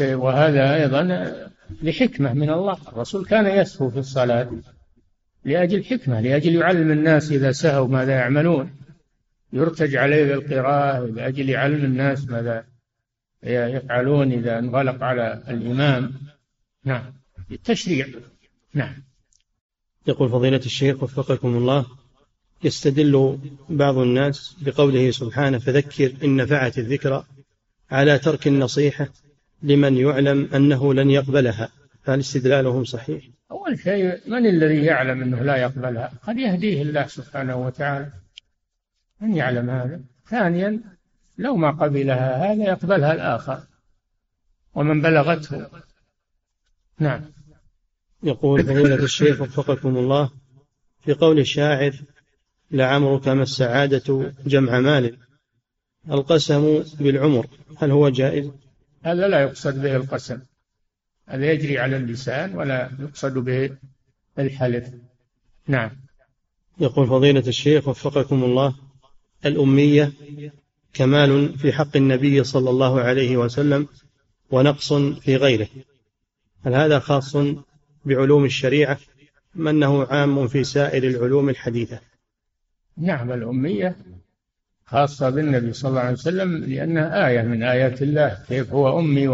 وهذا 0.00 0.74
أيضا 0.74 1.02
لحكمة 1.82 2.32
من 2.32 2.50
الله. 2.50 2.76
الرسول 2.88 3.24
كان 3.24 3.46
يسهو 3.46 3.90
في 3.90 3.98
الصلاة. 3.98 4.50
لأجل 5.44 5.84
حكمة 5.84 6.20
لأجل 6.20 6.54
يعلم 6.54 6.90
الناس 6.90 7.32
إذا 7.32 7.52
سهوا 7.52 7.88
ماذا 7.88 8.12
يعملون. 8.12 8.70
يرتج 9.52 9.96
عليه 9.96 10.34
بالقراءة 10.34 11.06
لأجل 11.06 11.50
يعلم 11.50 11.84
الناس 11.84 12.28
ماذا 12.28 12.64
يفعلون 13.42 14.32
إذا 14.32 14.58
انغلق 14.58 15.02
على 15.02 15.42
الإمام. 15.48 16.12
نعم. 16.84 17.12
التشريع. 17.52 18.06
نعم. 18.74 18.94
يقول 20.06 20.30
فضيلة 20.30 20.56
الشيخ 20.56 21.02
وفقكم 21.02 21.56
الله 21.56 21.86
يستدل 22.64 23.38
بعض 23.68 23.98
الناس 23.98 24.56
بقوله 24.60 25.10
سبحانه 25.10 25.58
فذكر 25.58 26.12
إن 26.24 26.36
نفعت 26.36 26.78
الذكرى 26.78 27.24
على 27.90 28.18
ترك 28.18 28.46
النصيحة 28.46 29.08
لمن 29.62 29.96
يعلم 29.96 30.48
أنه 30.54 30.94
لن 30.94 31.10
يقبلها. 31.10 31.68
فهل 32.04 32.20
استدلالهم 32.20 32.84
صحيح؟ 32.84 33.22
أول 33.52 33.78
شيء 33.78 34.20
من 34.26 34.46
الذي 34.46 34.84
يعلم 34.84 35.22
أنه 35.22 35.42
لا 35.42 35.56
يقبلها؟ 35.56 36.12
قد 36.22 36.38
يهديه 36.38 36.82
الله 36.82 37.06
سبحانه 37.06 37.56
وتعالى 37.56 38.10
من 39.20 39.36
يعلم 39.36 39.70
هذا. 39.70 40.00
ثانيا 40.26 40.80
لو 41.38 41.56
ما 41.56 41.70
قبلها 41.70 42.52
هذا 42.52 42.64
يقبلها 42.64 43.12
الآخر. 43.12 43.62
ومن 44.74 45.02
بلغته. 45.02 45.66
نعم. 46.98 47.20
يقول 48.22 48.62
فضيلة 48.62 49.04
الشيخ 49.04 49.40
وفقكم 49.40 49.96
الله 49.96 50.30
في 51.00 51.12
قول 51.12 51.38
الشاعر 51.38 51.92
لعمرك 52.70 53.28
ما 53.28 53.42
السعادة 53.42 54.32
جمع 54.46 54.80
مال. 54.80 55.18
القسم 56.10 56.84
بالعمر 57.00 57.46
هل 57.78 57.90
هو 57.90 58.08
جائز؟ 58.08 58.50
هذا 59.02 59.28
لا 59.28 59.40
يقصد 59.40 59.82
به 59.82 59.96
القسم. 59.96 60.40
هذا 61.26 61.52
يجري 61.52 61.78
على 61.78 61.96
اللسان 61.96 62.54
ولا 62.54 62.90
يقصد 63.00 63.38
به 63.38 63.70
الحلف. 64.38 64.88
نعم. 65.68 65.90
يقول 66.80 67.06
فضيلة 67.06 67.44
الشيخ 67.48 67.88
وفقكم 67.88 68.44
الله 68.44 68.74
الأمية 69.46 70.12
كمال 70.94 71.58
في 71.58 71.72
حق 71.72 71.96
النبي 71.96 72.44
صلى 72.44 72.70
الله 72.70 73.00
عليه 73.00 73.36
وسلم 73.36 73.88
ونقص 74.50 74.92
في 74.92 75.36
غيره. 75.36 75.68
هل 76.64 76.74
هذا 76.74 76.98
خاص 76.98 77.36
بعلوم 78.04 78.44
الشريعة 78.44 78.98
أم 79.56 79.68
أنه 79.68 80.04
عام 80.04 80.48
في 80.48 80.64
سائر 80.64 81.04
العلوم 81.04 81.48
الحديثة؟ 81.48 82.00
نعم 82.96 83.32
الأمية 83.32 83.96
خاصة 84.86 85.30
بالنبي 85.30 85.72
صلى 85.72 85.88
الله 85.88 86.00
عليه 86.00 86.12
وسلم 86.12 86.56
لأنها 86.64 87.28
آية 87.28 87.42
من 87.42 87.62
آيات 87.62 88.02
الله 88.02 88.38
كيف 88.48 88.72
هو 88.72 88.98
أمي 88.98 89.28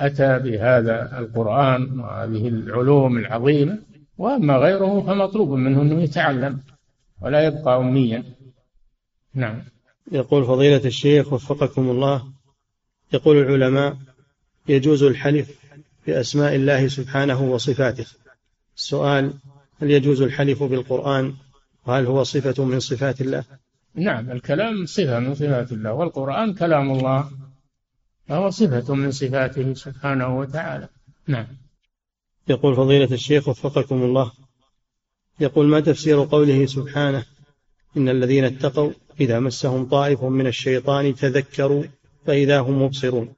وأتى 0.00 0.38
بهذا 0.38 1.18
القرآن 1.18 2.00
وهذه 2.00 2.48
العلوم 2.48 3.18
العظيمة 3.18 3.78
وأما 4.18 4.56
غيره 4.56 5.00
فمطلوب 5.00 5.50
منه 5.50 5.82
أنه 5.82 6.02
يتعلم 6.02 6.60
ولا 7.20 7.46
يبقى 7.46 7.76
أميا. 7.76 8.24
نعم. 9.34 9.62
يقول 10.12 10.44
فضيلة 10.44 10.84
الشيخ 10.84 11.32
وفقكم 11.32 11.90
الله 11.90 12.24
يقول 13.12 13.36
العلماء 13.36 13.96
يجوز 14.68 15.02
الحلف 15.02 15.58
بأسماء 16.06 16.54
الله 16.54 16.88
سبحانه 16.88 17.42
وصفاته. 17.42 18.06
السؤال 18.76 19.32
هل 19.82 19.90
يجوز 19.90 20.22
الحلف 20.22 20.62
بالقرآن؟ 20.62 21.34
وهل 21.86 22.06
هو 22.06 22.24
صفة 22.24 22.64
من 22.64 22.80
صفات 22.80 23.20
الله؟ 23.20 23.44
نعم 23.94 24.30
الكلام 24.30 24.86
صفة 24.86 25.18
من 25.18 25.34
صفات 25.34 25.72
الله 25.72 25.92
والقرآن 25.92 26.54
كلام 26.54 26.90
الله. 26.90 27.30
فهو 28.28 28.50
صفة 28.50 28.94
من 28.94 29.10
صفاته 29.10 29.74
سبحانه 29.74 30.38
وتعالى. 30.38 30.88
نعم. 31.26 31.46
يقول 32.48 32.76
فضيلة 32.76 33.14
الشيخ 33.14 33.48
وفقكم 33.48 34.02
الله. 34.02 34.32
يقول 35.40 35.66
ما 35.66 35.80
تفسير 35.80 36.24
قوله 36.24 36.66
سبحانه؟ 36.66 37.24
إن 37.96 38.08
الذين 38.08 38.44
اتقوا 38.44 38.90
إذا 39.20 39.40
مسهم 39.40 39.88
طائف 39.88 40.24
من 40.24 40.46
الشيطان 40.46 41.14
تذكروا 41.14 41.84
فإذا 42.26 42.60
هم 42.60 42.82
مبصرون. 42.82 43.34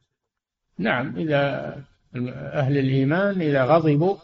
نعم. 0.79 1.17
إذا 1.17 1.75
أهل 2.53 2.79
الإيمان 2.79 3.41
إذا 3.41 3.65
غضبوا 3.65 4.17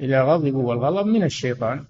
إذا 0.00 0.22
غضبوا 0.22 0.68
والغضب 0.68 1.06
من 1.06 1.22
الشيطان. 1.22 1.84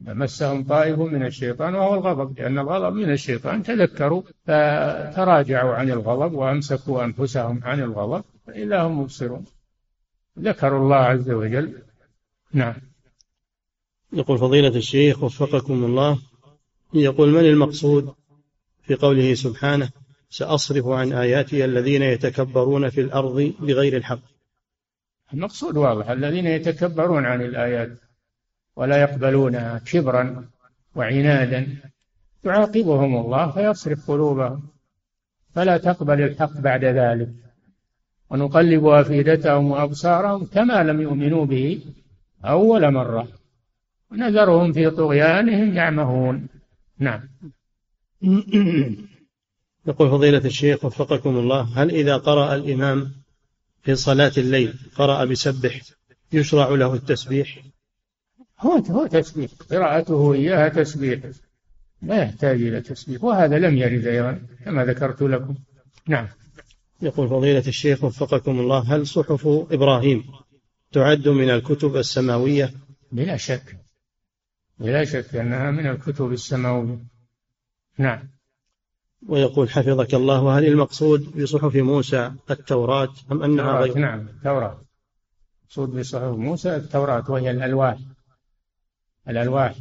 مسهم 0.00 0.64
طائف 0.64 0.98
من 0.98 1.26
الشيطان 1.26 1.74
وهو 1.74 1.94
الغضب 1.94 2.38
لأن 2.38 2.58
الغضب 2.58 2.94
من 2.94 3.10
الشيطان. 3.10 3.62
تذكروا 3.62 4.22
فتراجعوا 4.46 5.74
عن 5.74 5.90
الغضب 5.90 6.32
وأمسكوا 6.32 7.04
أنفسهم 7.04 7.60
عن 7.64 7.80
الغضب 7.82 8.24
فإذا 8.46 8.82
هم 8.82 9.00
مبصرون. 9.00 9.44
ذكروا 10.38 10.84
الله 10.84 10.96
عز 10.96 11.30
وجل. 11.30 11.82
نعم. 12.52 12.74
يقول 14.12 14.38
فضيلة 14.38 14.76
الشيخ 14.76 15.22
وفقكم 15.22 15.84
الله 15.84 16.18
يقول 16.94 17.28
من 17.28 17.44
المقصود 17.44 18.14
في 18.82 18.94
قوله 18.94 19.34
سبحانه 19.34 19.90
سأصرف 20.30 20.86
عن 20.86 21.12
آياتي 21.12 21.64
الذين 21.64 22.02
يتكبرون 22.02 22.90
في 22.90 23.00
الأرض 23.00 23.52
بغير 23.60 23.96
الحق؟ 23.96 24.20
المقصود 25.32 25.76
واضح 25.76 26.10
الذين 26.10 26.46
يتكبرون 26.46 27.26
عن 27.26 27.42
الآيات. 27.42 27.98
ولا 28.76 28.96
يقبلونها 28.96 29.78
كبرا 29.78 30.44
وعنادا. 30.94 31.66
يعاقبهم 32.44 33.16
الله 33.16 33.50
فيصرف 33.50 34.10
قلوبهم. 34.10 34.62
فلا 35.54 35.76
تقبل 35.76 36.20
الحق 36.22 36.60
بعد 36.60 36.84
ذلك. 36.84 37.28
ونقلب 38.30 38.86
أفئدتهم 38.86 39.70
وأبصارهم 39.70 40.44
كما 40.44 40.82
لم 40.82 41.00
يؤمنوا 41.00 41.46
به 41.46 41.82
أول 42.44 42.90
مرة. 42.90 43.28
ونذرهم 44.10 44.72
في 44.72 44.90
طغيانهم 44.90 45.74
يعمهون. 45.74 46.48
نعم. 46.98 47.20
يقول 49.86 50.10
فضيلة 50.10 50.44
الشيخ 50.44 50.84
وفقكم 50.84 51.36
الله 51.36 51.82
هل 51.82 51.90
إذا 51.90 52.16
قرأ 52.16 52.54
الإمام 52.54 53.12
في 53.82 53.94
صلاة 53.94 54.32
الليل 54.38 54.74
قرأ 54.96 55.24
بسبح 55.24 55.80
يشرع 56.32 56.68
له 56.68 56.94
التسبيح؟ 56.94 57.58
هو 58.66 58.76
هو 58.76 59.06
تسبيح 59.06 59.50
قراءته 59.70 60.32
إياها 60.32 60.68
تسبيح. 60.68 61.20
لا 62.02 62.22
يحتاج 62.22 62.62
إلى 62.62 62.80
تسبيح 62.80 63.24
وهذا 63.24 63.58
لم 63.58 63.76
يرد 63.76 64.06
أيضا 64.06 64.40
كما 64.64 64.84
ذكرت 64.84 65.22
لكم. 65.22 65.54
نعم. 66.08 66.28
يقول 67.02 67.28
فضيلة 67.28 67.66
الشيخ 67.66 68.04
وفقكم 68.04 68.60
الله 68.60 68.94
هل 68.96 69.06
صحف 69.06 69.46
إبراهيم 69.46 70.24
تعد 70.92 71.28
من 71.28 71.50
الكتب 71.50 71.96
السماوية؟ 71.96 72.70
بلا 73.12 73.36
شك. 73.36 73.76
بلا 74.78 75.04
شك 75.04 75.36
أنها 75.36 75.70
من 75.70 75.86
الكتب 75.86 76.32
السماوية. 76.32 76.98
نعم. 77.98 78.28
ويقول 79.28 79.70
حفظك 79.70 80.14
الله 80.14 80.42
وهل 80.42 80.66
المقصود 80.66 81.42
بصحف 81.42 81.76
موسى 81.76 82.32
التوراة 82.50 83.12
أم 83.32 83.42
أنها 83.42 83.80
غير؟ 83.80 83.98
نعم 83.98 84.20
التوراة. 84.20 84.80
المقصود 85.60 85.98
بصحف 85.98 86.22
موسى 86.22 86.76
التوراة 86.76 87.30
وهي 87.30 87.50
الألواح. 87.50 87.98
الألواح 89.28 89.74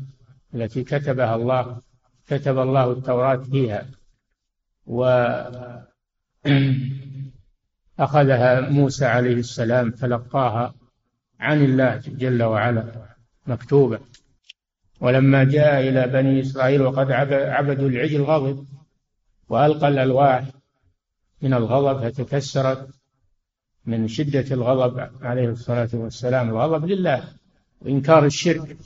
التي 0.56 0.84
كتبها 0.84 1.36
الله 1.36 1.82
كتب 2.28 2.60
الله 2.60 2.92
التوراة 2.92 3.36
فيها. 3.36 3.86
وأخذها 4.86 5.90
موسى 8.80 9.06
عليه 9.06 9.34
السلام 9.34 9.92
تلقاها 9.92 10.74
عن 11.40 11.66
الله 11.66 12.02
جل 12.08 12.44
وعلا 12.44 12.92
مكتوبة. 13.48 14.00
ولما 15.02 15.44
جاء 15.44 15.90
إلى 15.90 16.08
بني 16.08 16.42
إسرائيل 16.42 16.82
وقد 16.82 17.12
عبدوا 17.32 17.90
العجل 17.90 18.22
غضب 18.22 18.68
وألقى 19.50 19.88
الألواح 19.88 20.46
من 21.42 21.54
الغضب 21.54 22.10
فتكسرت 22.10 22.90
من 23.86 24.08
شدة 24.08 24.56
الغضب 24.56 25.10
عليه 25.22 25.50
الصلاة 25.50 25.90
والسلام. 25.94 26.50
الغضب 26.50 26.86
لله 26.86 27.24
وإنكار 27.82 28.26
الشرك. 28.26 28.78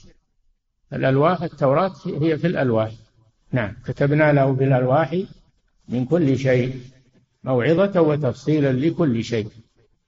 الألواح 0.93 1.43
التوراة 1.43 1.93
هي 2.05 2.37
في 2.37 2.47
الألواح. 2.47 2.91
نعم 3.51 3.73
كتبنا 3.85 4.33
له 4.33 4.55
في 4.55 4.63
الألواح 4.63 5.21
من 5.89 6.05
كل 6.05 6.37
شيء 6.37 6.81
موعظة 7.43 8.01
وتفصيلا 8.01 8.71
لكل 8.71 9.23
شيء. 9.23 9.47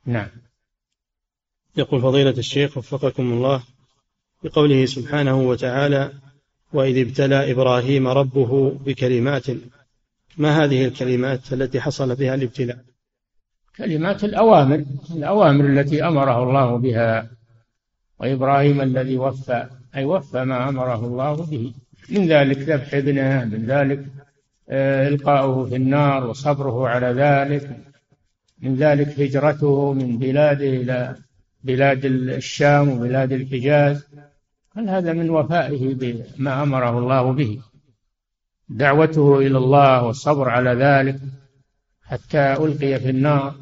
نعم. 0.05 0.27
يقول 1.77 2.01
فضيلة 2.01 2.29
الشيخ 2.37 2.77
وفقكم 2.77 3.33
الله 3.33 3.63
بقوله 4.43 4.85
سبحانه 4.85 5.41
وتعالى 5.41 6.11
وإذ 6.73 7.07
ابتلى 7.07 7.51
إبراهيم 7.51 8.07
ربه 8.07 8.69
بكلمات. 8.71 9.45
ما 10.37 10.63
هذه 10.63 10.85
الكلمات 10.85 11.53
التي 11.53 11.81
حصل 11.81 12.15
بها 12.15 12.35
الابتلاء؟ 12.35 12.79
كلمات 13.77 14.23
الأوامر 14.23 14.85
الأوامر 15.11 15.65
التي 15.65 16.03
أمره 16.03 16.43
الله 16.43 16.77
بها. 16.77 17.29
وإبراهيم 18.19 18.81
الذي 18.81 19.17
وفى. 19.17 19.78
أي 19.95 20.05
وفى 20.05 20.43
ما 20.43 20.69
أمره 20.69 21.05
الله 21.05 21.33
به. 21.33 21.73
من 22.09 22.27
ذلك 22.27 22.57
ذبح 22.57 22.93
ابنه 22.93 23.45
من 23.45 23.65
ذلك 23.65 24.05
آه، 24.69 25.07
إلقاؤه 25.07 25.65
في 25.65 25.75
النار 25.75 26.27
وصبره 26.27 26.87
على 26.87 27.07
ذلك 27.07 27.77
من 28.61 28.75
ذلك 28.75 29.19
هجرته 29.19 29.93
من 29.93 30.17
بلاده 30.17 30.67
إلى 30.67 31.15
بلاد 31.63 32.05
الشام 32.05 32.89
وبلاد 32.89 33.31
الحجاز. 33.31 34.07
هل 34.77 34.89
هذا 34.89 35.13
من 35.13 35.29
وفائه 35.29 35.93
بما 35.93 36.63
أمره 36.63 36.99
الله 36.99 37.31
به؟ 37.31 37.59
دعوته 38.69 39.39
إلى 39.39 39.57
الله 39.57 40.03
والصبر 40.03 40.49
على 40.49 40.69
ذلك 40.69 41.19
حتى 42.03 42.53
ألقي 42.53 42.99
في 42.99 43.09
النار. 43.09 43.55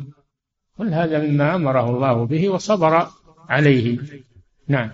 كل 0.78 0.94
هذا 0.94 1.20
مما 1.20 1.56
أمره 1.56 1.90
الله 1.90 2.26
به 2.26 2.50
وصبر 2.50 3.08
عليه؟ 3.50 4.00
نعم. 4.68 4.92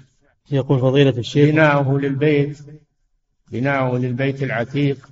يقول 0.51 0.79
فضيلة 0.79 1.17
الشيخ. 1.17 1.49
بناؤه 1.49 1.99
للبيت 1.99 2.57
بناؤه 3.51 3.97
للبيت 3.99 4.43
العتيق 4.43 5.09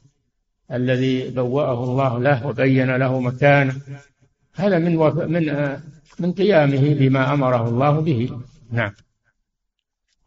الذي 0.72 1.30
بوأه 1.30 1.84
الله 1.84 2.20
له 2.20 2.48
وبين 2.48 2.96
له 2.96 3.20
مكانه 3.20 3.82
هذا 4.54 4.80
من 4.80 4.98
وف... 4.98 5.16
من 5.18 5.78
من 6.20 6.34
قيامه 6.34 6.94
بما 6.94 7.34
أمره 7.34 7.70
الله 7.70 8.00
به. 8.00 8.40
نعم. 8.72 8.92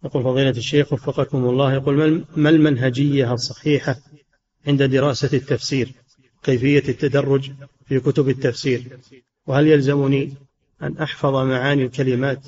يقول 0.04 0.22
فضيلة 0.24 0.50
الشيخ 0.50 0.92
وفقكم 0.92 1.44
الله 1.44 1.72
يقول 1.74 2.24
ما 2.36 2.50
المنهجية 2.50 3.32
الصحيحة 3.32 3.96
عند 4.66 4.82
دراسة 4.82 5.36
التفسير؟ 5.36 5.92
كيفية 6.42 6.88
التدرج 6.88 7.52
في 7.86 8.00
كتب 8.00 8.28
التفسير؟ 8.28 8.98
وهل 9.46 9.66
يلزمني 9.66 10.34
أن 10.82 10.98
أحفظ 10.98 11.34
معاني 11.34 11.84
الكلمات 11.84 12.46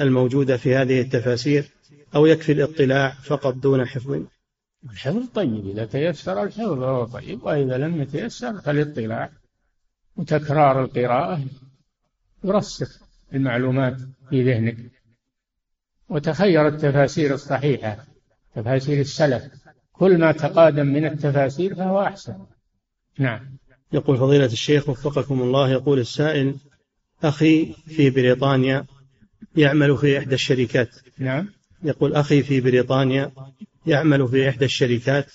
الموجودة 0.00 0.56
في 0.56 0.76
هذه 0.76 1.00
التفاسير؟ 1.00 1.64
أو 2.14 2.26
يكفي 2.26 2.52
الاطلاع 2.52 3.10
فقط 3.10 3.54
دون 3.54 3.84
حفظ. 3.84 4.22
الحفظ 4.90 5.28
طيب 5.34 5.66
إذا 5.66 5.84
تيسر 5.84 6.42
الحفظ 6.42 6.82
هو 6.82 7.04
طيب 7.04 7.42
وإذا 7.42 7.78
لم 7.78 8.02
يتيسر 8.02 8.60
فالاطلاع 8.60 9.30
وتكرار 10.16 10.84
القراءة 10.84 11.44
يرسخ 12.44 13.02
المعلومات 13.34 13.96
في 14.30 14.42
ذهنك. 14.42 14.76
وتخير 16.08 16.68
التفاسير 16.68 17.34
الصحيحة 17.34 18.06
تفاسير 18.54 19.00
السلف 19.00 19.42
كل 19.92 20.18
ما 20.18 20.32
تقادم 20.32 20.86
من 20.86 21.04
التفاسير 21.04 21.74
فهو 21.74 22.02
أحسن. 22.02 22.46
نعم. 23.18 23.58
يقول 23.92 24.16
فضيلة 24.16 24.44
الشيخ 24.44 24.88
وفقكم 24.88 25.42
الله 25.42 25.70
يقول 25.70 25.98
السائل 25.98 26.54
أخي 27.22 27.72
في 27.72 28.10
بريطانيا 28.10 28.86
يعمل 29.56 29.96
في 29.96 30.18
إحدى 30.18 30.34
الشركات. 30.34 30.96
نعم. 31.18 31.57
يقول 31.82 32.14
أخي 32.14 32.42
في 32.42 32.60
بريطانيا 32.60 33.32
يعمل 33.86 34.28
في 34.28 34.48
إحدى 34.48 34.64
الشركات 34.64 35.32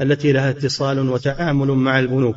التي 0.00 0.32
لها 0.32 0.50
اتصال 0.50 0.98
وتعامل 0.98 1.68
مع 1.68 1.98
البنوك 1.98 2.36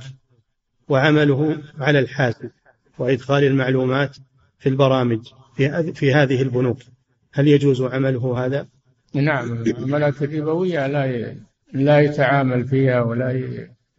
وعمله 0.89 1.57
على 1.79 1.99
الحاسب 1.99 2.51
وإدخال 2.97 3.43
المعلومات 3.43 4.17
في 4.59 4.69
البرامج 4.69 5.19
في, 5.55 5.93
في 5.93 6.13
هذه 6.13 6.41
البنوك 6.41 6.77
هل 7.33 7.47
يجوز 7.47 7.81
عمله 7.81 8.45
هذا؟ 8.45 8.67
نعم 9.13 9.61
العملات 9.61 10.21
الربوية 10.21 10.87
لا 10.87 11.35
لا 11.73 11.99
يتعامل 11.99 12.67
فيها 12.67 13.01
ولا 13.01 13.31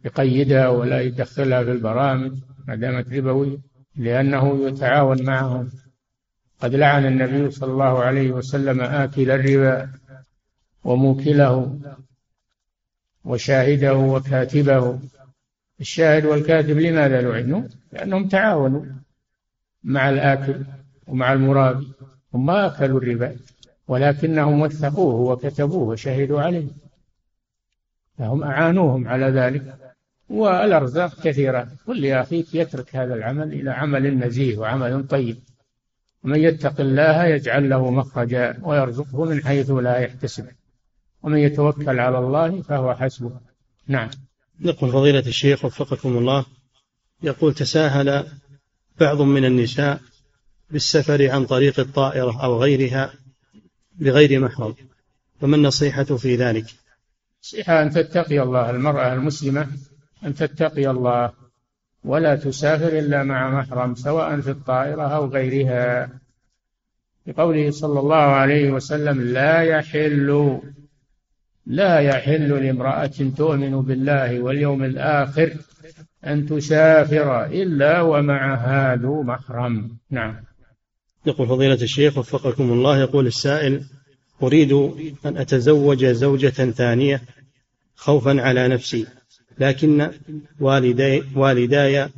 يقيدها 0.05 0.67
ولا 0.67 1.01
يدخلها 1.01 1.63
في 1.63 1.71
البرامج 1.71 2.31
ما 2.67 2.75
دامت 2.75 3.13
ربوية 3.13 3.57
لأنه 3.95 4.67
يتعاون 4.67 5.23
معهم 5.23 5.69
قد 6.61 6.75
لعن 6.75 7.05
النبي 7.05 7.51
صلى 7.51 7.71
الله 7.71 8.03
عليه 8.03 8.31
وسلم 8.31 8.81
آكل 8.81 9.31
الربا 9.31 9.89
وموكله 10.83 11.79
وشاهده 13.25 13.95
وكاتبه. 13.95 14.99
الشاهد 15.79 16.25
والكاتب 16.25 16.77
لماذا 16.77 17.21
لعنوا؟ 17.21 17.61
لأنهم 17.91 18.27
تعاونوا 18.27 18.85
مع 19.83 20.09
الآكل 20.09 20.65
ومع 21.07 21.33
المرابي 21.33 21.87
هم 22.33 22.45
ما 22.45 22.65
أكلوا 22.65 22.99
الربا 22.99 23.35
ولكنهم 23.87 24.61
وثقوه 24.61 25.15
وكتبوه 25.15 25.83
وشهدوا 25.83 26.41
عليه. 26.41 26.67
فهم 28.17 28.43
أعانوهم 28.43 29.07
على 29.07 29.25
ذلك 29.25 29.75
والأرزاق 30.29 31.21
كثيرة. 31.23 31.67
قل 31.87 32.01
لأخيك 32.01 32.55
يترك 32.55 32.95
هذا 32.95 33.13
العمل 33.13 33.53
إلى 33.53 33.71
عمل 33.71 34.17
نزيه 34.17 34.57
وعمل 34.57 35.07
طيب. 35.07 35.37
ومن 36.23 36.39
يتق 36.39 36.81
الله 36.81 37.25
يجعل 37.25 37.69
له 37.69 37.91
مخرجا 37.91 38.59
ويرزقه 38.63 39.25
من 39.25 39.45
حيث 39.45 39.71
لا 39.71 39.97
يحتسب. 39.97 40.47
ومن 41.23 41.37
يتوكل 41.37 41.99
على 41.99 42.19
الله 42.19 42.61
فهو 42.61 42.95
حسبه. 42.95 43.39
نعم. 43.87 44.09
يقول 44.59 44.91
فضيلة 44.91 45.19
الشيخ 45.19 45.65
وفقكم 45.65 46.17
الله 46.17 46.45
يقول 47.23 47.53
تساهل 47.53 48.27
بعض 48.99 49.21
من 49.21 49.45
النساء 49.45 50.01
بالسفر 50.71 51.31
عن 51.31 51.45
طريق 51.45 51.79
الطائرة 51.79 52.43
أو 52.43 52.61
غيرها 52.61 53.13
بغير 53.95 54.39
محرم. 54.39 54.75
فما 55.41 55.55
النصيحة 55.55 56.03
في 56.03 56.35
ذلك؟ 56.35 56.65
نصيحة 57.43 57.81
أن 57.81 57.89
تتقي 57.91 58.41
الله 58.41 58.69
المرأة 58.69 59.13
المسلمة 59.13 59.67
أن 60.23 60.33
تتقي 60.33 60.89
الله. 60.89 61.46
ولا 62.03 62.35
تسافر 62.35 62.99
إلا 62.99 63.23
مع 63.23 63.49
محرم 63.49 63.95
سواء 63.95 64.41
في 64.41 64.51
الطائرة 64.51 65.01
أو 65.01 65.25
غيرها. 65.25 66.09
بقوله 67.25 67.71
صلى 67.71 67.99
الله 67.99 68.15
عليه 68.15 68.71
وسلم 68.71 69.21
لا 69.21 69.61
يحل 69.61 70.59
لا 71.65 71.99
يحل 71.99 72.65
لامرأة 72.65 73.31
تؤمن 73.37 73.81
بالله 73.81 74.39
واليوم 74.39 74.83
الآخر 74.83 75.53
أن 76.25 76.45
تسافر 76.45 77.45
إلا 77.45 78.01
ومعها 78.01 78.95
ذو 78.95 79.23
محرم. 79.23 79.97
نعم. 80.09 80.35
يقول 81.25 81.47
فضيلة 81.47 81.81
الشيخ 81.81 82.17
وفقكم 82.17 82.71
الله 82.71 82.97
يقول 82.97 83.27
السائل 83.27 83.83
أريد 84.43 84.71
أن 85.25 85.37
أتزوج 85.37 86.05
زوجة 86.05 86.71
ثانية 86.71 87.21
خوفا 87.95 88.41
على 88.41 88.67
نفسي. 88.67 89.07
لكن 89.59 90.11
والدي 90.59 91.23
والداي 91.35 92.09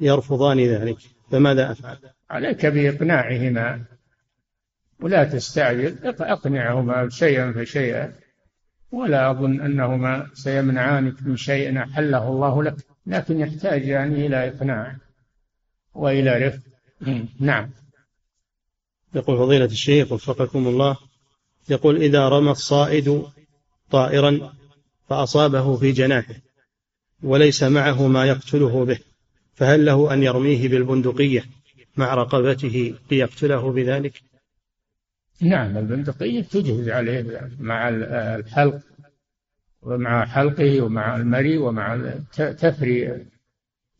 يرفضان 0.00 0.60
ذلك 0.60 0.96
فماذا 1.30 1.72
أفعل؟ 1.72 1.96
عليك 2.30 2.66
بإقناعهما 2.66 3.80
ولا 5.00 5.24
تستعجل 5.24 5.96
أقنعهما 6.04 7.08
شيئا 7.08 7.52
فشيئا 7.52 8.12
ولا 8.92 9.30
أظن 9.30 9.60
أنهما 9.60 10.26
سيمنعانك 10.34 11.22
من 11.22 11.36
شيء 11.36 11.82
أحله 11.82 12.28
الله 12.28 12.62
لك 12.62 12.76
لكن 13.06 13.40
يحتاج 13.40 13.88
يعني 13.88 14.26
إلى 14.26 14.48
إقناع 14.48 14.96
وإلى 15.94 16.46
رفق 16.46 16.60
نعم. 17.40 17.70
يقول 19.14 19.38
فضيلة 19.38 19.64
الشيخ 19.64 20.12
وفقكم 20.12 20.66
الله 20.66 20.96
يقول 21.68 21.96
إذا 21.96 22.28
رمى 22.28 22.50
الصائد 22.50 23.22
طائرا 23.90 24.52
فأصابه 25.08 25.76
في 25.76 25.92
جناحه. 25.92 26.34
وليس 27.22 27.62
معه 27.62 28.06
ما 28.06 28.24
يقتله 28.24 28.84
به 28.84 28.98
فهل 29.54 29.84
له 29.84 30.14
أن 30.14 30.22
يرميه 30.22 30.68
بالبندقية 30.68 31.44
مع 31.96 32.14
رقبته 32.14 32.94
ليقتله 33.10 33.72
بذلك؟ 33.72 34.22
نعم 35.40 35.76
البندقية 35.76 36.42
تجهز 36.42 36.88
عليه 36.88 37.50
مع 37.60 37.88
الحلق 37.88 38.80
ومع 39.82 40.26
حلقه 40.26 40.80
ومع 40.82 41.16
المري 41.16 41.58
ومع 41.58 42.14
تفري 42.36 43.26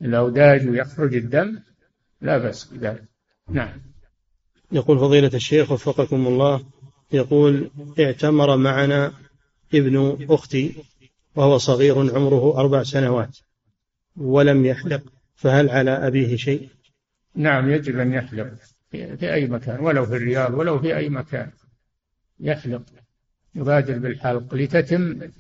الأوداج 0.02 0.68
ويخرج 0.68 1.14
الدم 1.14 1.58
لا 2.20 2.38
بأس 2.38 2.64
بذلك. 2.64 3.04
نعم. 3.48 3.80
يقول 4.72 4.98
فضيلة 4.98 5.30
الشيخ 5.34 5.72
وفقكم 5.72 6.26
الله 6.26 6.64
يقول 7.12 7.70
اعتمر 8.00 8.56
معنا 8.56 9.12
ابن 9.74 10.26
أختي 10.30 10.74
وهو 11.37 11.59
صغير 11.59 12.14
عمره 12.14 12.61
أربع 12.61 12.82
سنوات 12.82 13.39
ولم 14.16 14.66
يحلق 14.66 15.03
فهل 15.34 15.70
على 15.70 15.91
أبيه 15.91 16.37
شيء؟ 16.37 16.68
نعم 17.34 17.70
يجب 17.70 17.99
أن 17.99 18.12
يحلق 18.12 18.51
في 18.91 19.34
أي 19.34 19.47
مكان 19.47 19.80
ولو 19.80 20.07
في 20.07 20.16
الرياض 20.16 20.55
ولو 20.55 20.78
في 20.78 20.97
أي 20.97 21.09
مكان. 21.09 21.51
يحلق 22.41 22.82
يبادر 23.55 23.99
بالحلق 23.99 24.55
لتتم 24.55 25.30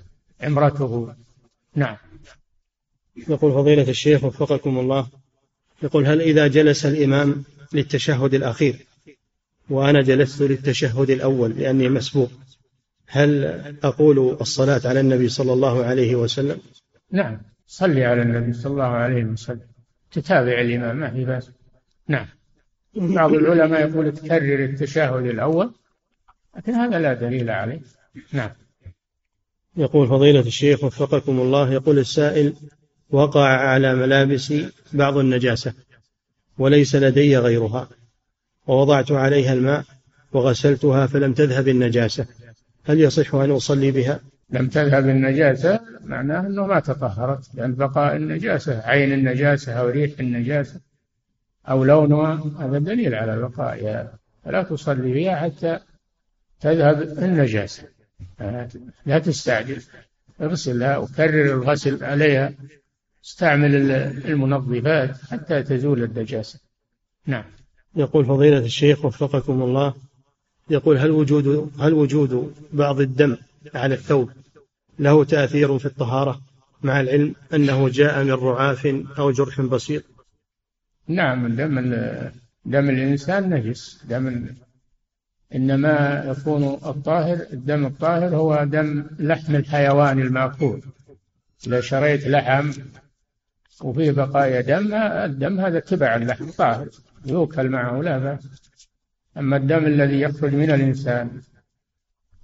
عمرته. 0.40 1.14
نعم. 1.74 1.96
يقول 3.28 3.52
فضيلة 3.52 3.90
الشيخ 3.90 4.24
وفقكم 4.24 4.78
الله 4.78 5.08
يقول 5.82 6.06
هل 6.06 6.20
إذا 6.20 6.46
جلس 6.46 6.86
الإمام 6.86 7.44
للتشهد 7.72 8.34
الأخير 8.34 8.86
وأنا 9.70 10.02
جلست 10.02 10.42
للتشهد 10.42 11.10
الأول 11.10 11.50
لأني 11.50 11.88
مسبوق 11.88 12.30
هل 13.08 13.44
أقول 13.82 14.36
الصلاة 14.40 14.80
على 14.84 15.00
النبي 15.00 15.28
صلى 15.28 15.52
الله 15.52 15.84
عليه 15.84 16.16
وسلم؟ 16.16 16.60
نعم 17.12 17.40
صلي 17.66 18.04
على 18.04 18.22
النبي 18.22 18.52
صلى 18.52 18.72
الله 18.72 18.84
عليه 18.84 19.24
وسلم. 19.24 19.60
تتابع 20.12 20.60
الإمام 20.60 20.96
ما 20.96 21.10
في 21.10 21.24
بأس. 21.24 21.50
نعم. 22.08 22.26
بعض 22.94 23.32
العلماء 23.32 23.88
يقول 23.88 24.12
تكرر 24.12 24.64
التشهد 24.64 25.26
الأول 25.26 25.70
لكن 26.56 26.72
هذا 26.72 26.98
لا 26.98 27.14
دليل 27.14 27.50
عليه. 27.50 27.80
نعم. 28.32 28.50
يقول 29.76 30.08
فضيلة 30.08 30.40
الشيخ 30.40 30.84
وفقكم 30.84 31.40
الله 31.40 31.72
يقول 31.72 31.98
السائل 31.98 32.54
وقع 33.10 33.48
على 33.48 33.94
ملابسي 33.94 34.70
بعض 34.92 35.16
النجاسة 35.16 35.74
وليس 36.58 36.96
لدي 36.96 37.38
غيرها 37.38 37.88
ووضعت 38.66 39.12
عليها 39.12 39.52
الماء 39.52 39.84
وغسلتها 40.32 41.06
فلم 41.06 41.32
تذهب 41.32 41.68
النجاسة. 41.68 42.26
هل 42.86 43.00
يصح 43.00 43.34
أن 43.34 43.50
أصلي 43.50 43.90
بها؟ 43.90 44.20
لم 44.50 44.68
تذهب 44.68 45.08
النجاسة 45.08 45.80
معناه 46.04 46.40
أنه 46.40 46.66
ما 46.66 46.80
تطهرت 46.80 47.54
لأن 47.54 47.74
بقاء 47.74 48.16
النجاسة 48.16 48.80
عين 48.80 49.12
النجاسة 49.12 49.72
أو 49.72 49.88
ريح 49.88 50.20
النجاسة 50.20 50.80
أو 51.68 51.84
لونها 51.84 52.44
هذا 52.58 52.78
دليل 52.78 53.14
على 53.14 53.38
بقائها 53.38 54.12
فلا 54.44 54.62
تصلي 54.62 55.12
بها 55.12 55.36
حتى 55.36 55.78
تذهب 56.60 57.02
النجاسة. 57.02 57.82
لا 59.06 59.18
تستعجل. 59.18 59.82
اغسلها 60.40 60.96
وكرر 60.96 61.54
الغسل 61.54 62.04
عليها 62.04 62.52
استعمل 63.24 63.74
المنظفات 64.26 65.16
حتى 65.30 65.62
تزول 65.62 66.02
النجاسة. 66.02 66.60
نعم. 67.26 67.44
يقول 67.96 68.24
فضيلة 68.24 68.58
الشيخ 68.58 69.04
وفقكم 69.04 69.62
الله 69.62 69.94
يقول 70.70 70.98
هل 70.98 71.10
وجود 71.10 71.70
هل 71.80 71.92
وجود 71.92 72.54
بعض 72.72 73.00
الدم 73.00 73.36
على 73.74 73.94
الثوب 73.94 74.30
له 74.98 75.24
تأثير 75.24 75.78
في 75.78 75.86
الطهارة 75.86 76.40
مع 76.82 77.00
العلم 77.00 77.34
أنه 77.54 77.88
جاء 77.88 78.24
من 78.24 78.32
رعاف 78.32 78.86
أو 79.18 79.30
جرح 79.30 79.60
بسيط؟ 79.60 80.02
نعم 81.08 81.48
دم 81.48 81.80
دم 82.64 82.90
الإنسان 82.90 83.54
نجس. 83.54 84.04
دم 84.08 84.46
إنما 85.54 86.24
يكون 86.26 86.64
الطاهر 86.64 87.46
الدم 87.52 87.86
الطاهر 87.86 88.36
هو 88.36 88.64
دم 88.64 89.06
لحم 89.18 89.56
الحيوان 89.56 90.20
المأكول. 90.20 90.82
إذا 91.66 91.80
شريت 91.80 92.26
لحم 92.26 92.70
وفيه 93.82 94.10
بقايا 94.10 94.60
دم 94.60 94.94
الدم 94.94 95.60
هذا 95.60 95.80
تبع 95.80 96.16
اللحم 96.16 96.50
طاهر 96.50 96.88
يؤكل 97.26 97.68
معه 97.68 98.00
لا 98.02 98.18
بأس. 98.18 98.66
أما 99.36 99.56
الدم 99.56 99.86
الذي 99.86 100.20
يخرج 100.20 100.54
من 100.54 100.70
الإنسان 100.70 101.40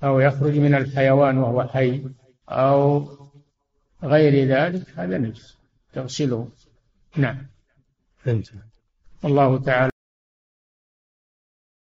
أو 0.04 0.20
يخرج 0.20 0.58
من 0.58 0.74
الحيوان 0.74 1.38
وهو 1.38 1.68
حي 1.68 2.04
أو 2.48 3.08
غير 4.02 4.48
ذلك 4.48 4.86
هذا 4.96 5.18
نجس 5.18 5.58
تغسله. 5.92 6.48
نعم. 7.16 7.46
فهمت. 8.18 8.52
الله 9.24 9.58
تعالى 9.58 9.91